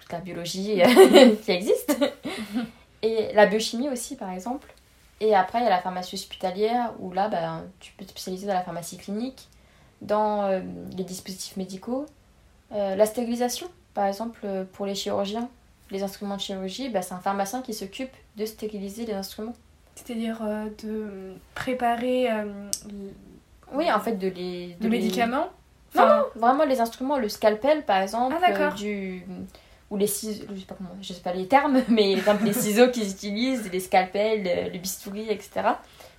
toute 0.00 0.12
la 0.12 0.20
biologie 0.20 0.82
qui 1.44 1.50
existe. 1.50 1.96
Et 3.02 3.32
la 3.34 3.46
biochimie 3.46 3.88
aussi, 3.88 4.16
par 4.16 4.30
exemple. 4.30 4.72
Et 5.20 5.34
après, 5.34 5.60
il 5.60 5.64
y 5.64 5.66
a 5.66 5.70
la 5.70 5.80
pharmacie 5.80 6.14
hospitalière, 6.14 6.92
où 6.98 7.12
là, 7.12 7.28
ben, 7.28 7.64
tu 7.80 7.92
peux 7.92 8.04
te 8.04 8.10
spécialiser 8.10 8.46
dans 8.46 8.54
la 8.54 8.62
pharmacie 8.62 8.98
clinique, 8.98 9.48
dans 10.02 10.42
euh, 10.42 10.60
les 10.96 11.04
dispositifs 11.04 11.56
médicaux. 11.56 12.06
Euh, 12.72 12.96
la 12.96 13.06
stérilisation, 13.06 13.68
par 13.94 14.06
exemple, 14.06 14.40
euh, 14.44 14.64
pour 14.72 14.86
les 14.86 14.94
chirurgiens, 14.94 15.48
les 15.90 16.02
instruments 16.02 16.36
de 16.36 16.40
chirurgie, 16.40 16.88
ben, 16.88 17.00
c'est 17.00 17.14
un 17.14 17.20
pharmacien 17.20 17.62
qui 17.62 17.72
s'occupe 17.72 18.10
de 18.36 18.44
stériliser 18.44 19.06
les 19.06 19.14
instruments. 19.14 19.54
C'est-à-dire 19.96 20.38
euh, 20.42 20.66
de 20.84 21.34
préparer 21.54 22.30
euh, 22.30 22.44
Oui, 23.72 23.90
en 23.90 23.98
fait, 24.00 24.12
de 24.16 24.28
les... 24.28 24.68
le 24.68 24.74
de 24.78 24.82
les- 24.84 24.88
médicament 24.88 25.46
Non, 25.94 26.02
Enfin, 26.02 26.16
non, 26.18 26.40
vraiment 26.40 26.64
les 26.64 26.80
instruments, 26.80 27.16
le 27.18 27.28
scalpel 27.28 27.84
par 27.84 28.02
exemple, 28.02 28.36
Ah, 28.40 28.50
euh, 28.52 28.70
du 28.72 29.24
ou 29.90 29.96
les 29.96 30.06
ciseaux, 30.08 30.44
je 30.52 30.58
sais 30.60 30.66
pas 30.66 30.74
comment, 30.74 30.90
je 31.00 31.12
sais 31.12 31.20
pas 31.20 31.32
les 31.32 31.46
termes, 31.46 31.80
mais 31.88 32.12
exemple 32.12 32.44
les 32.44 32.52
ciseaux 32.52 32.88
qu'ils 32.90 33.08
utilisent, 33.10 33.70
les 33.72 33.80
scalpels, 33.80 34.70
le, 34.72 34.78
bistouri, 34.78 35.30
etc. 35.30 35.50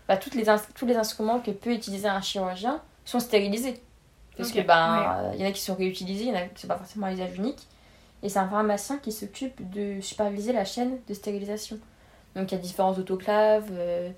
Bah, 0.07 0.17
toutes 0.17 0.35
les 0.35 0.45
tous 0.73 0.85
les 0.85 0.95
instruments 0.95 1.39
que 1.39 1.51
peut 1.51 1.71
utiliser 1.73 2.07
un 2.07 2.21
chirurgien 2.21 2.81
sont 3.05 3.19
stérilisés. 3.19 3.79
Parce 4.37 4.49
Ok, 4.51 4.55
que 4.55 4.61
ben, 4.61 5.15
euh, 5.19 5.31
il 5.35 5.41
y 5.41 5.45
en 5.45 5.49
a 5.49 5.51
qui 5.51 5.61
sont 5.61 5.75
réutilisés, 5.75 6.25
il 6.25 6.29
y 6.29 6.31
en 6.31 6.35
a 6.37 6.41
qui 6.43 6.61
sont 6.61 6.67
pas 6.67 6.77
forcément 6.77 7.07
à 7.07 7.11
usage 7.13 7.35
unique. 7.35 7.67
Et 8.23 8.29
c'est 8.29 8.39
un 8.39 8.47
pharmacien 8.47 8.97
qui 8.97 9.11
s'occupe 9.11 9.69
de 9.69 9.99
superviser 10.01 10.53
la 10.53 10.63
chaîne 10.65 10.97
de 11.07 11.13
stérilisation. 11.13 11.77
Donc 12.37 12.51
il 12.51 12.55
y 12.55 12.57
a 12.57 12.61
différents 12.61 12.93
autoclaves. 12.93 13.67
euh, 13.71 14.09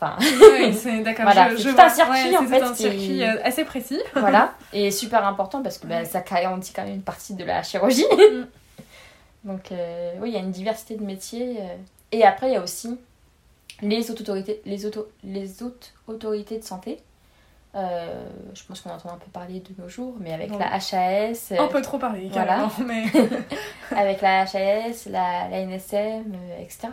Enfin, 0.00 0.16
oui, 0.20 0.72
c'est 0.74 1.00
d'accord. 1.00 1.24
Voilà, 1.24 1.50
je, 1.50 1.56
c'est 1.56 1.62
je 1.64 1.68
tout 1.70 1.74
vois. 1.74 1.84
un 1.86 1.88
circuit, 1.88 2.30
Ouais, 2.30 2.36
en 2.36 2.46
fait, 2.46 2.62
un 2.62 2.74
circuit 2.74 3.24
euh, 3.24 3.42
assez 3.42 3.64
précis. 3.64 3.98
voilà, 4.14 4.54
et 4.72 4.90
super 4.92 5.26
important 5.26 5.60
parce 5.62 5.78
que 5.78 5.86
bah, 5.88 5.98
Ouais. 5.98 6.04
ça 6.04 6.20
garantit 6.20 6.72
quand 6.72 6.84
même 6.84 6.94
une 6.94 7.02
partie 7.02 7.34
de 7.34 7.44
la 7.44 7.62
chirurgie. 7.64 8.04
Mm. 8.04 8.46
Donc 9.44 9.72
euh, 9.72 10.12
oui, 10.20 10.30
il 10.30 10.34
y 10.34 10.36
a 10.36 10.40
une 10.40 10.52
diversité 10.52 10.94
de 10.96 11.02
métiers. 11.04 11.56
Et 12.12 12.22
après, 12.24 12.48
il 12.48 12.52
y 12.52 12.56
a 12.56 12.62
aussi 12.62 12.96
les 13.82 14.10
autorités, 14.10 14.60
les 14.66 14.86
auto, 14.86 15.08
les 15.24 15.62
hautes 15.62 15.92
autorités 16.06 16.58
de 16.58 16.64
santé. 16.64 16.98
Euh, 17.74 18.24
je 18.54 18.62
pense 18.64 18.80
qu'on 18.80 18.90
entend 18.90 19.10
un 19.10 19.18
peu 19.18 19.30
parler 19.30 19.60
de 19.60 19.82
nos 19.82 19.88
jours, 19.88 20.14
mais 20.20 20.32
avec 20.32 20.50
la 20.58 20.74
HAS, 20.74 21.52
euh, 21.52 21.56
On 21.60 21.68
peut 21.68 21.82
trop 21.82 21.98
parler, 21.98 22.28
Voilà. 22.32 22.68
mais... 22.86 23.04
avec 23.96 24.20
la 24.22 24.40
HAS, 24.42 25.06
la, 25.10 25.48
la 25.48 25.60
NSM, 25.64 26.34
euh, 26.34 26.62
etc. 26.62 26.88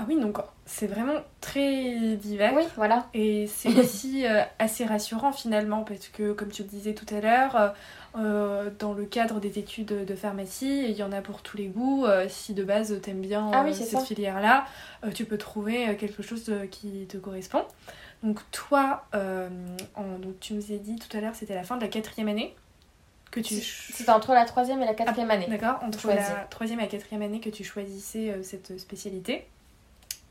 Ah 0.00 0.04
oui, 0.06 0.20
donc 0.20 0.38
c'est 0.64 0.86
vraiment 0.86 1.18
très 1.40 2.16
divers. 2.16 2.52
Oui, 2.54 2.62
voilà. 2.76 3.06
Et 3.14 3.48
c'est 3.48 3.74
aussi 3.80 4.26
euh, 4.26 4.42
assez 4.60 4.84
rassurant 4.84 5.32
finalement 5.32 5.82
parce 5.82 6.06
que, 6.08 6.32
comme 6.32 6.50
tu 6.50 6.62
le 6.62 6.68
disais 6.68 6.94
tout 6.94 7.12
à 7.12 7.20
l'heure, 7.20 7.56
euh, 7.56 7.68
euh, 8.16 8.70
dans 8.78 8.92
le 8.92 9.04
cadre 9.06 9.40
des 9.40 9.58
études 9.58 10.04
de 10.06 10.14
pharmacie, 10.14 10.84
il 10.88 10.96
y 10.96 11.02
en 11.02 11.10
a 11.10 11.20
pour 11.20 11.42
tous 11.42 11.56
les 11.56 11.66
goûts. 11.66 12.04
Euh, 12.06 12.26
si 12.28 12.54
de 12.54 12.62
base 12.62 13.00
t'aimes 13.02 13.20
bien 13.22 13.50
Ah 13.52 13.62
oui, 13.64 13.70
euh, 13.72 13.74
cette 13.74 14.02
filière-là, 14.02 14.66
euh, 15.04 15.10
tu 15.10 15.24
peux 15.24 15.38
trouver 15.38 15.88
euh, 15.88 15.94
quelque 15.94 16.22
chose 16.22 16.44
euh, 16.48 16.66
qui 16.66 17.06
te 17.08 17.16
correspond. 17.16 17.64
Donc 18.22 18.40
toi, 18.50 19.04
euh, 19.14 19.48
en- 19.94 20.18
donc 20.18 20.40
tu 20.40 20.54
nous 20.54 20.72
as 20.72 20.76
dit 20.78 20.96
tout 20.96 21.14
à 21.16 21.20
l'heure, 21.20 21.34
c'était 21.34 21.54
la 21.54 21.62
fin 21.62 21.76
de 21.76 21.82
la 21.82 21.88
quatrième 21.88 22.28
année 22.28 22.54
que 23.30 23.40
tu... 23.40 23.54
C'était 23.56 24.10
entre 24.10 24.32
la 24.32 24.44
troisième 24.44 24.82
et 24.82 24.86
la 24.86 24.94
quatrième 24.94 25.30
année. 25.30 25.46
D'accord, 25.48 25.78
entre 25.82 26.08
la 26.08 26.46
troisième 26.50 26.80
et 26.80 26.82
la 26.84 26.88
quatrième 26.88 27.22
année 27.22 27.40
que 27.40 27.50
tu 27.50 27.62
choisissais 27.62 28.30
euh, 28.30 28.42
cette 28.42 28.78
spécialité. 28.80 29.46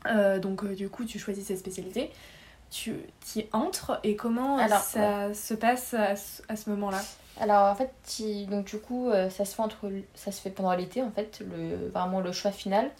Euh, 0.06 0.38
donc 0.38 0.64
du 0.66 0.88
coup, 0.88 1.04
tu 1.04 1.18
choisis 1.18 1.46
cette 1.46 1.58
spécialité. 1.58 2.10
Tu 2.70 2.94
y 3.36 3.46
entres 3.52 3.98
et 4.02 4.14
comment 4.16 4.58
Alors, 4.58 4.80
ça 4.80 5.32
se 5.32 5.54
passe 5.54 5.94
à 5.94 6.16
ce, 6.16 6.42
à 6.48 6.56
ce 6.56 6.68
moment-là? 6.70 7.02
Alors 7.40 7.66
en 7.70 7.74
fait, 7.74 7.90
il- 8.18 8.46
donc 8.48 8.66
du 8.66 8.78
coup, 8.78 9.10
ça 9.30 9.44
se 9.46 9.54
fait 9.54 9.62
entre, 9.62 9.90
ça 10.14 10.30
se 10.32 10.40
fait 10.42 10.50
pendant 10.50 10.74
l'été 10.74 11.02
en 11.02 11.10
fait, 11.10 11.40
le, 11.40 11.88
vraiment 11.88 12.20
le 12.20 12.32
choix 12.32 12.50
final. 12.52 12.90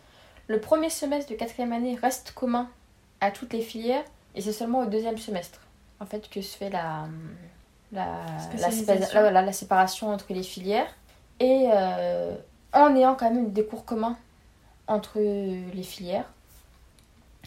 le 0.47 0.61
premier 0.61 0.89
semestre 0.89 1.31
de 1.31 1.37
quatrième 1.37 1.73
année 1.73 1.99
reste 2.01 2.33
commun 2.33 2.71
à 3.21 3.31
toutes 3.31 3.53
les 3.53 3.61
filières 3.61 4.05
et 4.39 4.41
c'est 4.41 4.53
seulement 4.53 4.81
au 4.81 4.87
deuxième 4.87 5.19
semestre 5.19 5.61
en 6.01 6.07
fait 6.07 6.31
que 6.31 6.41
se 6.41 6.57
fait 6.57 6.71
la, 6.71 7.07
la, 7.93 8.07
la, 8.35 8.41
Spécialisation. 8.71 9.15
la- 9.17 9.21
voilà, 9.23 9.43
la 9.43 9.53
séparation 9.53 10.09
entre 10.11 10.33
les 10.33 10.43
filières 10.45 10.87
et 11.41 11.69
euh, 11.73 12.35
en 12.73 12.95
ayant 12.97 13.15
quand 13.17 13.31
même 13.31 13.53
des 13.53 13.65
cours 13.67 13.85
communs 13.85 14.17
entre 14.87 15.19
les 15.19 15.83
filières. 15.83 16.25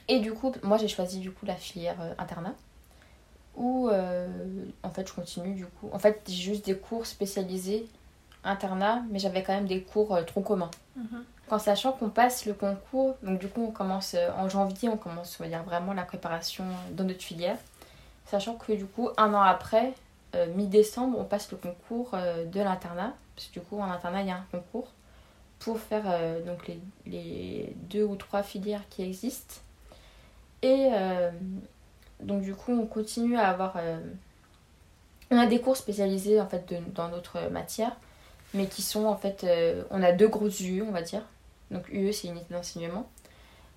Et 0.07 0.19
du 0.19 0.33
coup, 0.33 0.51
moi 0.63 0.77
j'ai 0.77 0.87
choisi 0.89 1.19
du 1.19 1.31
coup 1.31 1.45
la 1.45 1.55
filière 1.55 1.95
euh, 2.01 2.13
internat 2.17 2.53
où 3.55 3.89
euh, 3.89 4.27
en 4.83 4.89
fait 4.89 5.07
je 5.07 5.13
continue 5.13 5.53
du 5.55 5.65
coup. 5.65 5.89
En 5.93 5.99
fait, 5.99 6.21
j'ai 6.27 6.35
juste 6.53 6.65
des 6.65 6.75
cours 6.77 7.05
spécialisés 7.05 7.85
internat, 8.43 9.01
mais 9.11 9.19
j'avais 9.19 9.43
quand 9.43 9.53
même 9.53 9.67
des 9.67 9.81
cours 9.81 10.17
troncs 10.25 10.45
communs. 10.45 10.71
Mhm. 10.95 11.23
En 11.51 11.59
sachant 11.59 11.91
qu'on 11.91 12.09
passe 12.09 12.45
le 12.45 12.53
concours, 12.53 13.17
donc 13.23 13.39
du 13.39 13.49
coup 13.49 13.65
on 13.67 13.71
commence 13.71 14.13
euh, 14.13 14.29
en 14.37 14.47
janvier, 14.47 14.87
on 14.87 14.95
commence 14.95 15.37
vraiment 15.37 15.91
la 15.91 16.03
préparation 16.03 16.63
dans 16.93 17.03
notre 17.03 17.21
filière. 17.21 17.57
Sachant 18.25 18.55
que 18.55 18.71
du 18.71 18.85
coup 18.85 19.09
un 19.17 19.33
an 19.33 19.41
après, 19.41 19.93
euh, 20.33 20.47
mi-décembre, 20.55 21.19
on 21.19 21.25
passe 21.25 21.51
le 21.51 21.57
concours 21.57 22.11
euh, 22.13 22.45
de 22.45 22.61
l'internat. 22.61 23.13
Parce 23.35 23.49
que 23.49 23.59
du 23.59 23.65
coup 23.65 23.79
en 23.79 23.91
internat 23.91 24.21
il 24.21 24.29
y 24.29 24.31
a 24.31 24.37
un 24.37 24.45
concours 24.49 24.87
pour 25.59 25.77
faire 25.77 26.03
donc 26.45 26.71
les, 27.05 27.75
deux 27.89 28.03
ou 28.03 28.15
trois 28.15 28.43
filières 28.43 28.87
qui 28.89 29.03
existent. 29.03 29.55
Et 30.63 30.89
donc 32.19 32.41
du 32.41 32.55
coup 32.55 32.71
on 32.71 32.87
continue 32.87 33.37
à 33.37 33.49
avoir... 33.49 33.77
on 35.29 35.37
a 35.37 35.45
des 35.45 35.61
cours 35.61 35.77
spécialisés 35.77 36.41
en 36.41 36.47
fait 36.47 36.73
dans 36.95 37.09
notre 37.09 37.49
matière 37.51 37.95
mais 38.53 38.65
qui 38.65 38.81
sont 38.81 39.05
en 39.05 39.15
fait. 39.15 39.45
on 39.91 40.01
a 40.01 40.11
deux 40.11 40.27
grosses 40.27 40.61
UE, 40.61 40.81
on 40.81 40.91
va 40.91 41.03
dire. 41.03 41.21
Donc 41.71 41.89
UE, 41.89 42.13
c'est 42.13 42.27
unité 42.27 42.53
d'enseignement. 42.53 43.09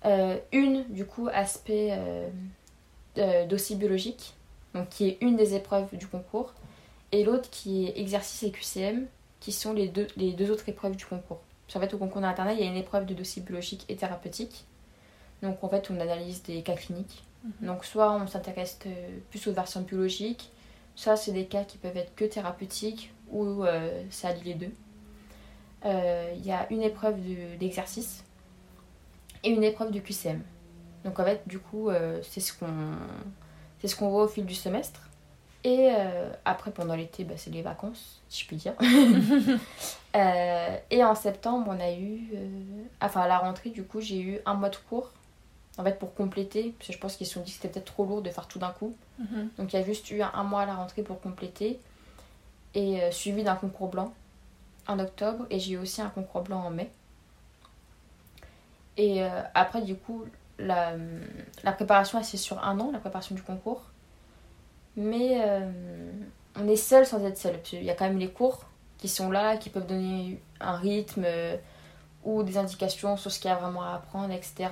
Euh, 0.05 0.37
une, 0.51 0.83
du 0.89 1.05
coup, 1.05 1.27
aspect 1.31 1.89
euh, 1.91 2.29
euh, 3.17 3.45
dossier 3.45 3.75
biologique, 3.75 4.33
donc 4.73 4.89
qui 4.89 5.07
est 5.07 5.17
une 5.21 5.35
des 5.35 5.55
épreuves 5.55 5.95
du 5.95 6.07
concours, 6.07 6.53
et 7.11 7.23
l'autre 7.23 7.49
qui 7.49 7.87
est 7.87 7.99
exercice 7.99 8.43
et 8.43 8.51
QCM, 8.51 9.07
qui 9.39 9.51
sont 9.51 9.73
les 9.73 9.87
deux, 9.87 10.07
les 10.17 10.33
deux 10.33 10.51
autres 10.51 10.67
épreuves 10.69 10.95
du 10.95 11.05
concours. 11.05 11.41
Qu'en 11.71 11.79
fait, 11.79 11.93
au 11.93 11.97
concours 11.97 12.21
d'internat, 12.21 12.53
il 12.53 12.59
y 12.59 12.63
a 12.63 12.67
une 12.67 12.75
épreuve 12.75 13.05
de 13.05 13.13
dossier 13.13 13.41
biologique 13.41 13.85
et 13.89 13.95
thérapeutique. 13.95 14.65
Donc 15.41 15.63
en 15.63 15.69
fait, 15.69 15.89
on 15.89 15.99
analyse 15.99 16.43
des 16.43 16.61
cas 16.61 16.75
cliniques. 16.75 17.23
Mhm. 17.43 17.67
Donc 17.67 17.85
soit 17.85 18.11
on 18.11 18.27
s'intéresse 18.27 18.79
plus 19.29 19.47
aux 19.47 19.53
versions 19.53 19.81
biologiques, 19.81 20.51
soit 20.95 21.15
c'est 21.15 21.31
des 21.31 21.45
cas 21.45 21.63
qui 21.63 21.77
peuvent 21.77 21.97
être 21.97 22.15
que 22.15 22.25
thérapeutiques 22.25 23.11
ou 23.29 23.63
euh, 23.63 24.03
ça 24.09 24.29
allie 24.29 24.43
les 24.43 24.53
deux. 24.53 24.71
Euh, 25.83 26.31
Il 26.37 26.45
y 26.45 26.51
a 26.51 26.65
une 26.71 26.81
épreuve 26.81 27.15
de- 27.21 27.57
d'exercice 27.57 28.23
et 29.43 29.49
une 29.49 29.63
épreuve 29.63 29.91
de 29.91 29.99
QCM. 29.99 30.41
Donc 31.03 31.19
en 31.19 31.23
fait, 31.23 31.41
du 31.47 31.59
coup, 31.59 31.89
euh, 31.89 32.19
c'est 32.23 32.39
ce 32.39 32.53
qu'on 32.53 32.67
c'est 33.79 33.87
ce 33.87 33.95
qu'on 33.95 34.09
voit 34.09 34.23
au 34.23 34.27
fil 34.27 34.45
du 34.45 34.55
semestre. 34.55 35.01
Et 35.63 35.89
euh, 35.91 36.31
après, 36.45 36.71
pendant 36.71 36.95
l'été, 36.95 37.23
bah, 37.23 37.33
c'est 37.37 37.49
les 37.49 37.61
vacances, 37.63 38.21
si 38.29 38.43
je 38.43 38.47
puis 38.47 38.55
dire. 38.57 38.73
Euh, 40.15 40.77
et 40.91 41.03
en 41.03 41.13
septembre, 41.13 41.65
on 41.75 41.79
a 41.81 41.91
eu... 41.91 42.29
euh, 42.33 42.83
Enfin, 43.01 43.19
à 43.23 43.27
la 43.27 43.37
rentrée, 43.37 43.69
du 43.69 43.83
coup, 43.83 43.99
j'ai 43.99 44.21
eu 44.21 44.39
un 44.45 44.53
mois 44.53 44.69
de 44.69 44.77
cours. 44.87 45.11
En 45.77 45.83
fait, 45.83 45.99
pour 45.99 46.13
compléter, 46.15 46.73
parce 46.77 46.87
que 46.87 46.93
je 46.93 46.97
pense 46.99 47.17
qu'ils 47.17 47.27
se 47.27 47.33
sont 47.33 47.41
dit 47.41 47.51
que 47.51 47.57
c'était 47.57 47.67
peut-être 47.67 47.91
trop 47.93 48.05
lourd 48.05 48.21
de 48.21 48.29
faire 48.29 48.47
tout 48.47 48.57
d'un 48.57 48.69
coup. 48.71 48.95
Mhm. 49.19 49.49
Donc 49.57 49.73
il 49.73 49.75
y 49.77 49.79
a 49.79 49.83
juste 49.83 50.09
eu 50.11 50.21
un, 50.21 50.31
un 50.33 50.43
mois 50.45 50.61
à 50.61 50.65
la 50.65 50.75
rentrée 50.75 51.01
pour 51.03 51.19
compléter. 51.19 51.81
Et 52.75 53.01
suivi 53.11 53.43
d'un 53.43 53.55
concours 53.55 53.89
blanc 53.89 54.13
en 54.87 54.99
octobre. 54.99 55.45
Et 55.49 55.59
j'ai 55.59 55.73
eu 55.73 55.77
aussi 55.77 56.01
un 56.01 56.09
concours 56.09 56.41
blanc 56.41 56.63
en 56.63 56.71
mai. 56.71 56.91
Et 58.97 59.23
euh, 59.23 59.41
après, 59.53 59.81
du 59.81 59.95
coup, 59.95 60.25
la, 60.57 60.93
la 61.63 61.71
préparation, 61.71 62.21
c'est 62.23 62.37
sur 62.37 62.63
un 62.63 62.79
an, 62.79 62.91
la 62.91 62.99
préparation 62.99 63.35
du 63.35 63.43
concours. 63.43 63.83
Mais 64.95 65.41
euh, 65.41 66.11
on 66.55 66.67
est 66.67 66.77
seul 66.77 67.05
sans 67.05 67.23
être 67.25 67.37
seul. 67.37 67.61
Qu'il 67.61 67.83
y 67.83 67.89
a 67.89 67.93
quand 67.93 68.05
même 68.05 68.19
les 68.19 68.31
cours 68.31 68.65
qui 68.97 69.09
sont 69.09 69.29
là, 69.29 69.57
qui 69.57 69.69
peuvent 69.69 69.87
donner 69.87 70.41
un 70.61 70.75
rythme 70.77 71.23
euh, 71.25 71.57
ou 72.23 72.43
des 72.43 72.57
indications 72.57 73.17
sur 73.17 73.31
ce 73.31 73.39
qu'il 73.39 73.49
y 73.49 73.53
a 73.53 73.57
vraiment 73.57 73.83
à 73.83 73.95
apprendre, 73.95 74.33
etc. 74.33 74.69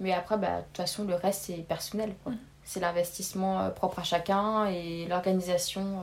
Mais 0.00 0.12
après, 0.12 0.38
bah, 0.38 0.58
de 0.60 0.64
toute 0.64 0.76
façon, 0.78 1.04
le 1.04 1.14
reste, 1.14 1.44
c'est 1.44 1.58
personnel. 1.58 2.14
quoi. 2.24 2.32
C'est 2.64 2.80
l'investissement 2.80 3.70
propre 3.70 4.00
à 4.00 4.02
chacun 4.02 4.66
et 4.66 5.06
l'organisation 5.06 6.02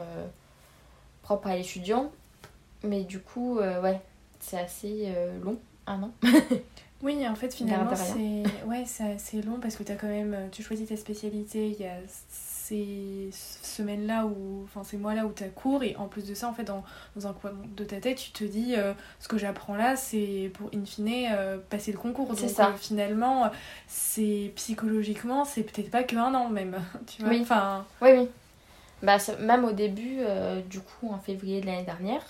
propre 1.21 1.47
à 1.47 1.57
l'étudiant. 1.57 2.09
Mais 2.83 3.03
du 3.03 3.19
coup, 3.19 3.59
euh, 3.59 3.81
ouais, 3.81 3.99
c'est 4.39 4.59
assez 4.59 5.05
euh, 5.07 5.39
long, 5.41 5.57
un 5.87 6.03
an. 6.03 6.11
Oui, 7.01 7.27
en 7.27 7.35
fait, 7.35 7.53
finalement, 7.53 7.93
c'est 7.97 8.65
ouais, 8.65 8.85
assez 9.13 9.41
long 9.41 9.59
parce 9.61 9.75
que 9.75 9.83
as 9.91 9.95
quand 9.95 10.07
même, 10.07 10.37
tu 10.53 10.63
choisis 10.63 10.87
ta 10.87 10.95
spécialité, 10.95 11.67
il 11.67 11.81
y 11.81 11.85
a 11.85 11.97
ces 12.29 13.27
semaines-là 13.33 14.25
enfin 14.63 14.85
ces 14.85 14.95
mois-là 14.95 15.25
où 15.25 15.33
tu 15.35 15.43
as 15.43 15.49
cours 15.49 15.83
et 15.83 15.97
en 15.97 16.07
plus 16.07 16.25
de 16.25 16.33
ça, 16.33 16.47
en 16.47 16.53
fait, 16.53 16.63
dans, 16.63 16.81
dans 17.17 17.27
un 17.27 17.33
coin 17.33 17.51
de 17.75 17.83
ta 17.83 17.97
tête, 17.97 18.19
tu 18.19 18.31
te 18.31 18.45
dis 18.45 18.75
euh, 18.77 18.93
ce 19.19 19.27
que 19.27 19.37
j'apprends 19.37 19.75
là, 19.75 19.97
c'est 19.97 20.49
pour 20.53 20.69
in 20.73 20.85
fine 20.85 21.27
passer 21.69 21.91
le 21.91 21.97
concours. 21.97 22.35
Donc 22.35 22.49
ça. 22.49 22.73
finalement, 22.79 23.51
c'est 23.85 24.53
psychologiquement, 24.55 25.43
c'est 25.43 25.63
peut-être 25.63 25.91
pas 25.91 26.03
que 26.03 26.15
un 26.15 26.33
an 26.33 26.47
même, 26.47 26.77
tu 27.05 27.21
vois. 27.21 27.31
Oui. 27.31 27.39
Enfin, 27.41 27.85
Oui, 28.01 28.11
oui. 28.13 28.29
Bah, 29.01 29.17
même 29.41 29.65
au 29.65 29.73
début, 29.73 30.19
du 30.69 30.79
coup, 30.79 31.11
en 31.11 31.19
février 31.19 31.59
de 31.59 31.65
l'année 31.65 31.83
dernière, 31.83 32.23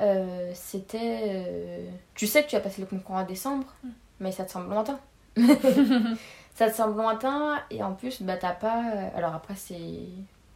euh, 0.00 0.50
c'était. 0.54 1.20
euh, 1.24 1.88
Tu 2.14 2.26
sais 2.26 2.42
que 2.44 2.48
tu 2.50 2.56
as 2.56 2.60
passé 2.60 2.80
le 2.80 2.86
concours 2.86 3.16
en 3.16 3.24
décembre, 3.24 3.66
Mm. 3.84 3.88
mais 4.20 4.32
ça 4.32 4.44
te 4.44 4.50
semble 4.52 4.70
lointain. 4.70 4.98
ça 6.54 6.70
te 6.70 6.74
semble 6.76 6.96
lointain, 6.96 7.60
et 7.70 7.82
en 7.82 7.94
plus, 7.94 8.22
bah, 8.22 8.36
t'as 8.36 8.52
pas. 8.52 8.82
euh, 8.94 9.08
Alors 9.16 9.34
après, 9.34 9.54
c'est 9.56 9.78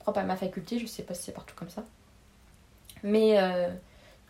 propre 0.01 0.19
à 0.21 0.25
ma 0.25 0.37
faculté, 0.37 0.79
je 0.79 0.87
sais 0.87 1.03
pas 1.03 1.15
si 1.15 1.23
c'est 1.25 1.33
partout 1.33 1.55
comme 1.57 1.71
ça. 1.71 1.85
Mais. 3.03 3.39
euh, 3.41 3.69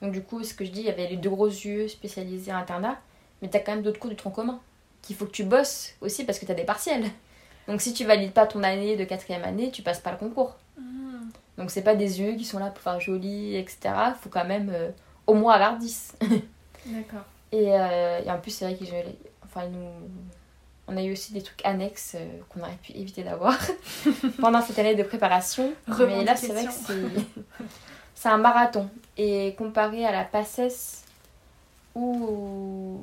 Donc, 0.02 0.12
du 0.12 0.22
coup, 0.22 0.42
ce 0.44 0.52
que 0.54 0.64
je 0.64 0.70
dis, 0.70 0.80
il 0.80 0.86
y 0.86 0.90
avait 0.90 1.08
les 1.08 1.16
deux 1.16 1.30
gros 1.30 1.46
yeux 1.48 1.88
spécialisés 1.88 2.50
à 2.50 2.58
internat, 2.58 2.98
mais 3.40 3.48
t'as 3.48 3.60
quand 3.60 3.72
même 3.72 3.82
d'autres 3.82 3.98
cours 4.00 4.10
du 4.10 4.16
tronc 4.16 4.30
commun 4.32 4.60
qu'il 5.02 5.16
faut 5.16 5.24
que 5.26 5.30
tu 5.32 5.44
bosses 5.44 5.94
aussi 6.02 6.24
parce 6.24 6.38
que 6.38 6.46
t'as 6.46 6.54
des 6.54 6.64
partiels. 6.64 7.04
Donc, 7.68 7.80
si 7.80 7.94
tu 7.94 8.04
valides 8.04 8.32
pas 8.32 8.46
ton 8.46 8.62
année 8.62 8.96
de 8.96 9.04
quatrième 9.04 9.44
année, 9.44 9.70
tu 9.70 9.82
passes 9.82 10.00
pas 10.00 10.10
le 10.12 10.18
concours. 10.18 10.56
hmm, 10.78 11.28
Donc 11.58 11.70
c'est 11.70 11.82
pas 11.82 11.94
des 11.94 12.20
yeux 12.20 12.34
qui 12.36 12.44
sont 12.44 12.58
là 12.58 12.68
pour 12.70 12.82
faire 12.82 13.00
joli, 13.00 13.56
etc. 13.56 13.78
Il 14.08 14.14
faut 14.20 14.28
quand 14.30 14.44
même 14.44 14.70
euh, 14.74 14.90
au 15.26 15.34
moins 15.34 15.54
avoir 15.54 15.76
10. 15.78 16.16
d'accord. 16.86 17.24
Et, 17.52 17.68
euh, 17.70 18.20
et 18.24 18.30
en 18.30 18.38
plus, 18.38 18.50
c'est 18.50 18.64
vrai 18.64 18.74
qu'ils 18.76 18.92
enfin, 19.44 19.66
nous... 19.68 19.88
on 20.88 20.96
a 20.96 21.02
eu 21.02 21.12
aussi 21.12 21.32
des 21.32 21.42
trucs 21.42 21.64
annexes 21.64 22.16
euh, 22.18 22.38
qu'on 22.48 22.60
aurait 22.60 22.78
pu 22.82 22.92
éviter 22.92 23.22
d'avoir 23.22 23.56
pendant 24.40 24.60
cette 24.60 24.78
année 24.78 24.94
de 24.94 25.02
préparation. 25.02 25.72
Mais 25.86 26.24
là, 26.24 26.34
c'est 26.34 26.48
vrai 26.48 26.66
que 26.66 26.70
c'est... 28.14 28.28
un 28.28 28.38
marathon. 28.38 28.88
Et 29.16 29.54
comparé 29.56 30.04
à 30.04 30.12
la 30.12 30.24
PACES, 30.24 31.04
où... 31.94 33.00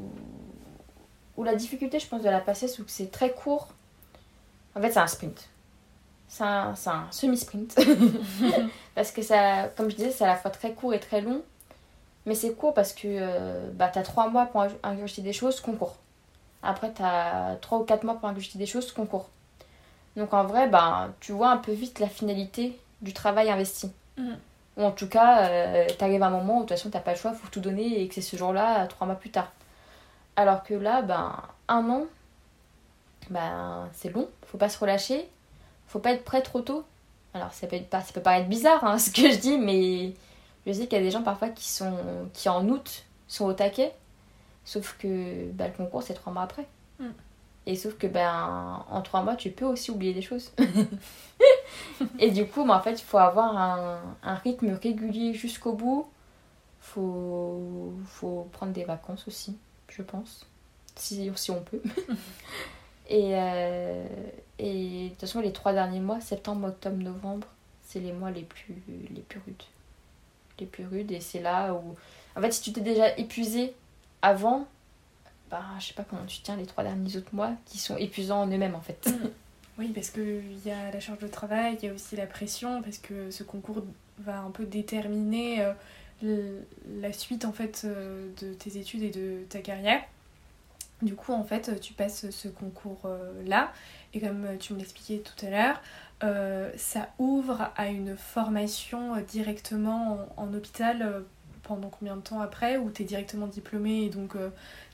où 1.37 1.43
la 1.43 1.55
difficulté, 1.55 1.99
je 1.99 2.07
pense, 2.07 2.21
de 2.21 2.29
la 2.29 2.41
PACES, 2.41 2.79
où 2.79 2.83
c'est 2.87 3.09
très 3.09 3.31
court, 3.31 3.69
en 4.75 4.81
fait, 4.81 4.91
c'est 4.91 4.99
un 4.99 5.07
sprint. 5.07 5.49
C'est 6.27 6.43
un, 6.43 6.73
un 6.85 7.07
semi-sprint. 7.11 7.77
parce 8.95 9.11
que 9.11 9.21
ça, 9.21 9.69
comme 9.75 9.89
je 9.89 9.95
disais, 9.95 10.11
c'est 10.11 10.23
à 10.23 10.27
la 10.27 10.35
fois 10.35 10.51
très 10.51 10.73
court 10.73 10.93
et 10.93 10.99
très 10.99 11.21
long. 11.21 11.41
Mais 12.25 12.35
c'est 12.35 12.53
court 12.53 12.73
parce 12.73 12.93
que 12.93 13.07
euh, 13.07 13.69
bah, 13.73 13.89
t'as 13.91 14.03
3 14.03 14.29
mois 14.29 14.45
pour 14.47 14.63
ing- 14.63 14.71
ingurgiter 14.83 15.21
des 15.21 15.33
choses, 15.33 15.59
concours. 15.61 15.95
Après, 16.63 16.91
t'as 16.91 17.55
3 17.55 17.79
ou 17.79 17.83
4 17.83 18.03
mois 18.03 18.15
pour 18.15 18.29
ingurgiter 18.29 18.59
des 18.59 18.65
choses, 18.67 18.91
concours. 18.91 19.29
Donc 20.15 20.33
en 20.33 20.43
vrai, 20.45 20.67
bah, 20.67 21.09
tu 21.19 21.31
vois 21.31 21.49
un 21.49 21.57
peu 21.57 21.71
vite 21.71 21.99
la 21.99 22.07
finalité 22.07 22.79
du 23.01 23.13
travail 23.13 23.49
investi. 23.49 23.91
Mhm. 24.17 24.37
Ou 24.77 24.83
en 24.83 24.91
tout 24.91 25.07
cas, 25.07 25.47
euh, 25.49 25.87
t'arrives 25.97 26.23
à 26.23 26.27
un 26.27 26.29
moment 26.31 26.55
où 26.57 26.57
de 26.57 26.61
toute 26.67 26.69
façon, 26.77 26.89
t'as 26.89 26.99
pas 26.99 27.11
le 27.13 27.17
choix, 27.17 27.33
faut 27.33 27.47
tout 27.49 27.59
donner 27.59 28.01
et 28.01 28.07
que 28.07 28.15
c'est 28.15 28.21
ce 28.21 28.37
jour-là, 28.37 28.85
3 28.87 29.07
mois 29.07 29.15
plus 29.15 29.31
tard. 29.31 29.51
Alors 30.35 30.63
que 30.63 30.73
là, 30.73 31.01
ben, 31.01 31.33
un 31.67 31.89
an, 31.89 32.05
ben, 33.29 33.89
c'est 33.93 34.09
long, 34.09 34.27
faut 34.47 34.57
pas 34.57 34.69
se 34.69 34.77
relâcher, 34.79 35.27
faut 35.87 35.99
pas 35.99 36.11
être 36.11 36.23
prêt 36.25 36.41
trop 36.41 36.61
tôt. 36.61 36.83
Alors 37.33 37.53
ça 37.53 37.67
peut, 37.67 37.77
être, 37.77 37.89
ça 37.91 38.13
peut 38.13 38.21
paraître 38.21 38.49
bizarre 38.49 38.83
hein, 38.83 38.97
ce 38.99 39.09
que 39.11 39.31
je 39.31 39.37
dis, 39.37 39.57
mais 39.57 40.13
je 40.65 40.71
sais 40.73 40.87
qu'il 40.87 40.97
y 40.97 41.01
a 41.01 41.03
des 41.03 41.11
gens 41.11 41.23
parfois 41.23 41.49
qui, 41.49 41.67
sont, 41.69 41.97
qui 42.33 42.49
en 42.49 42.67
août 42.69 43.05
sont 43.27 43.45
au 43.45 43.53
taquet, 43.53 43.93
sauf 44.65 44.95
que 44.97 45.51
ben, 45.51 45.67
le 45.67 45.73
concours 45.73 46.03
c'est 46.03 46.13
trois 46.13 46.33
mois 46.33 46.43
après. 46.43 46.67
Mm. 46.99 47.09
Et 47.67 47.75
sauf 47.75 47.95
que 47.97 48.07
ben, 48.07 48.83
en 48.89 49.01
trois 49.01 49.23
mois 49.23 49.35
tu 49.35 49.51
peux 49.51 49.65
aussi 49.65 49.91
oublier 49.91 50.13
des 50.13 50.21
choses. 50.21 50.51
Et 52.19 52.31
du 52.31 52.45
coup, 52.47 52.65
ben, 52.65 52.75
en 52.75 52.81
fait, 52.81 52.93
il 52.93 53.03
faut 53.03 53.17
avoir 53.17 53.55
un, 53.55 53.99
un 54.23 54.35
rythme 54.35 54.73
régulier 54.73 55.33
jusqu'au 55.33 55.73
bout. 55.73 56.07
Faut, 56.79 57.93
faut 58.05 58.47
prendre 58.51 58.73
des 58.73 58.83
vacances 58.83 59.27
aussi, 59.27 59.55
je 59.87 60.01
pense, 60.01 60.47
si, 60.95 61.31
si 61.35 61.51
on 61.51 61.61
peut. 61.61 61.81
Et, 63.09 63.31
euh, 63.33 64.05
et 64.57 65.03
de 65.03 65.09
toute 65.09 65.19
façon, 65.19 65.41
les 65.41 65.51
trois 65.51 65.73
derniers 65.73 65.99
mois, 65.99 66.21
septembre, 66.21 66.69
octobre, 66.69 66.95
novembre, 66.95 67.45
c'est 67.83 67.99
les 67.99 68.13
mois 68.13 68.31
les 68.31 68.43
plus, 68.43 68.73
les 69.13 69.19
plus 69.19 69.41
rudes. 69.45 69.63
Les 70.59 70.65
plus 70.65 70.85
rudes, 70.85 71.11
et 71.11 71.21
c'est 71.21 71.41
là 71.41 71.73
où. 71.73 71.95
En 72.35 72.41
fait, 72.41 72.51
si 72.51 72.61
tu 72.61 72.71
t'es 72.71 72.81
déjà 72.81 73.17
épuisé 73.17 73.73
avant, 74.21 74.67
bah, 75.49 75.63
je 75.79 75.87
sais 75.87 75.93
pas 75.93 76.03
comment 76.03 76.25
tu 76.25 76.41
tiens 76.41 76.55
les 76.55 76.65
trois 76.65 76.83
derniers 76.83 77.17
autres 77.17 77.33
mois 77.33 77.51
qui 77.65 77.77
sont 77.77 77.97
épuisants 77.97 78.41
en 78.41 78.47
eux-mêmes 78.47 78.75
en 78.75 78.81
fait. 78.81 79.07
Mm. 79.07 79.29
Oui, 79.79 79.87
parce 79.95 80.11
qu'il 80.11 80.59
y 80.65 80.69
a 80.69 80.91
la 80.91 80.99
charge 80.99 81.19
de 81.19 81.27
travail, 81.27 81.77
il 81.81 81.87
y 81.87 81.89
a 81.89 81.93
aussi 81.93 82.15
la 82.15 82.27
pression, 82.27 82.81
parce 82.83 82.99
que 82.99 83.31
ce 83.31 83.43
concours 83.43 83.83
va 84.19 84.39
un 84.39 84.51
peu 84.51 84.65
déterminer 84.65 85.73
euh, 86.23 86.59
la 87.01 87.11
suite 87.13 87.45
en 87.45 87.51
fait 87.51 87.83
euh, 87.85 88.29
de 88.41 88.53
tes 88.53 88.77
études 88.77 89.01
et 89.01 89.09
de 89.09 89.39
ta 89.49 89.59
carrière. 89.59 90.01
Du 91.01 91.15
coup, 91.15 91.33
en 91.33 91.43
fait, 91.43 91.79
tu 91.79 91.93
passes 91.93 92.29
ce 92.29 92.47
concours-là, 92.47 93.73
et 94.13 94.19
comme 94.19 94.45
tu 94.59 94.73
me 94.73 94.77
l'expliquais 94.77 95.23
tout 95.23 95.45
à 95.45 95.49
l'heure, 95.49 95.81
ça 96.21 97.09
ouvre 97.19 97.69
à 97.75 97.87
une 97.87 98.15
formation 98.17 99.15
directement 99.27 100.27
en, 100.37 100.53
hôpital 100.53 101.23
pendant 101.63 101.89
combien 101.89 102.15
de 102.15 102.21
temps 102.21 102.41
après 102.41 102.77
Ou 102.77 102.89
tu 102.91 103.03
es 103.03 103.05
directement 103.05 103.47
diplômé 103.47 104.03
et 104.03 104.09
donc 104.09 104.33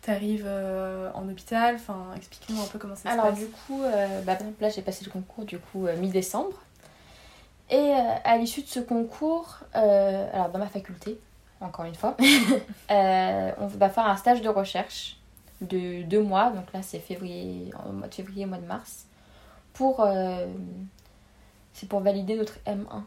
tu 0.02 0.12
arrives 0.12 0.48
en 0.48 1.28
hôpital? 1.30 1.76
Enfin, 1.76 2.08
explique-nous 2.16 2.62
un 2.62 2.68
peu 2.68 2.80
comment 2.80 2.96
ça 2.96 3.02
se 3.02 3.16
passe. 3.16 3.20
Alors, 3.20 3.34
du 3.34 3.48
coup, 3.48 3.82
bah, 4.26 4.38
là, 4.62 4.70
j'ai 4.70 4.82
passé 4.82 5.04
le 5.06 5.12
concours 5.12 5.46
du 5.46 5.60
coup 5.60 5.88
mi-décembre. 5.98 6.56
Et 7.70 7.92
à 8.24 8.38
l'issue 8.38 8.62
de 8.62 8.68
ce 8.68 8.80
concours, 8.80 9.60
alors 9.74 10.50
dans 10.50 10.60
ma 10.60 10.68
faculté, 10.68 11.20
encore 11.62 11.86
une 11.86 11.96
fois, 11.96 12.16
on 12.90 13.68
va 13.68 13.90
faire 13.90 14.06
un 14.06 14.18
stage 14.18 14.42
de 14.42 14.50
recherche 14.50 15.18
de 15.62 16.04
deux 16.04 16.22
mois, 16.22 16.52
donc 16.52 16.72
là 16.74 16.82
c'est 16.82 17.00
février, 17.00 17.72
en 17.84 17.92
mois 17.94 18.08
de 18.08 18.14
février, 18.14 18.46
mois 18.46 18.60
de 18.60 18.66
mars, 18.66 19.06
pour 19.74 20.02
euh, 20.02 20.46
c'est 21.78 21.88
pour 21.88 22.00
valider 22.00 22.36
notre 22.36 22.58
M1, 22.66 23.04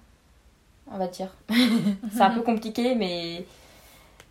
on 0.86 0.96
va 0.96 1.08
dire. 1.08 1.34
c'est 2.12 2.20
un 2.20 2.30
peu 2.30 2.42
compliqué, 2.42 2.94
mais 2.94 3.44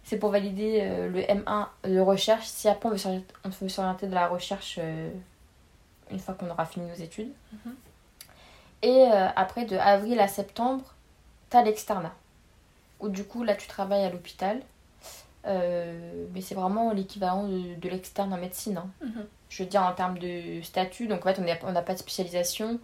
c'est 0.05 0.17
pour 0.17 0.31
valider 0.31 0.79
euh, 0.81 1.09
le 1.09 1.19
M1 1.19 1.67
de 1.83 1.99
recherche. 1.99 2.45
Si 2.45 2.69
après 2.69 2.87
on 2.87 3.49
veut 3.49 3.69
s'orienter 3.69 4.07
de 4.07 4.13
la 4.13 4.29
recherche 4.29 4.79
euh, 4.81 5.11
une 6.09 6.19
fois 6.19 6.35
qu'on 6.35 6.49
aura 6.49 6.65
fini 6.65 6.87
nos 6.87 6.95
études. 6.95 7.33
Mhm. 7.51 7.75
Et 8.81 9.03
après, 9.35 9.65
de 9.65 9.75
avril 9.75 10.21
à 10.21 10.29
septembre, 10.29 10.85
t'as 11.49 11.61
l'externat. 11.63 12.13
Où 13.01 13.09
du 13.09 13.25
coup, 13.25 13.43
là, 13.43 13.55
tu 13.55 13.67
travailles 13.67 14.05
à 14.05 14.09
l'hôpital. 14.09 14.61
Euh, 15.45 16.25
mais 16.33 16.39
c'est 16.41 16.55
vraiment 16.55 16.93
l'équivalent 16.93 17.47
de, 17.47 17.89
l'externe 17.89 18.33
en 18.33 18.37
médecine. 18.37 18.77
Hein. 18.77 18.89
Mhm. 19.01 19.25
Je 19.49 19.63
veux 19.63 19.69
dire 19.69 19.83
en 19.83 19.93
termes 19.93 20.17
de 20.17 20.61
statut, 20.61 21.07
donc 21.07 21.25
en 21.25 21.33
fait 21.33 21.59
on 21.63 21.71
n'a 21.71 21.81
pas 21.81 21.93
de 21.93 21.99
spécialisation, 21.99 22.79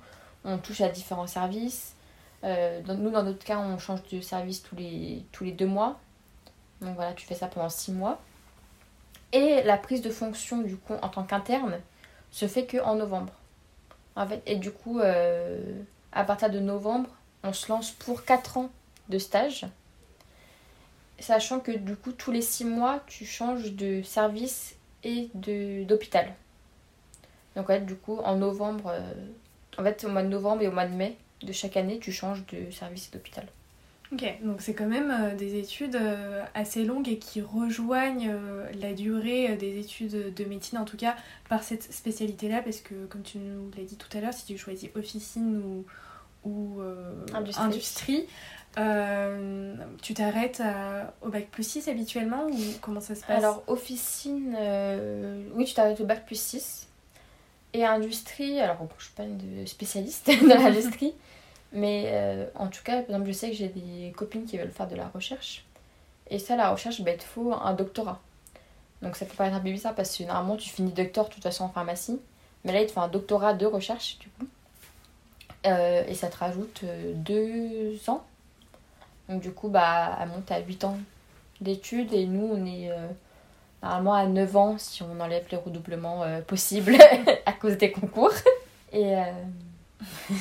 on 0.46 0.58
touche 0.58 0.82
à 0.82 0.90
différents 0.90 1.28
services. 1.28 1.96
Euh, 2.44 2.82
nous 2.88 3.10
dans 3.10 3.24
notre 3.24 3.44
cas 3.44 3.58
on 3.58 3.78
change 3.78 4.04
de 4.12 4.22
service 4.22 4.64
tous 4.64 4.76
les, 4.76 5.52
deux 5.52 5.68
mois. 5.68 6.00
Donc 6.82 6.96
voilà, 6.96 7.14
tu 7.14 7.26
fais 7.26 7.36
ça 7.36 7.48
pendant 7.48 7.70
six 7.70 7.92
mois. 7.92 8.22
Et 9.32 9.64
la 9.64 9.78
prise 9.78 10.02
de 10.02 10.10
fonction 10.10 10.62
du 10.62 10.78
coup 10.78 10.94
en 11.02 11.10
tant 11.10 11.24
qu'interne 11.24 11.80
se 12.32 12.48
fait 12.48 12.66
que 12.66 12.78
en 12.78 12.96
novembre. 12.96 13.34
En 14.16 14.26
fait, 14.28 14.42
et 14.46 14.56
du 14.56 14.72
coup, 14.72 15.00
euh, 15.00 15.82
à 16.14 16.24
partir 16.24 16.50
de 16.50 16.60
novembre, 16.60 17.10
on 17.44 17.52
se 17.52 17.70
lance 17.70 17.92
pour 17.92 18.24
quatre 18.24 18.58
ans 18.58 18.70
de 19.10 19.18
stage 19.18 19.66
sachant 21.20 21.60
que 21.60 21.72
du 21.72 21.96
coup 21.96 22.12
tous 22.12 22.32
les 22.32 22.42
six 22.42 22.66
mois 22.66 23.02
tu 23.08 23.26
changes 23.26 23.72
de 23.74 24.02
service 24.02 24.76
et 25.04 25.30
d'hôpital. 25.34 26.34
Donc 27.56 27.70
ouais, 27.70 27.80
du 27.80 27.96
coup 27.96 28.18
en 28.18 28.36
novembre, 28.36 28.90
euh, 28.90 29.14
en 29.78 29.84
fait 29.84 30.04
au 30.06 30.10
mois 30.10 30.24
de 30.24 30.28
novembre 30.28 30.62
et 30.62 30.68
au 30.68 30.72
mois 30.72 30.86
de 30.86 30.94
mai 30.94 31.18
de 31.42 31.52
chaque 31.52 31.78
année 31.78 32.00
tu 32.00 32.12
changes 32.12 32.44
de 32.48 32.72
service 32.72 33.10
et 33.10 33.18
d'hôpital. 33.18 33.46
Ok, 34.14 34.24
donc 34.44 34.62
c'est 34.62 34.76
quand 34.76 34.86
même 34.86 35.12
euh, 35.12 35.36
des 35.36 35.58
études 35.58 35.96
euh, 35.96 36.44
assez 36.54 36.86
longues 36.86 37.10
et 37.10 37.18
qui 37.18 37.42
rejoignent 37.42 38.32
la 38.80 38.94
durée 38.94 39.56
des 39.58 39.80
études 39.80 40.34
de 40.34 40.46
médecine, 40.46 40.78
en 40.78 40.86
tout 40.86 40.98
cas 40.98 41.16
par 41.50 41.64
cette 41.64 41.92
spécialité-là, 41.92 42.62
parce 42.62 42.82
que 42.82 43.06
comme 43.08 43.24
tu 43.24 43.40
nous 43.40 43.72
l'as 43.78 43.84
dit 43.84 43.98
tout 43.98 44.16
à 44.16 44.22
l'heure, 44.22 44.34
si 44.34 44.46
tu 44.46 44.58
choisis 44.58 44.90
officine 44.96 45.58
ou, 45.58 45.86
ou 46.48 46.82
industrie 47.58 48.28
euh, 48.78 49.76
tu 50.02 50.14
t'arrêtes 50.14 50.62
au 51.22 51.30
bac 51.30 51.48
plus 51.50 51.66
6 51.66 51.88
habituellement 51.88 52.48
ou 52.48 52.58
comment 52.82 53.00
ça 53.00 53.16
se 53.16 53.22
passe? 53.22 53.38
Alors, 53.38 53.64
officine, 53.68 54.56
euh, 54.58 55.44
oui, 55.54 55.66
tu 55.66 55.74
t'arrêtes 55.74 56.02
au 56.02 56.06
bac 56.06 56.26
plus 56.26 56.40
6. 56.40 56.88
Et 57.76 57.86
industrie, 57.86 58.60
alors 58.60 58.78
je 58.98 59.04
suis 59.04 59.14
pas 59.14 59.24
une 59.24 59.68
spécialiste 59.68 60.28
de 60.28 60.48
l'industrie, 60.48 61.14
mais 61.74 62.06
euh, 62.08 62.46
en 62.56 62.68
tout 62.68 62.84
cas, 62.84 63.02
par 63.02 63.16
exemple, 63.16 63.28
je 63.28 63.34
sais 63.34 63.50
que 63.50 63.56
j'ai 63.56 63.68
des 63.68 64.14
copines 64.16 64.46
qui 64.46 64.58
veulent 64.58 64.72
faire 64.72 64.88
de 64.88 64.96
la 64.96 65.08
recherche. 65.08 65.66
Et 66.30 66.40
ça, 66.40 66.56
la 66.56 66.72
recherche, 66.72 67.02
bah, 67.02 67.12
il 67.12 67.18
te 67.18 67.24
faut 67.24 67.54
un 67.54 67.74
doctorat. 67.74 68.22
Donc 69.02 69.16
ça 69.18 69.26
peut 69.26 69.36
paraître 69.36 69.58
un 69.58 69.60
peu 69.60 69.72
bizarre 69.72 69.94
parce 69.94 70.18
que 70.18 70.24
normalement 70.24 70.56
tu 70.56 70.70
finis 70.70 70.92
docteur 70.92 71.28
de 71.28 71.34
toute 71.34 71.44
façon 71.44 71.66
en 71.66 71.70
pharmacie. 71.70 72.20
Mais 72.64 72.72
là, 72.72 72.82
il 72.82 72.88
te 72.88 72.94
faut 72.94 73.02
un 73.02 73.10
doctorat 73.10 73.54
de 73.54 73.66
recherche 73.66 74.20
du 74.20 74.30
coup. 74.30 74.48
et 75.66 76.14
ça 76.16 76.28
te 76.30 76.38
rajoute 76.38 76.84
deux 77.16 78.00
ans 78.08 78.24
donc 79.30 79.42
du 79.42 79.52
coup, 79.52 79.70
bah, 79.70 80.18
elle 80.22 80.30
monte 80.30 80.52
à 80.52 80.60
8 80.60 80.84
ans 80.84 80.98
d'études 81.62 82.14
et 82.14 82.26
nous, 82.26 82.48
on 82.52 82.66
est 82.66 82.92
euh, 82.92 83.08
normalement 83.86 84.14
à 84.14 84.26
9 84.26 84.56
ans 84.56 84.78
si 84.78 85.04
on 85.04 85.20
enlève 85.20 85.46
les 85.52 85.58
redoublements 85.58 86.24
euh, 86.24 86.42
possibles 86.42 86.98
à 87.46 87.54
cause 87.54 87.78
des 87.78 87.92
concours. 87.92 88.34
Et... 88.92 89.16
Euh, 89.16 89.22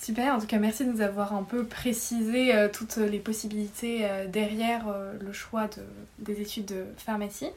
Super, 0.00 0.34
en 0.34 0.38
tout 0.38 0.46
cas 0.46 0.58
merci 0.58 0.84
de 0.84 0.92
nous 0.92 1.00
avoir 1.00 1.34
un 1.34 1.44
peu 1.44 1.64
précisé 1.64 2.52
toutes 2.74 2.98
les 2.98 3.20
possibilités 3.20 4.06
derrière 4.28 4.84
le 5.18 5.32
choix 5.32 5.66
de, 5.68 5.82
des 6.18 6.42
études 6.42 6.66
de 6.66 6.84
pharmacie. 6.98 7.48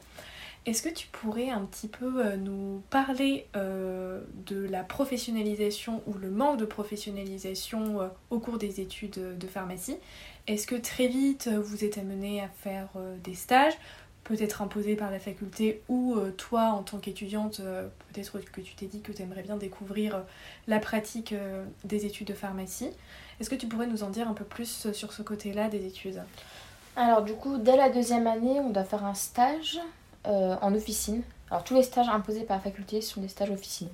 Est-ce 0.65 0.81
que 0.81 0.87
tu 0.87 1.07
pourrais 1.07 1.49
un 1.49 1.65
petit 1.65 1.89
peu 1.89 2.35
nous 2.37 2.81
parler 2.89 3.47
de 3.53 4.65
la 4.69 4.83
professionnalisation 4.83 6.01
ou 6.07 6.13
le 6.13 6.29
manque 6.29 6.57
de 6.57 6.65
professionnalisation 6.65 8.09
au 8.29 8.39
cours 8.39 8.57
des 8.57 8.79
études 8.79 9.37
de 9.37 9.47
pharmacie? 9.47 9.97
Est-ce 10.47 10.65
que 10.65 10.75
très 10.75 11.07
vite 11.07 11.49
euh, 11.51 11.59
vous 11.59 11.83
êtes 11.83 11.97
amené 11.97 12.41
à 12.41 12.47
faire 12.47 12.87
euh, 12.95 13.17
des 13.23 13.35
stages, 13.35 13.73
peut-être 14.27 14.61
imposés 14.61 14.95
par 14.95 15.09
la 15.09 15.19
faculté 15.19 15.81
ou 15.87 16.15
euh, 16.15 16.31
toi 16.31 16.71
en 16.71 16.83
tant 16.83 16.97
qu'étudiante, 16.97 17.61
peut-être 18.13 18.39
que 18.51 18.61
tu 18.61 18.75
t'es 18.75 18.85
dit 18.85 19.01
que 19.01 19.11
tu 19.11 19.21
aimerais 19.21 19.41
bien 19.41 19.57
découvrir 19.57 20.23
la 20.67 20.79
pratique 20.79 21.33
des 21.83 22.05
études 22.05 22.27
de 22.27 22.33
pharmacie. 22.33 22.89
Est-ce 23.39 23.49
que 23.49 23.55
tu 23.55 23.67
pourrais 23.67 23.87
nous 23.87 24.03
en 24.03 24.09
dire 24.09 24.27
un 24.27 24.33
peu 24.33 24.45
plus 24.45 24.91
sur 24.91 25.13
ce 25.13 25.21
côté-là 25.21 25.69
des 25.69 25.85
études? 25.85 26.21
Alors 26.95 27.21
du 27.21 27.33
coup, 27.33 27.57
dès 27.57 27.77
la 27.77 27.89
deuxième 27.89 28.27
année, 28.27 28.59
on 28.59 28.69
doit 28.69 28.83
faire 28.83 29.05
un 29.05 29.13
stage 29.13 29.79
en 30.25 30.75
officine. 30.75 31.21
Alors 31.49 31.63
tous 31.63 31.75
les 31.75 31.83
stages 31.83 32.09
imposés 32.09 32.43
par 32.43 32.57
la 32.57 32.63
faculté 32.63 33.01
sont 33.01 33.21
des 33.21 33.29
stages 33.29 33.51
officine. 33.51 33.89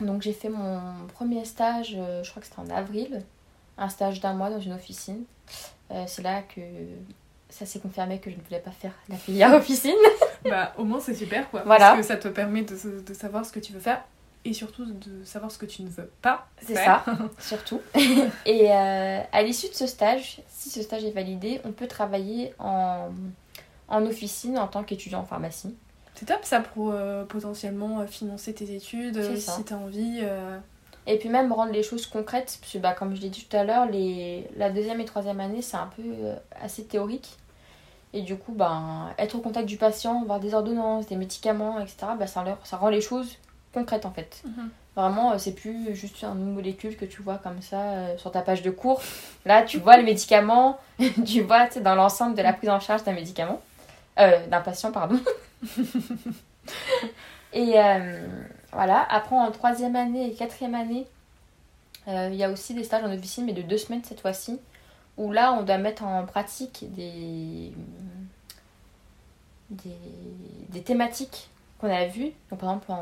Donc 0.00 0.22
j'ai 0.22 0.32
fait 0.32 0.48
mon 0.48 0.80
premier 1.12 1.44
stage, 1.44 1.90
je 1.90 2.30
crois 2.30 2.40
que 2.40 2.48
c'était 2.48 2.60
en 2.60 2.70
avril, 2.70 3.22
un 3.78 3.88
stage 3.88 4.20
d'un 4.20 4.34
mois 4.34 4.50
dans 4.50 4.60
une 4.60 4.72
officine. 4.72 5.24
Euh, 5.90 6.04
c'est 6.06 6.22
là 6.22 6.42
que 6.42 6.60
ça 7.54 7.66
s'est 7.66 7.78
confirmé 7.78 8.18
que 8.18 8.30
je 8.30 8.36
ne 8.36 8.42
voulais 8.42 8.58
pas 8.58 8.72
faire 8.72 8.92
la 9.08 9.16
filière 9.16 9.54
officine. 9.54 9.94
bah, 10.44 10.72
au 10.76 10.84
moins, 10.84 11.00
c'est 11.00 11.14
super, 11.14 11.48
quoi. 11.50 11.62
Voilà. 11.64 11.90
Parce 11.90 12.00
que 12.00 12.06
ça 12.06 12.16
te 12.16 12.28
permet 12.28 12.62
de, 12.62 13.00
de, 13.00 13.14
savoir 13.14 13.46
ce 13.46 13.52
que 13.52 13.60
tu 13.60 13.72
veux 13.72 13.80
faire 13.80 14.02
et 14.44 14.52
surtout 14.52 14.84
de 14.84 15.24
savoir 15.24 15.50
ce 15.50 15.56
que 15.56 15.64
tu 15.64 15.82
ne 15.82 15.88
veux 15.88 16.10
pas 16.20 16.48
C'est 16.60 16.74
ça, 16.74 17.04
surtout. 17.38 17.80
et 18.46 18.70
euh, 18.70 19.20
à 19.32 19.42
l'issue 19.42 19.68
de 19.68 19.74
ce 19.74 19.86
stage, 19.86 20.42
si 20.48 20.68
ce 20.68 20.82
stage 20.82 21.04
est 21.04 21.12
validé, 21.12 21.60
on 21.64 21.72
peut 21.72 21.86
travailler 21.86 22.52
en, 22.58 23.10
en 23.88 24.06
officine 24.06 24.58
en 24.58 24.66
tant 24.66 24.82
qu'étudiant 24.82 25.20
en 25.20 25.24
pharmacie. 25.24 25.74
C'est 26.14 26.26
top 26.26 26.44
ça 26.44 26.60
pour 26.60 26.90
euh, 26.90 27.24
potentiellement 27.24 28.06
financer 28.06 28.52
tes 28.52 28.74
études, 28.74 29.36
si 29.36 29.64
tu 29.64 29.72
as 29.72 29.76
envie. 29.76 30.22
Et 31.06 31.18
puis 31.18 31.28
même 31.28 31.52
rendre 31.52 31.72
les 31.72 31.82
choses 31.82 32.06
concrètes, 32.06 32.56
parce 32.60 32.72
que 32.72 32.78
bah, 32.78 32.92
comme 32.92 33.14
je 33.14 33.20
l'ai 33.20 33.28
dit 33.28 33.46
tout 33.48 33.56
à 33.56 33.64
l'heure, 33.64 33.86
les... 33.86 34.48
la 34.56 34.70
deuxième 34.70 35.00
et 35.00 35.04
troisième 35.04 35.40
année, 35.40 35.60
c'est 35.60 35.76
un 35.76 35.90
peu 35.94 36.02
euh, 36.02 36.34
assez 36.60 36.84
théorique. 36.84 37.36
Et 38.14 38.22
du 38.22 38.36
coup, 38.36 38.52
ben, 38.52 39.12
être 39.18 39.34
au 39.34 39.40
contact 39.40 39.66
du 39.66 39.76
patient, 39.76 40.24
voir 40.24 40.40
des 40.40 40.54
ordonnances, 40.54 41.06
des 41.06 41.16
médicaments, 41.16 41.78
etc., 41.80 42.12
bah, 42.18 42.26
ça, 42.26 42.44
ça 42.64 42.76
rend 42.76 42.88
les 42.88 43.00
choses 43.00 43.36
concrètes 43.72 44.06
en 44.06 44.12
fait. 44.12 44.40
Mhm. 44.44 44.70
Vraiment, 44.96 45.32
euh, 45.32 45.38
c'est 45.38 45.52
plus 45.52 45.94
juste 45.94 46.22
une 46.22 46.54
molécule 46.54 46.96
que 46.96 47.04
tu 47.04 47.22
vois 47.22 47.38
comme 47.38 47.60
ça 47.60 47.80
euh, 47.80 48.16
sur 48.16 48.30
ta 48.30 48.40
page 48.40 48.62
de 48.62 48.70
cours. 48.70 49.02
Là, 49.44 49.62
tu 49.62 49.78
vois 49.78 49.96
le 49.96 50.04
médicament, 50.04 50.78
tu 51.26 51.42
vois 51.42 51.66
dans 51.80 51.96
l'ensemble 51.96 52.36
de 52.36 52.42
la 52.42 52.52
prise 52.52 52.70
en 52.70 52.80
charge 52.80 53.02
d'un 53.02 53.12
médicament, 53.12 53.60
d'un 54.16 54.60
patient, 54.60 54.92
pardon. 54.92 55.18
et 57.52 57.74
voilà. 58.72 59.06
Après, 59.10 59.34
en 59.34 59.50
troisième 59.50 59.96
année 59.96 60.30
et 60.30 60.34
quatrième 60.34 60.76
année, 60.76 61.06
euh, 62.08 62.28
il 62.30 62.36
y 62.36 62.44
a 62.44 62.50
aussi 62.50 62.74
des 62.74 62.84
stages 62.84 63.04
en 63.04 63.12
officine, 63.12 63.46
mais 63.46 63.52
de 63.52 63.62
deux 63.62 63.78
semaines 63.78 64.02
cette 64.04 64.20
fois-ci, 64.20 64.58
où 65.16 65.32
là, 65.32 65.52
on 65.52 65.62
doit 65.62 65.78
mettre 65.78 66.04
en 66.04 66.24
pratique 66.26 66.86
des, 66.92 67.72
des, 69.70 70.82
thématiques 70.82 71.50
qu'on 71.78 71.88
a 71.88 72.06
vues. 72.06 72.32
Donc, 72.50 72.60
par 72.60 72.70
exemple, 72.70 72.92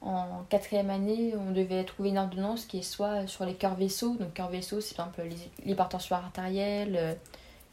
en, 0.00 0.44
quatrième 0.48 0.90
année, 0.90 1.34
on 1.36 1.50
devait 1.50 1.84
trouver 1.84 2.10
une 2.10 2.18
ordonnance 2.18 2.64
qui 2.64 2.78
est 2.78 2.82
soit 2.82 3.26
sur 3.26 3.44
les 3.44 3.54
cœurs 3.54 3.74
vaisseaux. 3.74 4.14
Donc, 4.14 4.34
cœurs 4.34 4.50
vaisseaux, 4.50 4.80
c'est 4.80 4.96
par 4.96 5.08
exemple 5.08 5.36
l'hypertension 5.64 6.16
artérielle, 6.16 6.96
euh, 6.96 7.14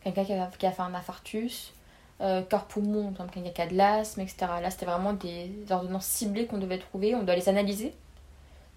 quelqu'un 0.03 0.25
qui 0.25 0.33
a, 0.33 0.47
qui 0.57 0.65
a, 0.65 0.71
fait 0.71 0.81
un 0.81 0.93
infarctus, 0.93 1.73
euh, 2.21 2.41
cœur-poumon, 2.41 3.11
donc 3.11 3.29
il 3.35 3.43
n'y 3.43 3.49
a 3.49 3.51
qu'à 3.51 3.67
de 3.67 3.75
l'asthme, 3.75 4.21
etc. 4.21 4.47
Là, 4.61 4.71
c'était 4.71 4.85
vraiment 4.85 5.13
des 5.13 5.51
ordonnances 5.69 6.05
ciblées 6.07 6.47
qu'on 6.47 6.57
devait 6.57 6.79
trouver. 6.79 7.13
On 7.13 7.23
doit 7.23 7.35
les 7.35 7.49
analyser. 7.49 7.93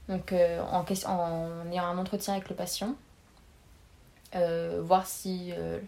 Donc, 0.08 0.32
euh, 0.32 0.60
en, 0.70 0.84
en 1.06 1.72
ayant 1.72 1.84
un 1.84 1.98
entretien 1.98 2.34
avec 2.34 2.48
le 2.48 2.54
patient, 2.54 2.94
euh, 4.34 4.80
voir 4.82 5.06
si 5.06 5.52
euh, 5.52 5.78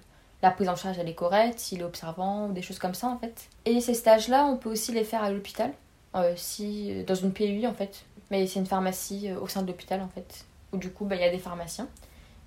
la 0.43 0.51
prise 0.51 0.69
en 0.69 0.77
charge 0.77 0.99
elle 0.99 1.09
est 1.09 1.15
correcte, 1.15 1.59
s'il 1.59 1.81
est 1.81 1.85
observant, 1.85 2.47
ou 2.47 2.53
des 2.53 2.63
choses 2.63 2.79
comme 2.79 2.95
ça 2.95 3.09
en 3.09 3.19
fait. 3.19 3.49
Et 3.67 3.81
ces 3.81 3.95
stages-là, 3.95 4.47
on 4.47 4.57
peut 4.57 4.71
aussi 4.71 4.93
les 4.93 5.05
faire 5.05 5.23
à 5.23 5.31
l'hôpital, 5.31 5.73
euh, 6.15 6.33
si, 6.37 7.05
dans 7.05 7.15
une 7.15 7.33
PUI 7.33 7.67
en 7.67 7.75
fait. 7.75 8.05
Mais 8.31 8.47
c'est 8.47 8.61
une 8.61 8.67
pharmacie 8.67 9.31
au 9.33 9.49
sein 9.49 9.63
de 9.63 9.67
l'hôpital 9.67 10.01
en 10.01 10.09
fait, 10.09 10.45
où 10.73 10.79
du 10.79 10.91
coup 10.91 11.05
bah, 11.05 11.17
il 11.17 11.23
y 11.23 11.25
a 11.25 11.31
des 11.31 11.39
pharmaciens. 11.39 11.89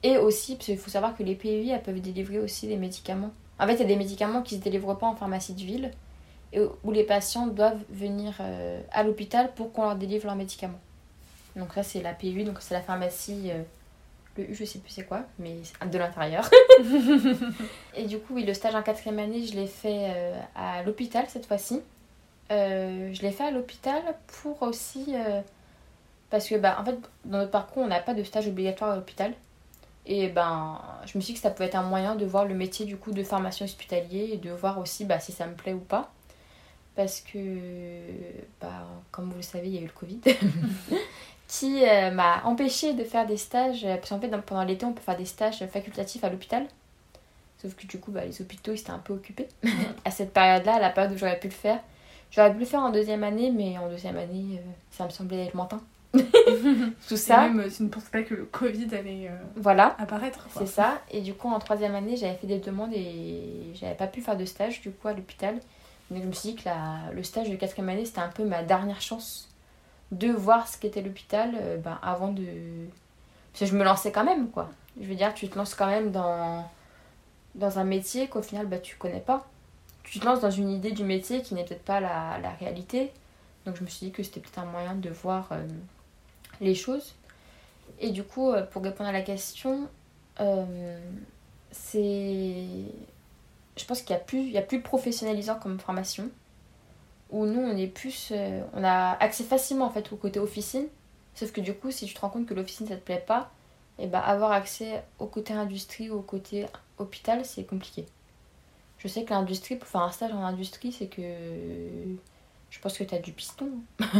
Et 0.01 0.17
aussi, 0.17 0.55
parce 0.55 0.65
qu'il 0.65 0.77
faut 0.77 0.89
savoir 0.89 1.15
que 1.15 1.23
les 1.23 1.35
PUI 1.35 1.69
elles 1.69 1.83
peuvent 1.83 2.01
délivrer 2.01 2.39
aussi 2.39 2.67
des 2.67 2.77
médicaments. 2.77 3.31
En 3.59 3.67
fait, 3.67 3.75
il 3.75 3.79
y 3.81 3.83
a 3.83 3.87
des 3.87 3.95
médicaments 3.95 4.41
qui 4.41 4.55
ne 4.55 4.59
se 4.59 4.63
délivrent 4.63 4.97
pas 4.97 5.07
en 5.07 5.15
pharmacie 5.15 5.53
de 5.53 5.61
ville, 5.61 5.91
et 6.51 6.59
où 6.83 6.91
les 6.91 7.03
patients 7.03 7.47
doivent 7.47 7.81
venir 7.89 8.39
à 8.91 9.03
l'hôpital 9.03 9.53
pour 9.53 9.71
qu'on 9.71 9.83
leur 9.83 9.95
délivre 9.95 10.25
leurs 10.25 10.35
médicaments. 10.35 10.79
Donc 11.55 11.73
ça 11.73 11.83
c'est 11.83 12.01
la 12.01 12.13
PUI, 12.13 12.43
donc 12.43 12.57
c'est 12.59 12.73
la 12.73 12.81
pharmacie, 12.81 13.51
le 14.37 14.49
U 14.49 14.55
je 14.55 14.65
sais 14.65 14.79
plus 14.79 14.91
c'est 14.91 15.05
quoi, 15.05 15.23
mais 15.39 15.57
c'est 15.63 15.89
de 15.89 15.97
l'intérieur. 15.97 16.49
et 17.95 18.05
du 18.05 18.19
coup 18.19 18.35
oui, 18.35 18.43
le 18.43 18.53
stage 18.53 18.75
en 18.75 18.81
quatrième 18.81 19.19
année 19.19 19.45
je 19.45 19.53
l'ai 19.55 19.67
fait 19.67 20.11
euh, 20.15 20.39
à 20.55 20.83
l'hôpital 20.83 21.25
cette 21.27 21.45
fois-ci. 21.45 21.81
Euh, 22.51 23.13
je 23.13 23.21
l'ai 23.21 23.31
fait 23.31 23.45
à 23.45 23.51
l'hôpital 23.51 24.01
pour 24.27 24.61
aussi... 24.63 25.15
euh, 25.15 25.41
parce 26.29 26.47
que 26.47 26.55
bah, 26.55 26.77
en 26.79 26.85
fait 26.85 26.97
dans 27.25 27.37
notre 27.37 27.51
parcours 27.51 27.83
on 27.83 27.87
n'a 27.87 27.99
pas 27.99 28.13
de 28.13 28.23
stage 28.23 28.47
obligatoire 28.47 28.91
à 28.91 28.95
l'hôpital. 28.95 29.33
Et 30.05 30.27
ben 30.27 30.81
je 31.05 31.17
me 31.17 31.21
suis 31.21 31.33
dit 31.33 31.39
que 31.39 31.43
ça 31.43 31.49
pouvait 31.49 31.67
être 31.67 31.75
un 31.75 31.83
moyen 31.83 32.15
de 32.15 32.25
voir 32.25 32.45
le 32.45 32.55
métier 32.55 32.85
du 32.85 32.97
coup 32.97 33.11
de 33.11 33.23
pharmacien 33.23 33.65
hospitalier 33.65 34.31
et 34.33 34.37
de 34.37 34.49
voir 34.49 34.79
aussi 34.79 35.05
bah, 35.05 35.19
si 35.19 35.31
ça 35.31 35.47
me 35.47 35.53
plaît 35.53 35.73
ou 35.73 35.79
pas. 35.79 36.11
Parce 36.95 37.21
que, 37.21 37.39
bah, 38.61 38.85
comme 39.11 39.29
vous 39.29 39.37
le 39.37 39.41
savez, 39.41 39.67
il 39.67 39.73
y 39.73 39.77
a 39.79 39.81
eu 39.81 39.85
le 39.85 39.91
Covid. 39.91 40.19
qui 41.59 41.83
euh, 41.87 42.09
m'a 42.11 42.41
empêché 42.45 42.93
de 42.93 43.03
faire 43.03 43.25
des 43.27 43.37
stages. 43.37 43.83
euh, 43.85 43.95
Parce 43.97 44.09
qu'en 44.09 44.19
fait, 44.19 44.27
dans- 44.27 44.41
pendant 44.41 44.63
l'été, 44.63 44.85
on 44.85 44.93
peut 44.93 45.01
faire 45.01 45.17
des 45.17 45.25
stages 45.25 45.63
facultatifs 45.67 46.23
à 46.23 46.29
l'hôpital. 46.29 46.65
Sauf 47.61 47.75
que 47.75 47.85
du 47.85 47.99
coup, 47.99 48.11
bah, 48.11 48.25
les 48.25 48.41
hôpitaux, 48.41 48.71
ils 48.73 48.79
étaient 48.79 48.89
un 48.91 48.97
peu 48.99 49.13
occupés. 49.13 49.47
à 50.05 50.11
cette 50.11 50.33
période-là, 50.33 50.75
à 50.75 50.79
la 50.79 50.89
période 50.89 51.13
où 51.13 51.17
j'aurais 51.17 51.39
pu 51.39 51.47
le 51.47 51.53
faire. 51.53 51.79
J'aurais 52.31 52.51
pu 52.53 52.59
le 52.59 52.65
faire 52.65 52.79
en 52.81 52.89
deuxième 52.89 53.23
année, 53.23 53.51
mais 53.51 53.77
en 53.77 53.87
deuxième 53.89 54.17
année, 54.17 54.59
euh, 54.59 54.71
ça 54.91 55.05
me 55.05 55.09
semblait 55.11 55.51
lointain. 55.53 55.79
Tout 56.13 57.13
Et 57.13 57.17
ça, 57.17 57.41
même, 57.47 57.59
euh, 57.59 57.69
tu 57.69 57.83
ne 57.83 57.89
penses 57.89 58.03
pas 58.05 58.23
que 58.23 58.33
le 58.35 58.45
Covid 58.45 58.87
allait 58.95 59.27
euh, 59.29 59.35
voilà. 59.55 59.95
apparaître. 59.99 60.47
C'est 60.57 60.65
ça. 60.67 61.01
Et 61.11 61.21
du 61.21 61.33
coup, 61.33 61.47
en 61.49 61.59
troisième 61.59 61.95
année, 61.95 62.17
j'avais 62.17 62.35
fait 62.35 62.47
des 62.47 62.59
demandes 62.59 62.93
et 62.93 63.43
j'avais 63.75 63.95
pas 63.95 64.07
pu 64.07 64.21
faire 64.21 64.37
de 64.37 64.45
stage 64.45 64.81
du 64.81 64.91
coup 64.91 65.07
à 65.07 65.13
l'hôpital. 65.13 65.55
Donc 66.11 66.21
je 66.21 66.27
me 66.27 66.31
suis 66.33 66.49
dit 66.49 66.55
que 66.55 66.65
la- 66.69 67.11
le 67.13 67.23
stage 67.23 67.49
de 67.49 67.55
quatrième 67.55 67.89
année, 67.89 68.05
c'était 68.05 68.19
un 68.19 68.27
peu 68.29 68.43
ma 68.43 68.61
dernière 68.63 69.01
chance 69.01 69.47
de 70.13 70.31
voir 70.31 70.67
ce 70.67 70.77
qu'était 70.77 71.01
l'hôpital 71.01 71.51
euh, 71.55 71.77
ben, 71.77 71.99
avant 72.01 72.31
de... 72.31 72.45
Parce 73.51 73.61
que 73.61 73.65
je 73.65 73.77
me 73.77 73.83
lançais 73.83 74.11
quand 74.11 74.23
même, 74.23 74.49
quoi. 74.49 74.69
Je 74.99 75.05
veux 75.05 75.15
dire, 75.15 75.33
tu 75.33 75.47
te 75.49 75.57
lances 75.57 75.75
quand 75.75 75.87
même 75.87 76.11
dans, 76.11 76.69
dans 77.55 77.79
un 77.79 77.83
métier 77.83 78.27
qu'au 78.27 78.41
final, 78.41 78.67
bah, 78.67 78.79
tu 78.79 78.95
connais 78.95 79.19
pas. 79.19 79.47
Tu 80.03 80.19
te 80.19 80.25
lances 80.25 80.41
dans 80.41 80.51
une 80.51 80.69
idée 80.69 80.91
du 80.91 81.03
métier 81.03 81.41
qui 81.41 81.55
n'est 81.55 81.63
peut-être 81.63 81.83
pas 81.83 81.99
la, 81.99 82.37
la 82.41 82.51
réalité. 82.51 83.11
Donc 83.65 83.75
je 83.77 83.83
me 83.83 83.87
suis 83.87 84.07
dit 84.07 84.11
que 84.11 84.23
c'était 84.23 84.39
peut-être 84.39 84.59
un 84.59 84.65
moyen 84.65 84.95
de 84.95 85.09
voir 85.09 85.49
euh, 85.51 85.65
les 86.61 86.75
choses. 86.75 87.15
Et 87.99 88.11
du 88.11 88.23
coup, 88.23 88.51
euh, 88.51 88.63
pour 88.65 88.83
répondre 88.83 89.09
à 89.09 89.13
la 89.13 89.21
question, 89.21 89.87
c'est. 91.71 92.65
Je 93.75 93.85
pense 93.85 94.01
qu'il 94.01 94.11
y 94.11 94.17
a 94.17 94.19
plus, 94.19 94.41
il 94.41 94.51
y 94.51 94.57
a 94.57 94.61
plus 94.61 94.81
professionnalisant 94.81 95.55
comme 95.55 95.79
formation. 95.79 96.29
Où 97.33 97.45
nous, 97.45 97.59
on 97.59 97.75
est 97.75 97.87
plus. 97.87 98.29
euh, 98.31 98.61
on 98.73 98.83
a 98.83 99.17
accès 99.19 99.43
facilement 99.43 99.85
en 99.85 99.89
fait 99.89 100.11
au 100.13 100.15
côté 100.15 100.39
officine. 100.39 100.87
Sauf 101.35 101.51
que 101.51 101.61
du 101.61 101.73
coup, 101.73 101.91
si 101.91 102.05
tu 102.05 102.13
te 102.13 102.21
rends 102.21 102.29
compte 102.29 102.45
que 102.45 102.53
l'officine 102.53 102.87
ça 102.87 102.95
te 102.95 103.01
plaît 103.01 103.23
pas, 103.27 103.51
et 103.99 104.07
ben 104.07 104.19
avoir 104.19 104.51
accès 104.51 105.03
au 105.19 105.25
côté 105.27 105.53
industrie 105.53 106.09
ou 106.09 106.19
au 106.19 106.21
côté 106.21 106.65
hôpital, 106.99 107.43
c'est 107.45 107.65
compliqué. 107.65 108.05
Je 108.99 109.07
sais 109.09 109.23
que 109.25 109.31
l'industrie, 109.33 109.75
pour 109.75 109.87
faire 109.87 110.01
un 110.01 110.11
stage 110.11 110.31
en 110.31 110.43
industrie, 110.43 110.91
c'est 110.93 111.07
que. 111.07 111.21
Je 112.69 112.79
pense 112.79 112.97
que 112.97 113.03
tu 113.03 113.13
as 113.15 113.19
du 113.19 113.33
piston. 113.33 113.69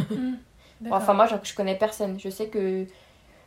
Mm. 0.10 0.36
Enfin, 0.92 1.14
moi, 1.14 1.28
je, 1.28 1.36
je 1.44 1.56
connais 1.56 1.78
personne. 1.78 2.20
Je 2.20 2.30
sais 2.30 2.50
que 2.50 2.86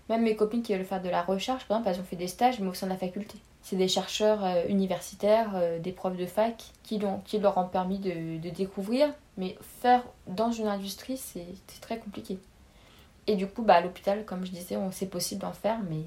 même 0.09 0.23
mes 0.23 0.37
copines 0.37 0.63
qui 0.63 0.75
veulent 0.75 0.87
faire 0.87 1.03
de 1.03 1.11
la 1.11 1.23
recherche, 1.23 1.67
par 1.67 1.79
exemple, 1.79 1.95
elles 1.95 2.01
ont 2.01 2.05
fait 2.07 2.17
des 2.17 2.29
stages, 2.29 2.61
mais 2.61 2.69
au 2.69 2.75
sein 2.75 2.87
de 2.87 2.93
la 2.93 2.99
faculté. 2.99 3.39
C'est 3.69 3.75
des 3.75 3.89
chercheurs 3.89 4.45
euh, 4.45 4.65
universitaires, 4.69 5.51
euh, 5.57 5.81
des 5.81 5.91
profs 5.91 6.17
de 6.17 6.25
fac, 6.27 6.63
qui, 6.85 6.99
l'ont- 7.01 7.19
qui 7.25 7.41
leur 7.41 7.59
ont 7.59 7.67
permis 7.67 7.99
de, 7.99 8.39
découvrir. 8.51 9.13
Mais 9.39 9.59
faire 9.83 10.05
dans 10.29 10.53
une 10.53 10.69
industrie, 10.69 11.17
c'est 11.17 11.45
très 11.81 11.99
compliqué. 11.99 12.39
Et 13.27 13.35
du 13.35 13.49
coup, 13.49 13.63
bah, 13.63 13.75
à 13.75 13.81
l'hôpital, 13.81 14.25
comme 14.25 14.47
je 14.47 14.53
disais, 14.53 14.77
on- 14.77 14.93
c'est 14.93 15.07
possible 15.07 15.41
d'en 15.41 15.53
faire, 15.53 15.81
mais 15.91 16.03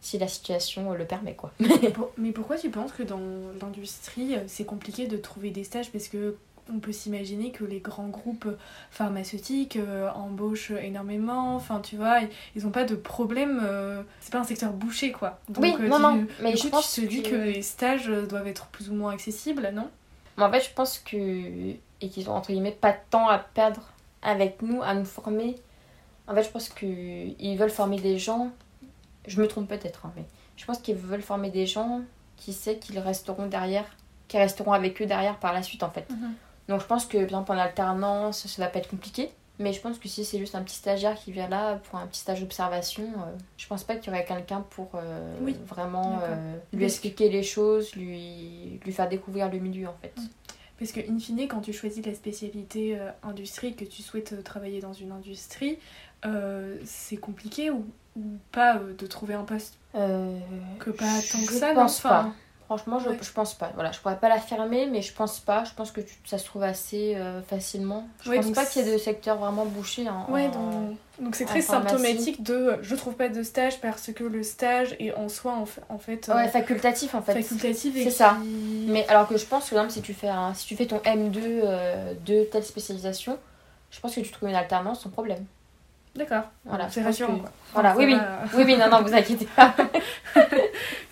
si 0.00 0.18
la 0.18 0.28
situation 0.28 0.92
le 0.92 1.04
permet, 1.04 1.34
quoi. 1.34 1.50
Mais, 1.58 1.90
pour- 1.90 2.12
mais 2.16 2.30
pourquoi 2.30 2.56
tu 2.56 2.70
penses 2.70 2.92
que 2.92 3.02
dans 3.02 3.18
l'industrie, 3.60 4.36
c'est 4.46 4.64
compliqué 4.64 5.08
de 5.08 5.16
trouver 5.16 5.50
des 5.50 5.64
stages? 5.64 5.90
Parce 5.90 6.06
que 6.06 6.36
on 6.74 6.78
peut 6.80 6.92
s'imaginer 6.92 7.50
que 7.52 7.64
les 7.64 7.80
grands 7.80 8.08
groupes 8.08 8.48
pharmaceutiques 8.90 9.76
euh, 9.76 10.10
embauchent 10.10 10.70
énormément. 10.72 11.54
Enfin, 11.56 11.80
tu 11.80 11.96
vois, 11.96 12.20
ils- 12.54 12.64
n'ont 12.64 12.70
pas 12.70 12.84
de 12.84 12.94
problème. 12.94 13.60
euh, 13.62 14.02
c'est 14.20 14.32
pas 14.32 14.40
un 14.40 14.44
secteur 14.44 14.72
bouché, 14.72 15.12
quoi. 15.12 15.38
Donc, 15.48 15.62
Oui, 15.64 15.74
euh, 15.80 15.88
non, 15.88 15.96
tu- 15.96 16.02
non, 16.02 16.26
mais 16.42 16.50
du 16.52 16.56
je 16.58 16.62
coup, 16.64 16.68
pense 16.70 16.92
tu 16.92 17.02
te 17.02 17.06
dis 17.06 17.22
que- 17.22 17.30
que 17.30 17.36
les 17.36 17.62
stages 17.62 18.06
doivent 18.08 18.46
être 18.48 18.66
plus 18.66 18.90
ou 18.90 18.94
moins 18.94 19.12
accessibles, 19.12 19.70
non? 19.74 19.88
Mais 20.36 20.44
en 20.44 20.50
fait, 20.52 20.60
je 20.60 20.70
pense 20.74 20.98
que. 20.98 21.16
Et 22.00 22.08
qu'ils 22.10 22.30
ont 22.30 22.34
entre 22.34 22.52
guillemets 22.52 22.70
pas 22.70 22.92
de 22.92 22.98
temps 23.10 23.28
à 23.28 23.38
perdre 23.38 23.80
avec 24.22 24.62
nous, 24.62 24.82
à 24.82 24.94
nous 24.94 25.04
former. 25.04 25.56
En 26.28 26.34
fait, 26.34 26.44
je 26.44 26.48
pense 26.50 26.68
qu'ils 26.68 27.56
veulent 27.58 27.70
former 27.70 27.98
des 28.00 28.18
gens. 28.18 28.50
Je 29.26 29.40
me 29.40 29.48
trompe 29.48 29.68
peut-être, 29.68 30.06
hein, 30.06 30.12
mais 30.16 30.24
je 30.56 30.64
pense 30.64 30.78
qu'ils 30.78 30.94
veulent 30.94 31.22
former 31.22 31.50
des 31.50 31.66
gens 31.66 32.02
qui 32.36 32.52
savent 32.52 32.78
qu'ils 32.78 32.98
resteront 33.00 33.46
derrière, 33.46 33.84
qui 34.28 34.38
resteront 34.38 34.72
avec 34.72 35.02
eux 35.02 35.06
derrière 35.06 35.38
par 35.38 35.52
la 35.52 35.62
suite, 35.62 35.82
en 35.82 35.90
fait. 35.90 36.06
Donc, 36.68 36.80
je 36.80 36.86
pense 36.86 37.06
que, 37.06 37.16
par 37.16 37.24
exemple, 37.24 37.52
en 37.52 37.58
alternance, 37.58 38.46
ça 38.46 38.62
va 38.62 38.68
pas 38.68 38.78
être 38.78 38.90
compliqué. 38.90 39.30
Mais 39.60 39.72
je 39.72 39.80
pense 39.80 39.98
que 39.98 40.06
si 40.06 40.24
c'est 40.24 40.38
juste 40.38 40.54
un 40.54 40.62
petit 40.62 40.76
stagiaire 40.76 41.16
qui 41.16 41.32
vient 41.32 41.48
là 41.48 41.80
pour 41.90 41.98
un 41.98 42.06
petit 42.06 42.20
stage 42.20 42.40
d'observation, 42.40 43.02
euh, 43.02 43.36
je 43.56 43.66
pense 43.66 43.82
pas 43.82 43.96
qu'il 43.96 44.12
y 44.12 44.14
aurait 44.14 44.24
quelqu'un 44.24 44.64
pour 44.70 44.90
euh, 44.94 45.34
Oui, 45.42 45.56
vraiment 45.66 46.20
euh, 46.22 46.54
lui 46.72 46.84
expliquer 46.84 47.28
les 47.28 47.42
choses, 47.42 47.92
lui, 47.96 48.78
lui 48.84 48.92
faire 48.92 49.08
découvrir 49.08 49.50
le 49.50 49.58
milieu, 49.58 49.88
en 49.88 49.96
fait. 50.00 50.14
Parce 50.78 50.92
que, 50.92 51.00
in 51.00 51.18
fine, 51.18 51.48
quand 51.48 51.60
tu 51.60 51.72
choisis 51.72 52.06
la 52.06 52.14
spécialité 52.14 52.96
euh, 53.00 53.10
industrie, 53.24 53.74
que 53.74 53.84
tu 53.84 54.00
souhaites 54.02 54.44
travailler 54.44 54.80
dans 54.80 54.92
une 54.92 55.10
industrie, 55.10 55.78
c'est 56.84 57.16
compliqué 57.16 57.70
ou, 57.70 57.84
ou 58.16 58.22
pas 58.52 58.78
de 58.78 59.06
trouver 59.06 59.34
un 59.34 59.44
poste 59.44 59.76
que 59.92 60.90
pas 60.90 61.20
tant 61.32 61.44
que 61.44 61.52
je 61.52 61.58
ça, 61.58 61.74
non? 61.74 61.82
pense 61.82 61.98
Enfin, 61.98 62.08
pas. 62.08 62.32
Franchement, 62.68 62.98
je, 62.98 63.08
ouais. 63.08 63.18
je 63.22 63.32
pense 63.32 63.54
pas. 63.54 63.70
Voilà, 63.74 63.92
je 63.92 63.98
pourrais 63.98 64.18
pas 64.18 64.28
l'affirmer, 64.28 64.86
mais 64.86 65.00
je 65.00 65.10
pense 65.14 65.38
pas. 65.40 65.64
Je 65.64 65.72
pense 65.74 65.90
que 65.90 66.02
tu- 66.02 66.14
ça 66.26 66.36
se 66.36 66.44
trouve 66.44 66.62
assez 66.62 67.14
euh, 67.16 67.40
facilement. 67.40 68.06
Je 68.22 68.28
Ouais, 68.28 68.36
pense 68.40 68.50
pas 68.52 68.66
qu'il 68.66 68.84
y 68.84 68.88
ait 68.88 68.92
de 68.92 68.98
secteur 68.98 69.38
vraiment 69.38 69.64
bouché. 69.64 70.06
en- 70.06 70.30
Ouais, 70.30 70.48
en- 70.48 70.92
donc 71.18 71.34
c'est 71.34 71.46
très 71.46 71.62
symptomatique 71.62 72.42
de 72.42 72.52
euh, 72.54 72.76
je 72.82 72.94
trouve 72.94 73.14
pas 73.14 73.30
de 73.30 73.42
stage 73.42 73.80
parce 73.80 74.12
que 74.12 74.22
le 74.22 74.42
stage 74.42 74.94
est 75.00 75.14
en 75.14 75.30
soi 75.30 75.52
en 75.54 75.64
fait, 75.64 75.80
en 75.88 75.96
fait, 75.98 76.28
euh, 76.28 76.46
facultatif 76.48 77.14
en 77.14 77.22
fait. 77.22 77.32
facultatif 77.40 77.94
C'est 77.94 78.04
qui- 78.04 78.10
ça. 78.10 78.36
Mais 78.86 79.06
alors 79.08 79.26
que 79.28 79.38
je 79.38 79.46
pense 79.46 79.70
que 79.70 79.88
si 79.88 80.02
tu 80.02 80.12
fais, 80.12 80.28
un- 80.28 80.52
si 80.52 80.66
tu 80.66 80.76
fais 80.76 80.84
ton 80.86 80.98
M2 80.98 81.40
euh, 81.64 82.12
de 82.26 82.44
telle 82.44 82.64
spécialisation, 82.64 83.38
je 83.90 83.98
pense 84.00 84.14
que 84.14 84.20
tu 84.20 84.30
trouves 84.30 84.50
une 84.50 84.54
alternance 84.56 85.00
sans 85.04 85.08
problème. 85.10 85.46
D'accord, 86.14 86.44
Voilà, 86.64 86.90
c'est 86.90 87.02
rassurant 87.02 87.36
que- 87.36 87.40
quoi. 87.42 87.50
Voilà, 87.74 87.90
Enfin, 87.90 87.98
oui, 87.98 88.06
oui. 88.06 88.14
va. 88.14 88.38
Oui, 88.56 88.62
oui, 88.66 88.76
non, 88.76 88.88
non, 88.90 89.02
vous 89.02 89.14
inquiétez 89.14 89.46
pas. 89.46 89.72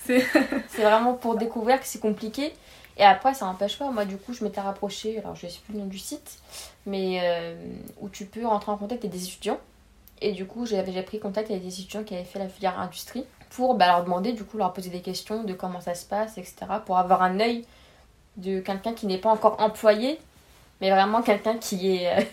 C'est- 0.69 0.83
vraiment 0.83 1.15
pour 1.15 1.37
découvrir 1.37 1.81
que 1.81 1.87
c'est 1.87 2.01
compliqué. 2.01 2.53
Et 2.99 3.03
après, 3.05 3.35
ça 3.35 3.45
n'empêche 3.47 3.79
pas. 3.79 3.91
Moi, 3.91 4.05
du 4.07 4.17
coup, 4.17 4.33
je 4.33 4.43
m'étais 4.45 4.61
rapprochée, 4.61 5.19
alors 5.19 5.37
je 5.37 5.47
ne 5.47 5.51
sais 5.51 5.61
plus 5.65 5.75
le 5.75 5.81
nom 5.81 5.87
du 5.87 5.99
site, 5.99 6.39
mais 6.87 7.21
euh, 7.23 7.55
où 8.01 8.09
tu 8.09 8.25
peux 8.27 8.47
rentrer 8.47 8.73
en 8.73 8.77
contact 8.79 9.05
avec 9.05 9.13
des 9.13 9.25
étudiants. 9.25 9.59
Et 10.23 10.33
du 10.33 10.47
coup, 10.47 10.65
j'avais 10.67 11.03
pris 11.03 11.19
contact 11.21 11.51
avec 11.51 11.63
des 11.63 11.81
étudiants 11.81 12.05
qui 12.05 12.15
avaient 12.15 12.25
fait 12.25 12.39
la 12.39 12.49
filière 12.49 12.79
industrie 12.81 13.25
pour 13.51 13.75
bah, 13.75 13.87
leur 13.89 14.05
demander, 14.05 14.33
du 14.33 14.45
coup, 14.45 14.57
leur 14.59 14.73
poser 14.73 14.91
des 14.91 15.03
questions 15.03 15.45
de 15.45 15.53
comment 15.55 15.81
ça 15.81 15.95
se 15.95 16.07
passe, 16.07 16.39
etc. 16.39 16.57
Pour 16.87 16.99
avoir 16.99 17.23
un 17.23 17.39
œil 17.41 17.67
de 18.37 18.61
quelqu'un 18.61 18.95
qui 18.95 19.07
n'est 19.07 19.19
pas 19.19 19.31
encore 19.31 19.61
employé, 19.61 20.19
mais 20.81 20.91
vraiment 20.91 21.23
quelqu'un 21.23 21.59
qui 21.59 21.97
est, 21.97 22.19
euh, 22.19 22.25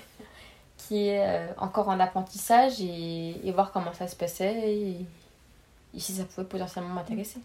qui 0.77 1.07
est 1.09 1.21
euh, 1.27 1.47
encore 1.57 1.89
en 1.89 1.99
apprentissage 1.99 2.81
et, 2.81 3.47
et 3.47 3.51
voir 3.51 3.71
comment 3.71 3.93
ça 3.93 4.07
se 4.07 4.15
passait 4.15 4.55
et, 4.73 4.97
et 5.95 5.99
si 5.99 6.13
ça 6.13 6.25
pouvait 6.25 6.47
potentiellement 6.47 6.93
m'intéresser. 6.95 7.39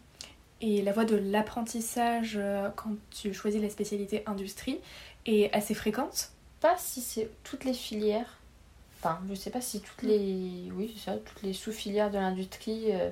Et 0.60 0.82
la 0.82 0.92
voie 0.92 1.04
de 1.04 1.16
l'apprentissage 1.16 2.34
euh, 2.36 2.68
quand 2.76 2.90
tu 3.10 3.32
choisis 3.32 3.60
la 3.62 3.70
spécialité 3.70 4.22
industrie 4.26 4.80
est 5.26 5.52
assez 5.54 5.74
fréquente. 5.74 6.30
pas 6.60 6.74
si 6.78 7.00
c'est 7.00 7.28
toutes 7.44 7.64
les 7.64 7.74
filières. 7.74 8.38
Enfin, 9.00 9.20
je 9.30 9.34
sais 9.34 9.50
pas 9.50 9.60
si 9.60 9.80
toutes 9.80 10.02
les. 10.02 10.70
Oui, 10.74 10.92
c'est 10.96 11.10
ça, 11.12 11.16
toutes 11.16 11.42
les 11.42 11.52
sous-filières 11.52 12.10
de 12.10 12.18
l'industrie 12.18 12.86
euh, 12.90 13.10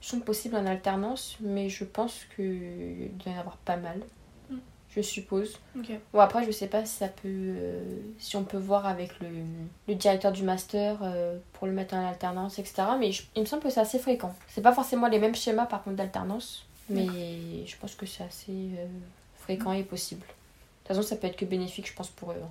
sont 0.00 0.18
possibles 0.20 0.56
en 0.56 0.66
alternance, 0.66 1.36
mais 1.40 1.68
je 1.68 1.84
pense 1.84 2.22
qu'il 2.34 3.10
doit 3.22 3.32
y 3.32 3.36
en 3.36 3.40
avoir 3.40 3.56
pas 3.58 3.76
mal. 3.76 4.00
Mm. 4.50 4.56
je 4.96 5.00
suppose. 5.02 5.60
Ok. 5.78 5.92
Bon, 6.12 6.18
après, 6.18 6.44
je 6.44 6.50
sais 6.50 6.66
pas 6.66 6.84
si 6.84 6.96
ça 6.96 7.06
peut. 7.06 7.28
euh, 7.28 7.84
si 8.18 8.34
on 8.34 8.42
peut 8.42 8.58
voir 8.58 8.86
avec 8.86 9.20
le, 9.20 9.28
le 9.86 9.94
directeur 9.94 10.32
du 10.32 10.42
master 10.42 10.98
euh, 11.04 11.38
pour 11.52 11.68
le 11.68 11.72
mettre 11.72 11.94
en 11.94 12.04
alternance, 12.08 12.58
etc. 12.58 12.82
Mais 12.98 13.12
je- 13.12 13.22
il 13.36 13.42
me 13.42 13.46
semble 13.46 13.62
que 13.62 13.70
c'est 13.70 13.78
assez 13.80 14.00
fréquent. 14.00 14.34
C'est 14.48 14.62
pas 14.62 14.72
forcément 14.72 15.06
les 15.06 15.20
mêmes 15.20 15.36
schémas, 15.36 15.66
par 15.66 15.84
contre, 15.84 15.94
d'alternance. 15.94 16.66
Mais 16.94 17.66
je 17.66 17.76
pense 17.76 17.94
que 17.94 18.06
c'est 18.06 18.24
assez 18.24 18.50
euh, 18.52 18.86
fréquent 19.38 19.72
et 19.72 19.82
possible. 19.82 20.22
De 20.22 20.26
toute 20.26 20.96
façon, 20.96 21.02
ça 21.02 21.16
peut 21.16 21.26
être 21.26 21.36
que 21.36 21.44
bénéfique, 21.44 21.88
je 21.88 21.94
pense, 21.94 22.08
pour 22.08 22.32
eux. 22.32 22.36
hein, 22.42 22.48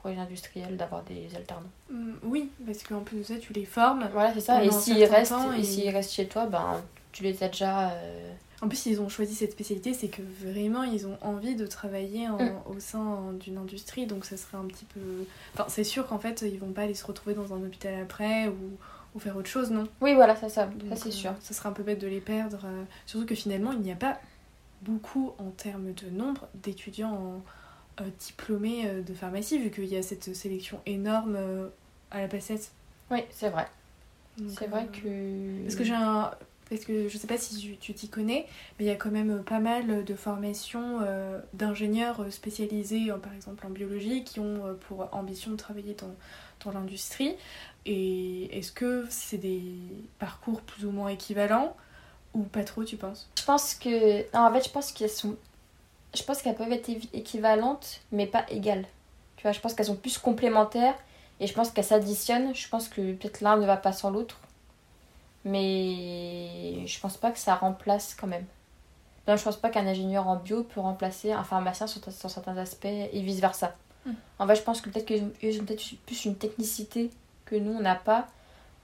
Pour 0.00 0.10
les 0.10 0.16
industriels, 0.18 0.76
d'avoir 0.76 1.02
des 1.04 1.28
alternants. 1.36 1.62
Hum, 1.90 2.18
oui, 2.24 2.50
parce 2.66 2.82
qu'en 2.82 3.00
plus 3.00 3.18
de 3.18 3.22
ça, 3.22 3.36
tu 3.38 3.52
les 3.52 3.64
formes. 3.64 4.08
Voilà, 4.12 4.34
c'est 4.34 4.40
ça. 4.40 4.64
Et 4.64 4.70
s'ils 4.70 5.04
restent, 5.04 5.32
et 5.58 5.62
s'ils 5.64 5.90
restent 5.90 6.12
chez 6.12 6.26
toi, 6.26 6.46
ben, 6.46 6.82
tu 7.12 7.22
les 7.22 7.42
as 7.42 7.48
déjà. 7.48 7.90
euh, 7.90 8.32
En 8.62 8.68
plus, 8.68 8.86
ils 8.86 9.00
ont 9.02 9.08
choisi 9.10 9.34
cette 9.34 9.52
spécialité, 9.52 9.92
c'est 9.92 10.08
que 10.08 10.22
vraiment, 10.42 10.82
ils 10.82 11.06
ont 11.06 11.18
envie 11.20 11.56
de 11.56 11.66
travailler 11.66 12.26
en- 12.28 12.38
Mm. 12.38 12.60
au 12.74 12.80
sein 12.80 13.32
d'une 13.38 13.58
industrie, 13.58 14.06
donc 14.06 14.24
ça 14.24 14.36
serait 14.38 14.56
un 14.56 14.64
petit 14.64 14.86
peu... 14.86 15.00
Enfin, 15.54 15.66
c'est 15.68 15.84
sûr 15.84 16.06
qu'en 16.06 16.18
fait, 16.18 16.42
ils 16.42 16.58
vont 16.58 16.72
pas 16.72 16.82
aller 16.82 16.94
se 16.94 17.04
retrouver 17.04 17.34
dans 17.34 17.52
un 17.52 17.58
hôpital 17.58 17.94
après 18.02 18.48
ou, 18.48 18.54
faire 19.18 19.36
autre 19.36 19.48
chose, 19.48 19.70
non 19.70 19.86
Oui, 20.00 20.14
voilà, 20.14 20.36
ça. 20.36 20.66
Donc, 20.66 20.88
ça, 20.90 20.96
c'est 20.96 21.08
euh, 21.08 21.12
sûr. 21.12 21.34
Ça 21.40 21.54
serait 21.54 21.68
un 21.68 21.72
peu 21.72 21.82
bête 21.82 22.00
de 22.00 22.06
les 22.06 22.20
perdre. 22.20 22.60
euh, 22.64 22.84
surtout 23.06 23.26
que 23.26 23.34
finalement, 23.34 23.72
il 23.72 23.80
n'y 23.80 23.92
a 23.92 23.96
pas 23.96 24.20
beaucoup 24.82 25.32
en 25.38 25.50
termes 25.50 25.92
de 25.92 26.10
nombre 26.10 26.48
d'étudiants 26.54 27.12
en, 27.12 28.02
euh, 28.02 28.08
diplômés 28.20 28.90
de 29.06 29.14
pharmacie, 29.14 29.58
vu 29.58 29.70
qu'il 29.70 29.86
y 29.86 29.96
a 29.96 30.02
cette 30.02 30.34
sélection 30.34 30.80
énorme 30.86 31.38
à 32.10 32.20
la 32.20 32.28
passette. 32.28 32.70
Oui, 33.10 33.20
c'est 33.30 33.48
vrai. 33.48 33.66
C'est 34.48 34.66
vrai 34.66 34.86
que. 34.92 35.62
Parce 35.62 35.76
que 35.76 35.84
j'ai 35.84 35.94
un. 35.94 36.30
Parce 36.68 36.84
que 36.84 37.08
je 37.08 37.16
sais 37.16 37.28
pas 37.28 37.38
si 37.38 37.78
tu- 37.78 37.94
t'y 37.94 38.08
connais, 38.08 38.44
mais 38.78 38.84
il 38.84 38.88
y 38.88 38.90
a 38.90 38.96
quand 38.96 39.12
même 39.12 39.42
pas 39.44 39.60
mal 39.60 40.04
de 40.04 40.14
formations 40.16 40.98
d'ingénieurs 41.54 42.30
spécialisés, 42.32 43.06
par 43.22 43.32
exemple 43.34 43.64
en 43.66 43.70
biologie, 43.70 44.24
qui 44.24 44.40
ont 44.40 44.76
pour 44.88 45.08
ambition 45.12 45.52
de 45.52 45.56
travailler 45.56 45.94
dans, 45.94 46.12
dans 46.64 46.72
l'industrie. 46.72 47.36
Et 47.84 48.58
est-ce 48.58 48.72
que 48.72 49.06
c'est 49.10 49.38
des 49.38 49.62
parcours 50.18 50.60
plus 50.60 50.84
ou 50.84 50.90
moins 50.90 51.08
équivalents 51.08 51.76
ou 52.34 52.42
pas 52.42 52.64
trop, 52.64 52.84
tu 52.84 52.96
penses? 52.96 53.28
Je 53.38 53.44
pense 53.44 53.74
que. 53.74 54.22
Non, 54.34 54.46
en 54.46 54.52
fait, 54.52 54.64
je 54.64 54.70
pense 54.70 54.92
qu'elles 54.92 55.10
sont. 55.10 55.36
Je 56.14 56.22
pense 56.22 56.42
qu'elles 56.42 56.56
peuvent 56.56 56.72
être 56.72 56.88
équivalentes, 57.12 58.00
mais 58.10 58.26
pas 58.26 58.44
égales. 58.48 58.86
Tu 59.36 59.42
vois, 59.42 59.52
je 59.52 59.60
pense 59.60 59.74
qu'elles 59.74 59.86
sont 59.86 59.96
plus 59.96 60.18
complémentaires 60.18 60.96
et 61.40 61.46
je 61.46 61.52
pense 61.52 61.70
qu'elles 61.70 61.84
s'additionnent. 61.84 62.54
Je 62.54 62.68
pense 62.68 62.88
que 62.88 63.12
peut-être 63.12 63.40
l'un 63.40 63.56
ne 63.56 63.66
va 63.66 63.76
pas 63.76 63.92
sans 63.92 64.10
l'autre. 64.10 64.38
Mais 65.44 66.86
je 66.86 67.00
pense 67.00 67.16
pas 67.16 67.30
que 67.30 67.38
ça 67.38 67.54
remplace 67.54 68.16
quand 68.18 68.26
même. 68.26 68.46
Non, 69.28 69.36
je 69.36 69.44
pense 69.44 69.56
pas 69.56 69.70
qu'un 69.70 69.86
ingénieur 69.86 70.26
en 70.26 70.36
bio 70.36 70.64
peut 70.64 70.80
remplacer 70.80 71.32
un 71.32 71.44
pharmacien 71.44 71.86
sur, 71.86 72.00
sur 72.12 72.30
certains 72.30 72.56
aspects 72.56 72.86
et 72.86 73.20
vice 73.20 73.40
versa. 73.40 73.74
Mm. 74.06 74.12
En 74.38 74.46
fait, 74.46 74.56
je 74.56 74.62
pense 74.62 74.80
que 74.80 74.88
peut-être 74.88 75.06
qu'ils 75.06 75.22
ont, 75.24 75.32
ils 75.42 75.60
ont 75.60 75.64
peut-être 75.64 75.82
plus 76.06 76.24
une 76.24 76.36
technicité 76.36 77.10
que 77.44 77.56
nous 77.56 77.72
on 77.72 77.80
n'a 77.80 77.94
pas. 77.94 78.26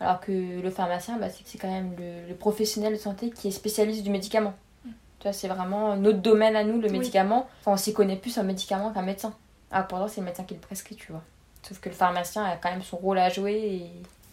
Alors 0.00 0.20
que 0.20 0.60
le 0.60 0.70
pharmacien, 0.70 1.16
bah, 1.18 1.28
c'est 1.30 1.42
c'est 1.46 1.58
quand 1.58 1.70
même 1.70 1.94
le, 1.96 2.28
le 2.28 2.34
professionnel 2.34 2.92
de 2.94 2.98
santé 2.98 3.30
qui 3.30 3.48
est 3.48 3.52
spécialiste 3.52 4.02
du 4.02 4.10
médicament. 4.10 4.54
Tu 4.84 5.28
vois, 5.28 5.32
c'est 5.32 5.46
vraiment 5.46 5.94
notre 5.96 6.18
domaine 6.18 6.56
à 6.56 6.64
nous, 6.64 6.80
le 6.80 6.88
Oui. 6.88 6.98
médicament. 6.98 7.48
Enfin, 7.60 7.72
on 7.72 7.76
s'y 7.76 7.92
connaît 7.92 8.16
plus 8.16 8.36
en 8.38 8.42
médicament 8.42 8.92
qu'un 8.92 9.02
médecin. 9.02 9.32
Alors 9.70 9.86
pourtant, 9.86 10.08
c'est 10.08 10.20
le 10.20 10.26
médecin 10.26 10.42
qui 10.42 10.54
le 10.54 10.60
prescrit, 10.60 10.96
tu 10.96 11.12
vois. 11.12 11.22
Sauf 11.62 11.78
que 11.78 11.88
le 11.88 11.94
pharmacien 11.94 12.42
a 12.44 12.56
quand 12.56 12.70
même 12.70 12.82
son 12.82 12.96
rôle 12.96 13.18
à 13.18 13.28
jouer 13.28 13.54
et... 13.54 13.90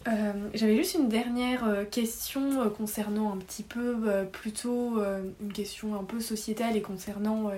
Euh, 0.08 0.32
J'avais 0.54 0.78
juste 0.78 0.96
une 0.96 1.10
dernière 1.10 1.66
euh, 1.66 1.84
question 1.84 2.62
euh, 2.62 2.70
concernant 2.70 3.34
un 3.34 3.38
petit 3.38 3.64
peu 3.64 4.26
plutôt 4.32 5.02
une 5.42 5.52
question 5.52 5.96
un 5.96 6.04
peu 6.04 6.22
sociétale 6.22 6.78
et 6.78 6.82
concernant 6.82 7.52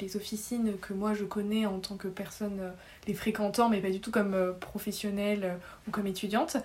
les, 0.00 0.16
officines 0.16 0.76
que 0.80 0.92
moi 0.92 1.14
je 1.14 1.24
connais 1.24 1.64
en 1.64 1.78
tant 1.78 1.96
que 1.96 2.08
personne 2.08 2.72
les 3.06 3.14
fréquentant 3.14 3.68
mais 3.68 3.80
pas 3.80 3.90
du 3.90 4.00
tout 4.00 4.10
comme 4.10 4.54
professionnelle 4.60 5.58
ou 5.86 5.90
comme 5.90 6.06
étudiante. 6.06 6.56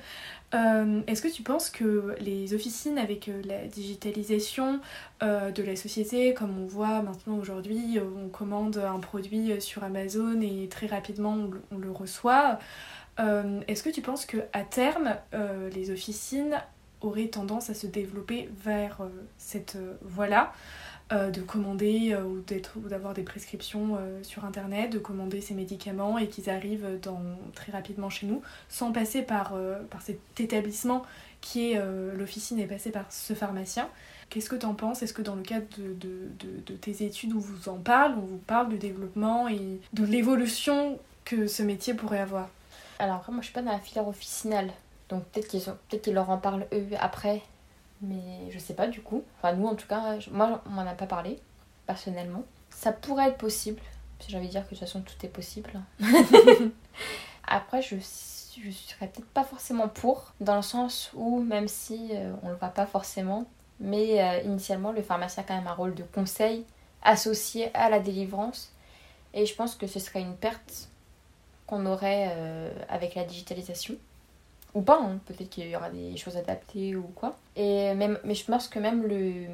Est-ce 0.53 1.21
que 1.21 1.27
tu 1.27 1.43
penses 1.43 1.69
que 1.69 2.15
les 2.19 2.53
officines 2.53 2.97
avec 2.97 3.29
la 3.45 3.67
digitalisation 3.67 4.79
de 5.21 5.63
la 5.63 5.75
société, 5.75 6.33
comme 6.33 6.57
on 6.59 6.65
voit 6.65 7.01
maintenant 7.01 7.37
aujourd'hui, 7.37 7.99
on 7.99 8.27
commande 8.29 8.77
un 8.77 8.99
produit 8.99 9.61
sur 9.61 9.83
Amazon 9.83 10.41
et 10.41 10.67
très 10.67 10.87
rapidement 10.87 11.37
on 11.71 11.77
le 11.77 11.91
reçoit, 11.91 12.59
euh, 13.19 13.61
Est-ce 13.67 13.83
que 13.83 13.89
tu 13.89 14.01
penses 14.01 14.25
que 14.25 14.37
à 14.53 14.63
terme, 14.63 15.15
euh, 15.33 15.69
les 15.69 15.91
officines 15.91 16.61
auraient 17.01 17.27
tendance 17.27 17.69
à 17.69 17.73
se 17.73 17.87
développer 17.87 18.49
vers 18.63 19.01
euh, 19.01 19.09
cette 19.37 19.77
voie-là, 20.01 20.53
de 21.09 21.39
commander 21.39 22.13
ou 22.17 22.43
d'avoir 22.89 23.13
des 23.13 23.23
prescriptions 23.23 23.97
sur 24.23 24.43
internet, 24.43 24.91
de 24.91 24.99
commander 24.99 25.39
ces 25.39 25.53
médicaments 25.53 26.17
et 26.17 26.27
qu'ils 26.27 26.49
arrivent 26.49 26.99
très 27.55 27.71
rapidement 27.71 28.09
chez 28.09 28.27
nous, 28.27 28.41
sans 28.67 28.91
passer 28.91 29.21
par, 29.21 29.53
cet 30.01 30.19
établissement 30.37 31.03
qui 31.39 31.71
est 31.71 31.81
l'officine 32.13 32.59
et 32.59 32.65
passer 32.65 32.91
par 32.91 33.09
ce 33.09 33.33
pharmacien? 33.33 33.87
Qu'est-ce 34.29 34.49
que 34.49 34.57
tu 34.57 34.65
en 34.65 34.73
penses? 34.73 35.01
Est-ce 35.01 35.13
que 35.13 35.21
dans 35.21 35.35
le 35.35 35.43
cadre 35.43 35.65
de, 35.77 36.75
tes 36.75 37.05
études 37.05 37.31
où 37.31 37.39
vous 37.39 37.69
en 37.69 37.77
parle, 37.77 38.15
on 38.17 38.25
vous 38.25 38.41
parle 38.45 38.67
du 38.67 38.77
développement 38.77 39.47
et 39.47 39.79
de 39.93 40.03
l'évolution 40.03 40.99
que 41.23 41.47
ce 41.47 41.63
métier 41.63 41.93
pourrait 41.93 42.19
avoir? 42.19 42.49
Alors 42.99 43.17
après, 43.17 43.31
moi, 43.31 43.41
je 43.41 43.45
suis 43.47 43.53
pas 43.53 43.61
dans 43.61 43.71
la 43.71 43.79
filière 43.79 44.07
officinale. 44.07 44.71
Donc 45.09 45.23
peut-être 45.25 45.47
qu'ils 45.47 45.61
peut 45.89 45.97
qu'ils 45.97 46.13
leur 46.13 46.29
en 46.29 46.37
parlent 46.37 46.67
eux 46.73 46.87
après. 46.99 47.41
Mais 48.01 48.51
je 48.51 48.59
sais 48.59 48.73
pas 48.73 48.87
du 48.87 49.01
coup. 49.01 49.23
Enfin, 49.37 49.53
nous, 49.53 49.67
en 49.67 49.75
tout 49.75 49.87
cas, 49.87 50.17
moi, 50.31 50.61
on 50.65 50.69
m'en 50.71 50.81
a 50.81 50.93
pas 50.93 51.07
parlé, 51.07 51.39
personnellement. 51.85 52.43
Ça 52.69 52.91
pourrait 52.91 53.29
être 53.29 53.37
possible. 53.37 53.81
J'ai 54.27 54.37
envie 54.37 54.47
de 54.47 54.51
dire 54.51 54.61
que 54.61 54.73
de 54.73 54.79
toute 54.79 54.79
façon, 54.79 55.01
tout 55.01 55.25
est 55.25 55.29
possible. 55.29 55.71
après, 57.47 57.81
je, 57.81 57.95
je 57.97 58.71
serais 58.71 59.07
peut-être 59.07 59.29
pas 59.29 59.43
forcément 59.43 59.87
pour. 59.87 60.33
Dans 60.41 60.55
le 60.55 60.61
sens 60.61 61.11
où, 61.13 61.41
même 61.41 61.67
si 61.67 62.09
euh, 62.13 62.33
on 62.43 62.49
le 62.49 62.55
voit 62.55 62.69
pas 62.69 62.85
forcément, 62.85 63.45
mais 63.79 64.21
euh, 64.21 64.41
initialement, 64.41 64.91
le 64.91 65.01
pharmacien 65.01 65.43
a 65.43 65.45
quand 65.45 65.55
même 65.55 65.67
un 65.67 65.73
rôle 65.73 65.95
de 65.95 66.03
conseil 66.03 66.65
associé 67.03 67.73
à 67.75 67.89
la 67.89 67.99
délivrance. 67.99 68.71
Et 69.33 69.45
je 69.45 69.53
pense 69.55 69.75
que 69.75 69.87
ce 69.87 69.99
serait 69.99 70.21
une 70.21 70.35
perte 70.35 70.89
qu'on 71.67 71.85
aurait 71.85 72.29
euh, 72.31 72.71
avec 72.89 73.15
la 73.15 73.23
digitalisation. 73.23 73.95
Ou 74.73 74.81
pas, 74.81 74.99
hein. 75.01 75.19
peut-être 75.25 75.49
qu'il 75.49 75.67
y 75.67 75.75
aura 75.75 75.89
des 75.89 76.17
choses 76.17 76.37
adaptées 76.37 76.95
ou 76.95 77.03
quoi. 77.15 77.37
Et 77.55 77.93
même, 77.93 78.19
mais 78.23 78.35
je 78.35 78.45
pense 78.45 78.67
que 78.67 78.79
même 78.79 79.03
le, 79.03 79.47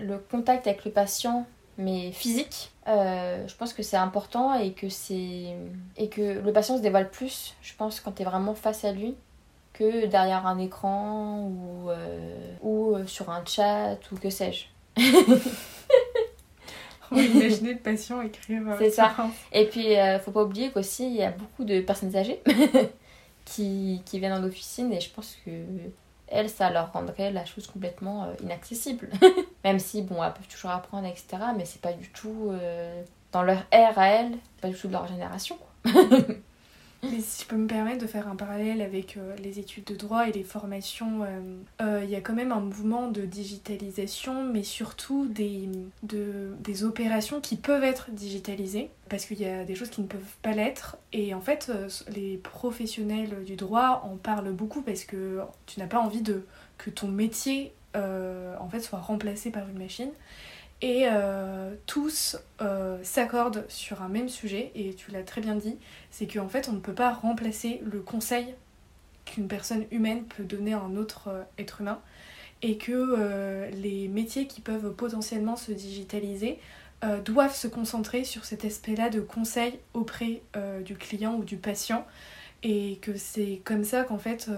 le 0.00 0.18
contact 0.18 0.66
avec 0.66 0.84
le 0.84 0.90
patient, 0.90 1.46
mais 1.76 2.10
physique, 2.12 2.72
euh, 2.88 3.46
je 3.46 3.54
pense 3.54 3.72
que 3.72 3.82
c'est 3.82 3.96
important 3.96 4.54
et 4.54 4.72
que, 4.72 4.88
c'est, 4.88 5.54
et 5.96 6.08
que 6.08 6.40
le 6.40 6.52
patient 6.52 6.76
se 6.76 6.82
dévoile 6.82 7.08
plus, 7.08 7.54
je 7.62 7.72
pense, 7.74 8.00
quand 8.00 8.12
tu 8.12 8.22
es 8.22 8.24
vraiment 8.24 8.54
face 8.54 8.84
à 8.84 8.92
lui 8.92 9.14
que 9.74 10.06
derrière 10.06 10.46
un 10.46 10.58
écran 10.58 11.42
ou, 11.42 11.90
euh, 11.90 12.52
ou 12.62 12.96
sur 13.06 13.30
un 13.30 13.44
chat 13.44 13.98
ou 14.10 14.16
que 14.16 14.28
sais-je. 14.28 14.66
Imaginer 17.34 17.74
le 17.74 17.78
patient 17.78 18.20
écrire. 18.22 18.62
euh, 18.68 18.74
C'est 18.78 18.90
ça. 18.90 19.14
Et 19.52 19.66
puis, 19.66 19.96
euh, 19.96 20.18
faut 20.18 20.30
pas 20.30 20.42
oublier 20.42 20.70
qu'aussi, 20.70 21.06
il 21.06 21.16
y 21.16 21.22
a 21.22 21.30
beaucoup 21.30 21.64
de 21.64 21.80
personnes 21.80 22.14
âgées 22.16 22.40
qui, 23.44 24.02
qui 24.04 24.18
viennent 24.18 24.32
en 24.32 24.44
officine 24.44 24.92
et 24.92 25.00
je 25.00 25.10
pense 25.10 25.36
que 25.44 25.50
elles, 26.30 26.50
ça 26.50 26.70
leur 26.70 26.92
rendrait 26.92 27.32
la 27.32 27.46
chose 27.46 27.66
complètement 27.66 28.24
euh, 28.24 28.34
inaccessible. 28.42 29.08
Même 29.64 29.78
si, 29.78 30.02
bon, 30.02 30.22
elles 30.22 30.32
peuvent 30.34 30.46
toujours 30.48 30.70
apprendre, 30.70 31.06
etc. 31.06 31.26
Mais 31.56 31.64
c'est 31.64 31.80
pas 31.80 31.92
du 31.94 32.10
tout 32.10 32.50
euh, 32.50 33.02
dans 33.32 33.42
leur 33.42 33.62
ère 33.70 33.98
à 33.98 34.08
elles, 34.08 34.32
pas 34.60 34.68
du 34.68 34.74
tout 34.74 34.88
de 34.88 34.92
leur 34.92 35.06
génération. 35.06 35.56
Mais 37.04 37.20
si 37.20 37.44
je 37.44 37.48
peux 37.48 37.56
me 37.56 37.68
permettre 37.68 38.02
de 38.02 38.08
faire 38.08 38.26
un 38.26 38.34
parallèle 38.34 38.82
avec 38.82 39.16
euh, 39.16 39.36
les 39.36 39.60
études 39.60 39.84
de 39.84 39.94
droit 39.94 40.28
et 40.28 40.32
les 40.32 40.42
formations, 40.42 41.22
euh, 41.22 41.40
euh, 41.80 42.00
il 42.02 42.10
y 42.10 42.16
a 42.16 42.20
quand 42.20 42.34
même 42.34 42.50
un 42.50 42.58
mouvement 42.60 43.08
de 43.08 43.22
digitalisation, 43.22 44.42
mais 44.44 44.64
surtout 44.64 45.26
des, 45.28 45.68
de- 46.02 46.54
des 46.58 46.82
opérations 46.82 47.40
qui 47.40 47.54
peuvent 47.56 47.84
être 47.84 48.10
digitalisées, 48.10 48.90
parce 49.08 49.26
qu'il 49.26 49.40
y 49.40 49.44
a 49.46 49.64
des 49.64 49.76
choses 49.76 49.90
qui 49.90 50.00
ne 50.00 50.08
peuvent 50.08 50.36
pas 50.42 50.52
l'être. 50.52 50.96
Et 51.12 51.34
en 51.34 51.40
fait, 51.40 51.70
les 52.14 52.36
professionnels 52.38 53.44
du 53.44 53.54
droit 53.54 54.02
en 54.04 54.16
parlent 54.16 54.52
beaucoup 54.52 54.82
parce 54.82 55.04
que 55.04 55.40
tu 55.66 55.78
n'as 55.78 55.86
pas 55.86 56.00
envie 56.00 56.22
de, 56.22 56.44
que 56.78 56.90
ton 56.90 57.08
métier 57.08 57.72
en 57.94 58.68
fait, 58.70 58.78
soit 58.78 59.00
remplacé 59.00 59.50
par 59.50 59.68
une 59.68 59.78
machine. 59.78 60.10
Et 60.80 61.08
euh, 61.08 61.74
tous 61.86 62.36
euh, 62.60 62.98
s'accordent 63.02 63.64
sur 63.68 64.02
un 64.02 64.08
même 64.08 64.28
sujet, 64.28 64.70
et 64.76 64.94
tu 64.94 65.10
l'as 65.10 65.24
très 65.24 65.40
bien 65.40 65.56
dit, 65.56 65.76
c'est 66.10 66.26
qu'en 66.26 66.48
fait 66.48 66.68
on 66.68 66.72
ne 66.72 66.80
peut 66.80 66.94
pas 66.94 67.12
remplacer 67.12 67.80
le 67.84 68.00
conseil 68.00 68.54
qu'une 69.24 69.48
personne 69.48 69.86
humaine 69.90 70.24
peut 70.24 70.44
donner 70.44 70.74
à 70.74 70.80
un 70.80 70.96
autre 70.96 71.28
euh, 71.28 71.42
être 71.58 71.80
humain, 71.80 72.00
et 72.62 72.76
que 72.76 73.70
les 73.72 74.08
métiers 74.08 74.48
qui 74.48 74.60
peuvent 74.60 74.92
potentiellement 74.92 75.54
se 75.54 75.70
digitaliser 75.70 76.58
doivent 77.24 77.54
se 77.54 77.68
concentrer 77.68 78.24
sur 78.24 78.44
cet 78.44 78.64
aspect-là 78.64 79.10
de 79.10 79.20
conseil 79.20 79.78
auprès 79.94 80.42
du 80.84 80.96
client 80.96 81.36
ou 81.36 81.44
du 81.44 81.56
patient, 81.56 82.04
et 82.64 82.98
que 83.00 83.16
c'est 83.16 83.60
comme 83.64 83.84
ça 83.84 84.02
qu'en 84.02 84.18
fait 84.18 84.50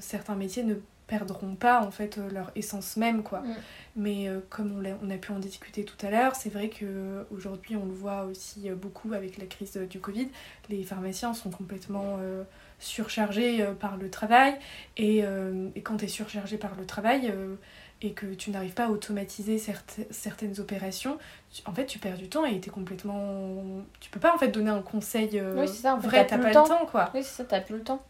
certains 0.00 0.34
métiers 0.34 0.62
ne 0.62 0.76
perdront 1.12 1.54
pas 1.56 1.82
en 1.82 1.90
fait 1.90 2.16
leur 2.32 2.50
essence 2.54 2.96
même 2.96 3.22
quoi. 3.22 3.40
Mm. 3.40 3.54
Mais 3.96 4.28
euh, 4.28 4.40
comme 4.48 4.82
on, 5.02 5.10
a 5.10 5.16
pu 5.18 5.30
en 5.32 5.38
discuter 5.38 5.84
tout 5.84 6.06
à 6.06 6.10
l'heure, 6.10 6.34
c'est 6.34 6.48
vrai 6.48 6.68
que 6.70 7.26
aujourd'hui 7.30 7.76
on 7.76 7.84
le 7.84 7.92
voit 7.92 8.24
aussi 8.24 8.70
euh, 8.70 8.74
beaucoup 8.74 9.12
avec 9.12 9.36
la 9.36 9.44
crise 9.46 9.76
euh, 9.76 9.86
du 9.86 10.00
Covid, 10.00 10.28
les 10.70 10.82
pharmaciens 10.82 11.34
sont 11.34 11.50
complètement 11.50 12.16
euh, 12.20 12.44
surchargés 12.78 13.62
euh, 13.62 13.74
par 13.74 13.96
le 13.98 14.08
travail 14.08 14.54
et, 14.96 15.20
euh, 15.24 15.68
et 15.76 15.82
quand 15.82 15.98
tu 15.98 16.06
es 16.06 16.08
surchargé 16.08 16.56
par 16.56 16.74
le 16.76 16.86
travail 16.86 17.30
euh, 17.30 17.54
et 18.00 18.12
que 18.12 18.26
tu 18.34 18.50
n'arrives 18.50 18.74
pas 18.74 18.86
à 18.86 18.88
automatiser 18.88 19.58
certes- 19.58 20.00
certaines 20.10 20.58
opérations, 20.60 21.18
tu- 21.52 21.62
en 21.66 21.74
fait 21.74 21.84
tu 21.86 21.98
perds 21.98 22.16
du 22.16 22.28
temps 22.28 22.44
et 22.46 22.58
tu 22.60 22.68
es 22.70 22.72
complètement 22.72 23.62
tu 24.00 24.08
peux 24.10 24.18
pas 24.20 24.34
en 24.34 24.38
fait 24.38 24.48
donner 24.48 24.70
un 24.70 24.82
conseil 24.82 25.38
euh, 25.38 25.60
Oui, 25.60 25.68
ça, 25.68 25.94
en 25.94 26.00
fait, 26.00 26.08
vrai, 26.08 26.26
t'as 26.26 26.38
pas 26.38 26.42
le 26.44 26.48
le 26.48 26.54
temps 26.54 26.86
quoi. 26.86 27.10
Oui, 27.14 27.22
c'est 27.22 27.36
ça, 27.36 27.44
t'as 27.44 27.60
plus 27.60 27.76
le 27.76 27.82
temps. 27.84 28.02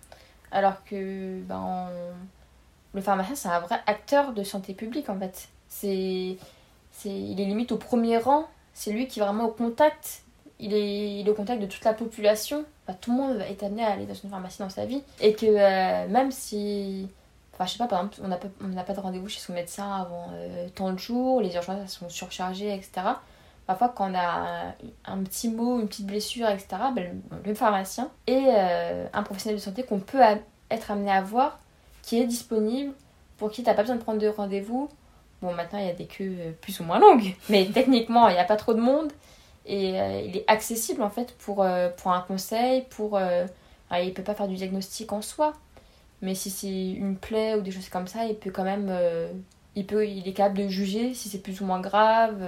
Alors 0.52 0.84
que 0.84 1.40
ben, 1.48 1.60
on- 1.60 2.14
le 2.94 3.00
pharmacien, 3.00 3.34
c'est 3.34 3.48
un 3.48 3.60
vrai 3.60 3.80
acteur 3.86 4.32
de 4.32 4.42
santé 4.42 4.74
publique 4.74 5.08
en 5.08 5.18
fait. 5.18 5.48
C'est, 5.68 6.36
c'est, 6.90 7.08
il 7.08 7.40
est 7.40 7.44
limite 7.44 7.72
au 7.72 7.76
premier 7.76 8.18
rang. 8.18 8.46
C'est 8.74 8.92
lui 8.92 9.06
qui 9.06 9.20
est 9.20 9.22
vraiment 9.22 9.44
au 9.44 9.50
contact. 9.50 10.22
Il 10.58 10.74
est, 10.74 11.20
il 11.20 11.26
est 11.26 11.30
au 11.30 11.34
contact 11.34 11.60
de 11.60 11.66
toute 11.66 11.84
la 11.84 11.94
population. 11.94 12.64
Enfin, 12.86 12.96
tout 13.00 13.10
le 13.10 13.16
monde 13.16 13.40
est 13.40 13.62
amené 13.62 13.84
à 13.84 13.92
aller 13.92 14.06
dans 14.06 14.14
une 14.14 14.30
pharmacie 14.30 14.58
dans 14.58 14.70
sa 14.70 14.84
vie. 14.84 15.02
Et 15.20 15.34
que 15.34 15.46
euh, 15.46 16.08
même 16.08 16.30
si. 16.30 17.08
Enfin, 17.54 17.66
je 17.66 17.72
sais 17.72 17.78
pas, 17.78 17.86
par 17.86 18.00
exemple, 18.00 18.18
on 18.24 18.28
n'a 18.28 18.36
pas, 18.36 18.48
on 18.62 18.68
n'a 18.68 18.82
pas 18.82 18.94
de 18.94 19.00
rendez-vous 19.00 19.28
chez 19.28 19.40
son 19.40 19.52
médecin 19.52 19.90
avant 19.92 20.30
euh, 20.34 20.68
tant 20.74 20.92
de 20.92 20.98
jours, 20.98 21.40
les 21.42 21.54
urgences 21.54 21.90
sont 21.90 22.08
surchargées, 22.08 22.72
etc. 22.74 23.02
Parfois, 23.66 23.90
quand 23.94 24.10
on 24.10 24.14
a 24.14 24.74
un, 25.04 25.18
petit 25.22 25.48
mot, 25.48 25.80
une 25.80 25.86
petite 25.86 26.06
blessure, 26.06 26.48
etc., 26.48 26.68
ben, 26.94 27.22
le, 27.44 27.54
pharmacien 27.54 28.10
est 28.26 28.46
euh, 28.48 29.06
un 29.12 29.22
professionnel 29.22 29.58
de 29.58 29.62
santé 29.62 29.82
qu'on 29.84 30.00
peut 30.00 30.22
a- 30.22 30.38
être 30.70 30.90
amené 30.90 31.12
à 31.12 31.22
voir, 31.22 31.58
qui 32.02 32.20
est 32.20 32.26
disponible, 32.26 32.92
pour 33.38 33.50
qui 33.50 33.62
t'as 33.62 33.74
pas 33.74 33.82
besoin 33.82 33.96
de 33.96 34.02
prendre 34.02 34.20
de 34.20 34.28
rendez-vous. 34.28 34.88
Bon, 35.40 35.52
maintenant, 35.54 35.78
il 35.78 35.86
y 35.86 35.90
a 35.90 35.94
des 35.94 36.06
queues 36.06 36.36
euh, 36.38 36.52
plus 36.60 36.78
ou 36.80 36.84
moins 36.84 36.98
longues, 37.00 37.34
mais 37.48 37.66
techniquement, 37.72 38.28
il 38.28 38.34
n'y 38.34 38.40
a 38.40 38.44
pas 38.44 38.56
trop 38.56 38.74
de 38.74 38.80
monde. 38.80 39.12
Et 39.66 40.00
euh, 40.00 40.22
il 40.26 40.36
est 40.36 40.44
accessible, 40.48 41.02
en 41.02 41.10
fait, 41.10 41.36
pour, 41.38 41.62
euh, 41.62 41.88
pour 41.88 42.12
un 42.12 42.20
conseil, 42.20 42.82
pour... 42.90 43.16
euh, 43.16 43.46
alors, 43.90 44.04
il 44.04 44.12
peut 44.14 44.22
pas 44.22 44.34
faire 44.34 44.48
du 44.48 44.56
diagnostic 44.56 45.12
en 45.12 45.22
soi, 45.22 45.52
mais 46.20 46.34
si 46.34 46.50
c'est 46.50 46.90
une 46.92 47.16
plaie 47.16 47.54
ou 47.56 47.60
des 47.60 47.70
choses 47.70 47.88
comme 47.88 48.06
ça, 48.06 48.24
il 48.26 48.36
peut 48.36 48.50
quand 48.50 48.64
même... 48.64 48.90
il, 49.76 49.86
peut, 49.86 50.06
il 50.08 50.26
est 50.26 50.32
capable 50.32 50.58
de 50.58 50.68
juger 50.68 51.14
si 51.14 51.28
c'est 51.28 51.38
plus 51.38 51.60
ou 51.60 51.66
moins 51.66 51.80
grave. 51.80 52.42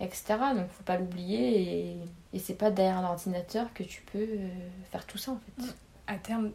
etc. 0.00 0.34
Donc 0.54 0.68
faut 0.70 0.84
pas 0.84 0.96
l'oublier 0.98 1.60
et, 1.60 1.96
et 2.34 2.38
c'est 2.38 2.54
pas 2.54 2.70
derrière 2.70 2.98
un 2.98 3.04
ordinateur 3.04 3.72
que 3.72 3.82
tu 3.82 4.02
peux 4.12 4.26
faire 4.90 5.06
tout 5.06 5.16
ça 5.18 5.32
en 5.32 5.38
fait. 5.38 5.74
à 6.06 6.16
terme, 6.16 6.50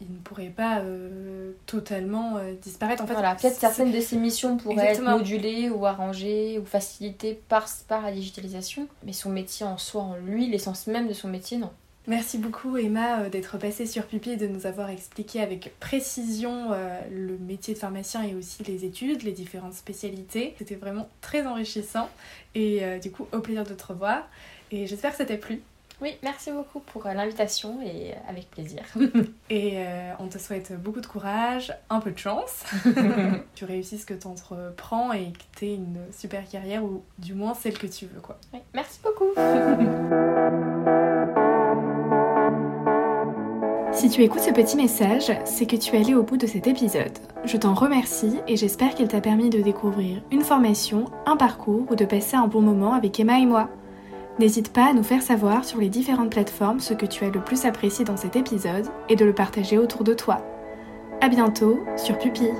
il 0.00 0.12
ne 0.12 0.18
pourrait 0.18 0.52
pas 0.54 0.80
euh, 0.80 1.52
totalement 1.66 2.36
euh, 2.36 2.52
disparaître. 2.60 3.02
En 3.02 3.06
fait, 3.06 3.14
voilà, 3.14 3.34
peut-être 3.34 3.58
certaines 3.58 3.92
de 3.92 4.00
ces 4.00 4.16
missions 4.16 4.56
pourraient 4.56 4.74
Exactement. 4.74 5.12
être 5.12 5.18
modulées 5.18 5.70
ou 5.70 5.86
arrangées 5.86 6.58
ou 6.58 6.66
facilitées 6.66 7.40
par, 7.48 7.66
par 7.88 8.02
la 8.02 8.12
digitalisation, 8.12 8.88
mais 9.04 9.12
son 9.12 9.30
métier 9.30 9.64
en 9.64 9.78
soi, 9.78 10.02
en 10.02 10.16
lui, 10.16 10.48
l'essence 10.48 10.86
même 10.86 11.08
de 11.08 11.14
son 11.14 11.28
métier, 11.28 11.56
non. 11.58 11.70
Merci 12.08 12.38
beaucoup 12.38 12.76
Emma 12.76 13.22
euh, 13.22 13.28
d'être 13.30 13.58
passée 13.58 13.86
sur 13.86 14.06
Pupi 14.06 14.30
et 14.30 14.36
de 14.36 14.46
nous 14.46 14.66
avoir 14.66 14.90
expliqué 14.90 15.40
avec 15.40 15.72
précision 15.80 16.72
euh, 16.72 17.00
le 17.10 17.36
métier 17.38 17.74
de 17.74 17.78
pharmacien 17.78 18.22
et 18.22 18.34
aussi 18.34 18.62
les 18.62 18.84
études, 18.84 19.22
les 19.22 19.32
différentes 19.32 19.74
spécialités. 19.74 20.54
C'était 20.58 20.76
vraiment 20.76 21.08
très 21.20 21.46
enrichissant 21.46 22.08
et 22.54 22.82
du 23.02 23.10
coup 23.10 23.26
au 23.32 23.40
plaisir 23.40 23.64
de 23.64 23.74
te 23.74 23.86
revoir 23.86 24.28
et 24.70 24.86
j'espère 24.86 25.10
que 25.10 25.16
ça 25.18 25.24
t'a 25.24 25.36
plu. 25.36 25.62
Oui, 26.02 26.14
merci 26.22 26.50
beaucoup 26.50 26.80
pour 26.80 27.06
euh, 27.06 27.14
l'invitation 27.14 27.80
et 27.82 28.12
euh, 28.12 28.14
avec 28.28 28.50
plaisir. 28.50 28.82
Et 29.50 29.74
euh, 29.76 30.12
on 30.18 30.28
te 30.28 30.38
souhaite 30.38 30.78
beaucoup 30.78 31.00
de 31.00 31.06
courage, 31.06 31.72
un 31.88 32.00
peu 32.00 32.10
de 32.10 32.18
chance. 32.18 32.64
tu 33.54 33.64
réussis 33.64 33.98
ce 33.98 34.06
que 34.06 34.14
tu 34.14 34.26
entreprends 34.26 35.12
et 35.12 35.32
que 35.32 35.58
tu 35.58 35.66
aies 35.66 35.74
une 35.74 35.98
super 36.12 36.46
carrière 36.48 36.84
ou 36.84 37.02
du 37.18 37.32
moins 37.32 37.54
celle 37.54 37.78
que 37.78 37.86
tu 37.86 38.06
veux 38.06 38.20
quoi. 38.20 38.38
Oui, 38.52 38.60
merci 38.74 39.00
beaucoup. 39.02 39.32
Si 43.92 44.10
tu 44.10 44.22
écoutes 44.22 44.42
ce 44.42 44.50
petit 44.50 44.76
message, 44.76 45.32
c'est 45.46 45.64
que 45.64 45.74
tu 45.74 45.96
es 45.96 45.98
allé 45.98 46.14
au 46.14 46.22
bout 46.22 46.36
de 46.36 46.46
cet 46.46 46.66
épisode. 46.66 47.18
Je 47.44 47.56
t'en 47.56 47.72
remercie 47.72 48.40
et 48.46 48.54
j'espère 48.54 48.94
qu'il 48.94 49.08
t'a 49.08 49.22
permis 49.22 49.48
de 49.48 49.62
découvrir 49.62 50.20
une 50.30 50.42
formation, 50.42 51.06
un 51.24 51.38
parcours 51.38 51.90
ou 51.90 51.96
de 51.96 52.04
passer 52.04 52.36
un 52.36 52.46
bon 52.46 52.60
moment 52.60 52.92
avec 52.92 53.18
Emma 53.18 53.38
et 53.38 53.46
moi. 53.46 53.70
N'hésite 54.38 54.70
pas 54.70 54.90
à 54.90 54.92
nous 54.92 55.02
faire 55.02 55.22
savoir 55.22 55.64
sur 55.64 55.78
les 55.78 55.88
différentes 55.88 56.30
plateformes 56.30 56.80
ce 56.80 56.92
que 56.92 57.06
tu 57.06 57.24
as 57.24 57.30
le 57.30 57.40
plus 57.40 57.64
apprécié 57.64 58.04
dans 58.04 58.18
cet 58.18 58.36
épisode 58.36 58.86
et 59.08 59.16
de 59.16 59.24
le 59.24 59.32
partager 59.32 59.78
autour 59.78 60.04
de 60.04 60.12
toi. 60.12 60.44
À 61.22 61.28
bientôt 61.28 61.80
sur 61.96 62.18
Pupille. 62.18 62.52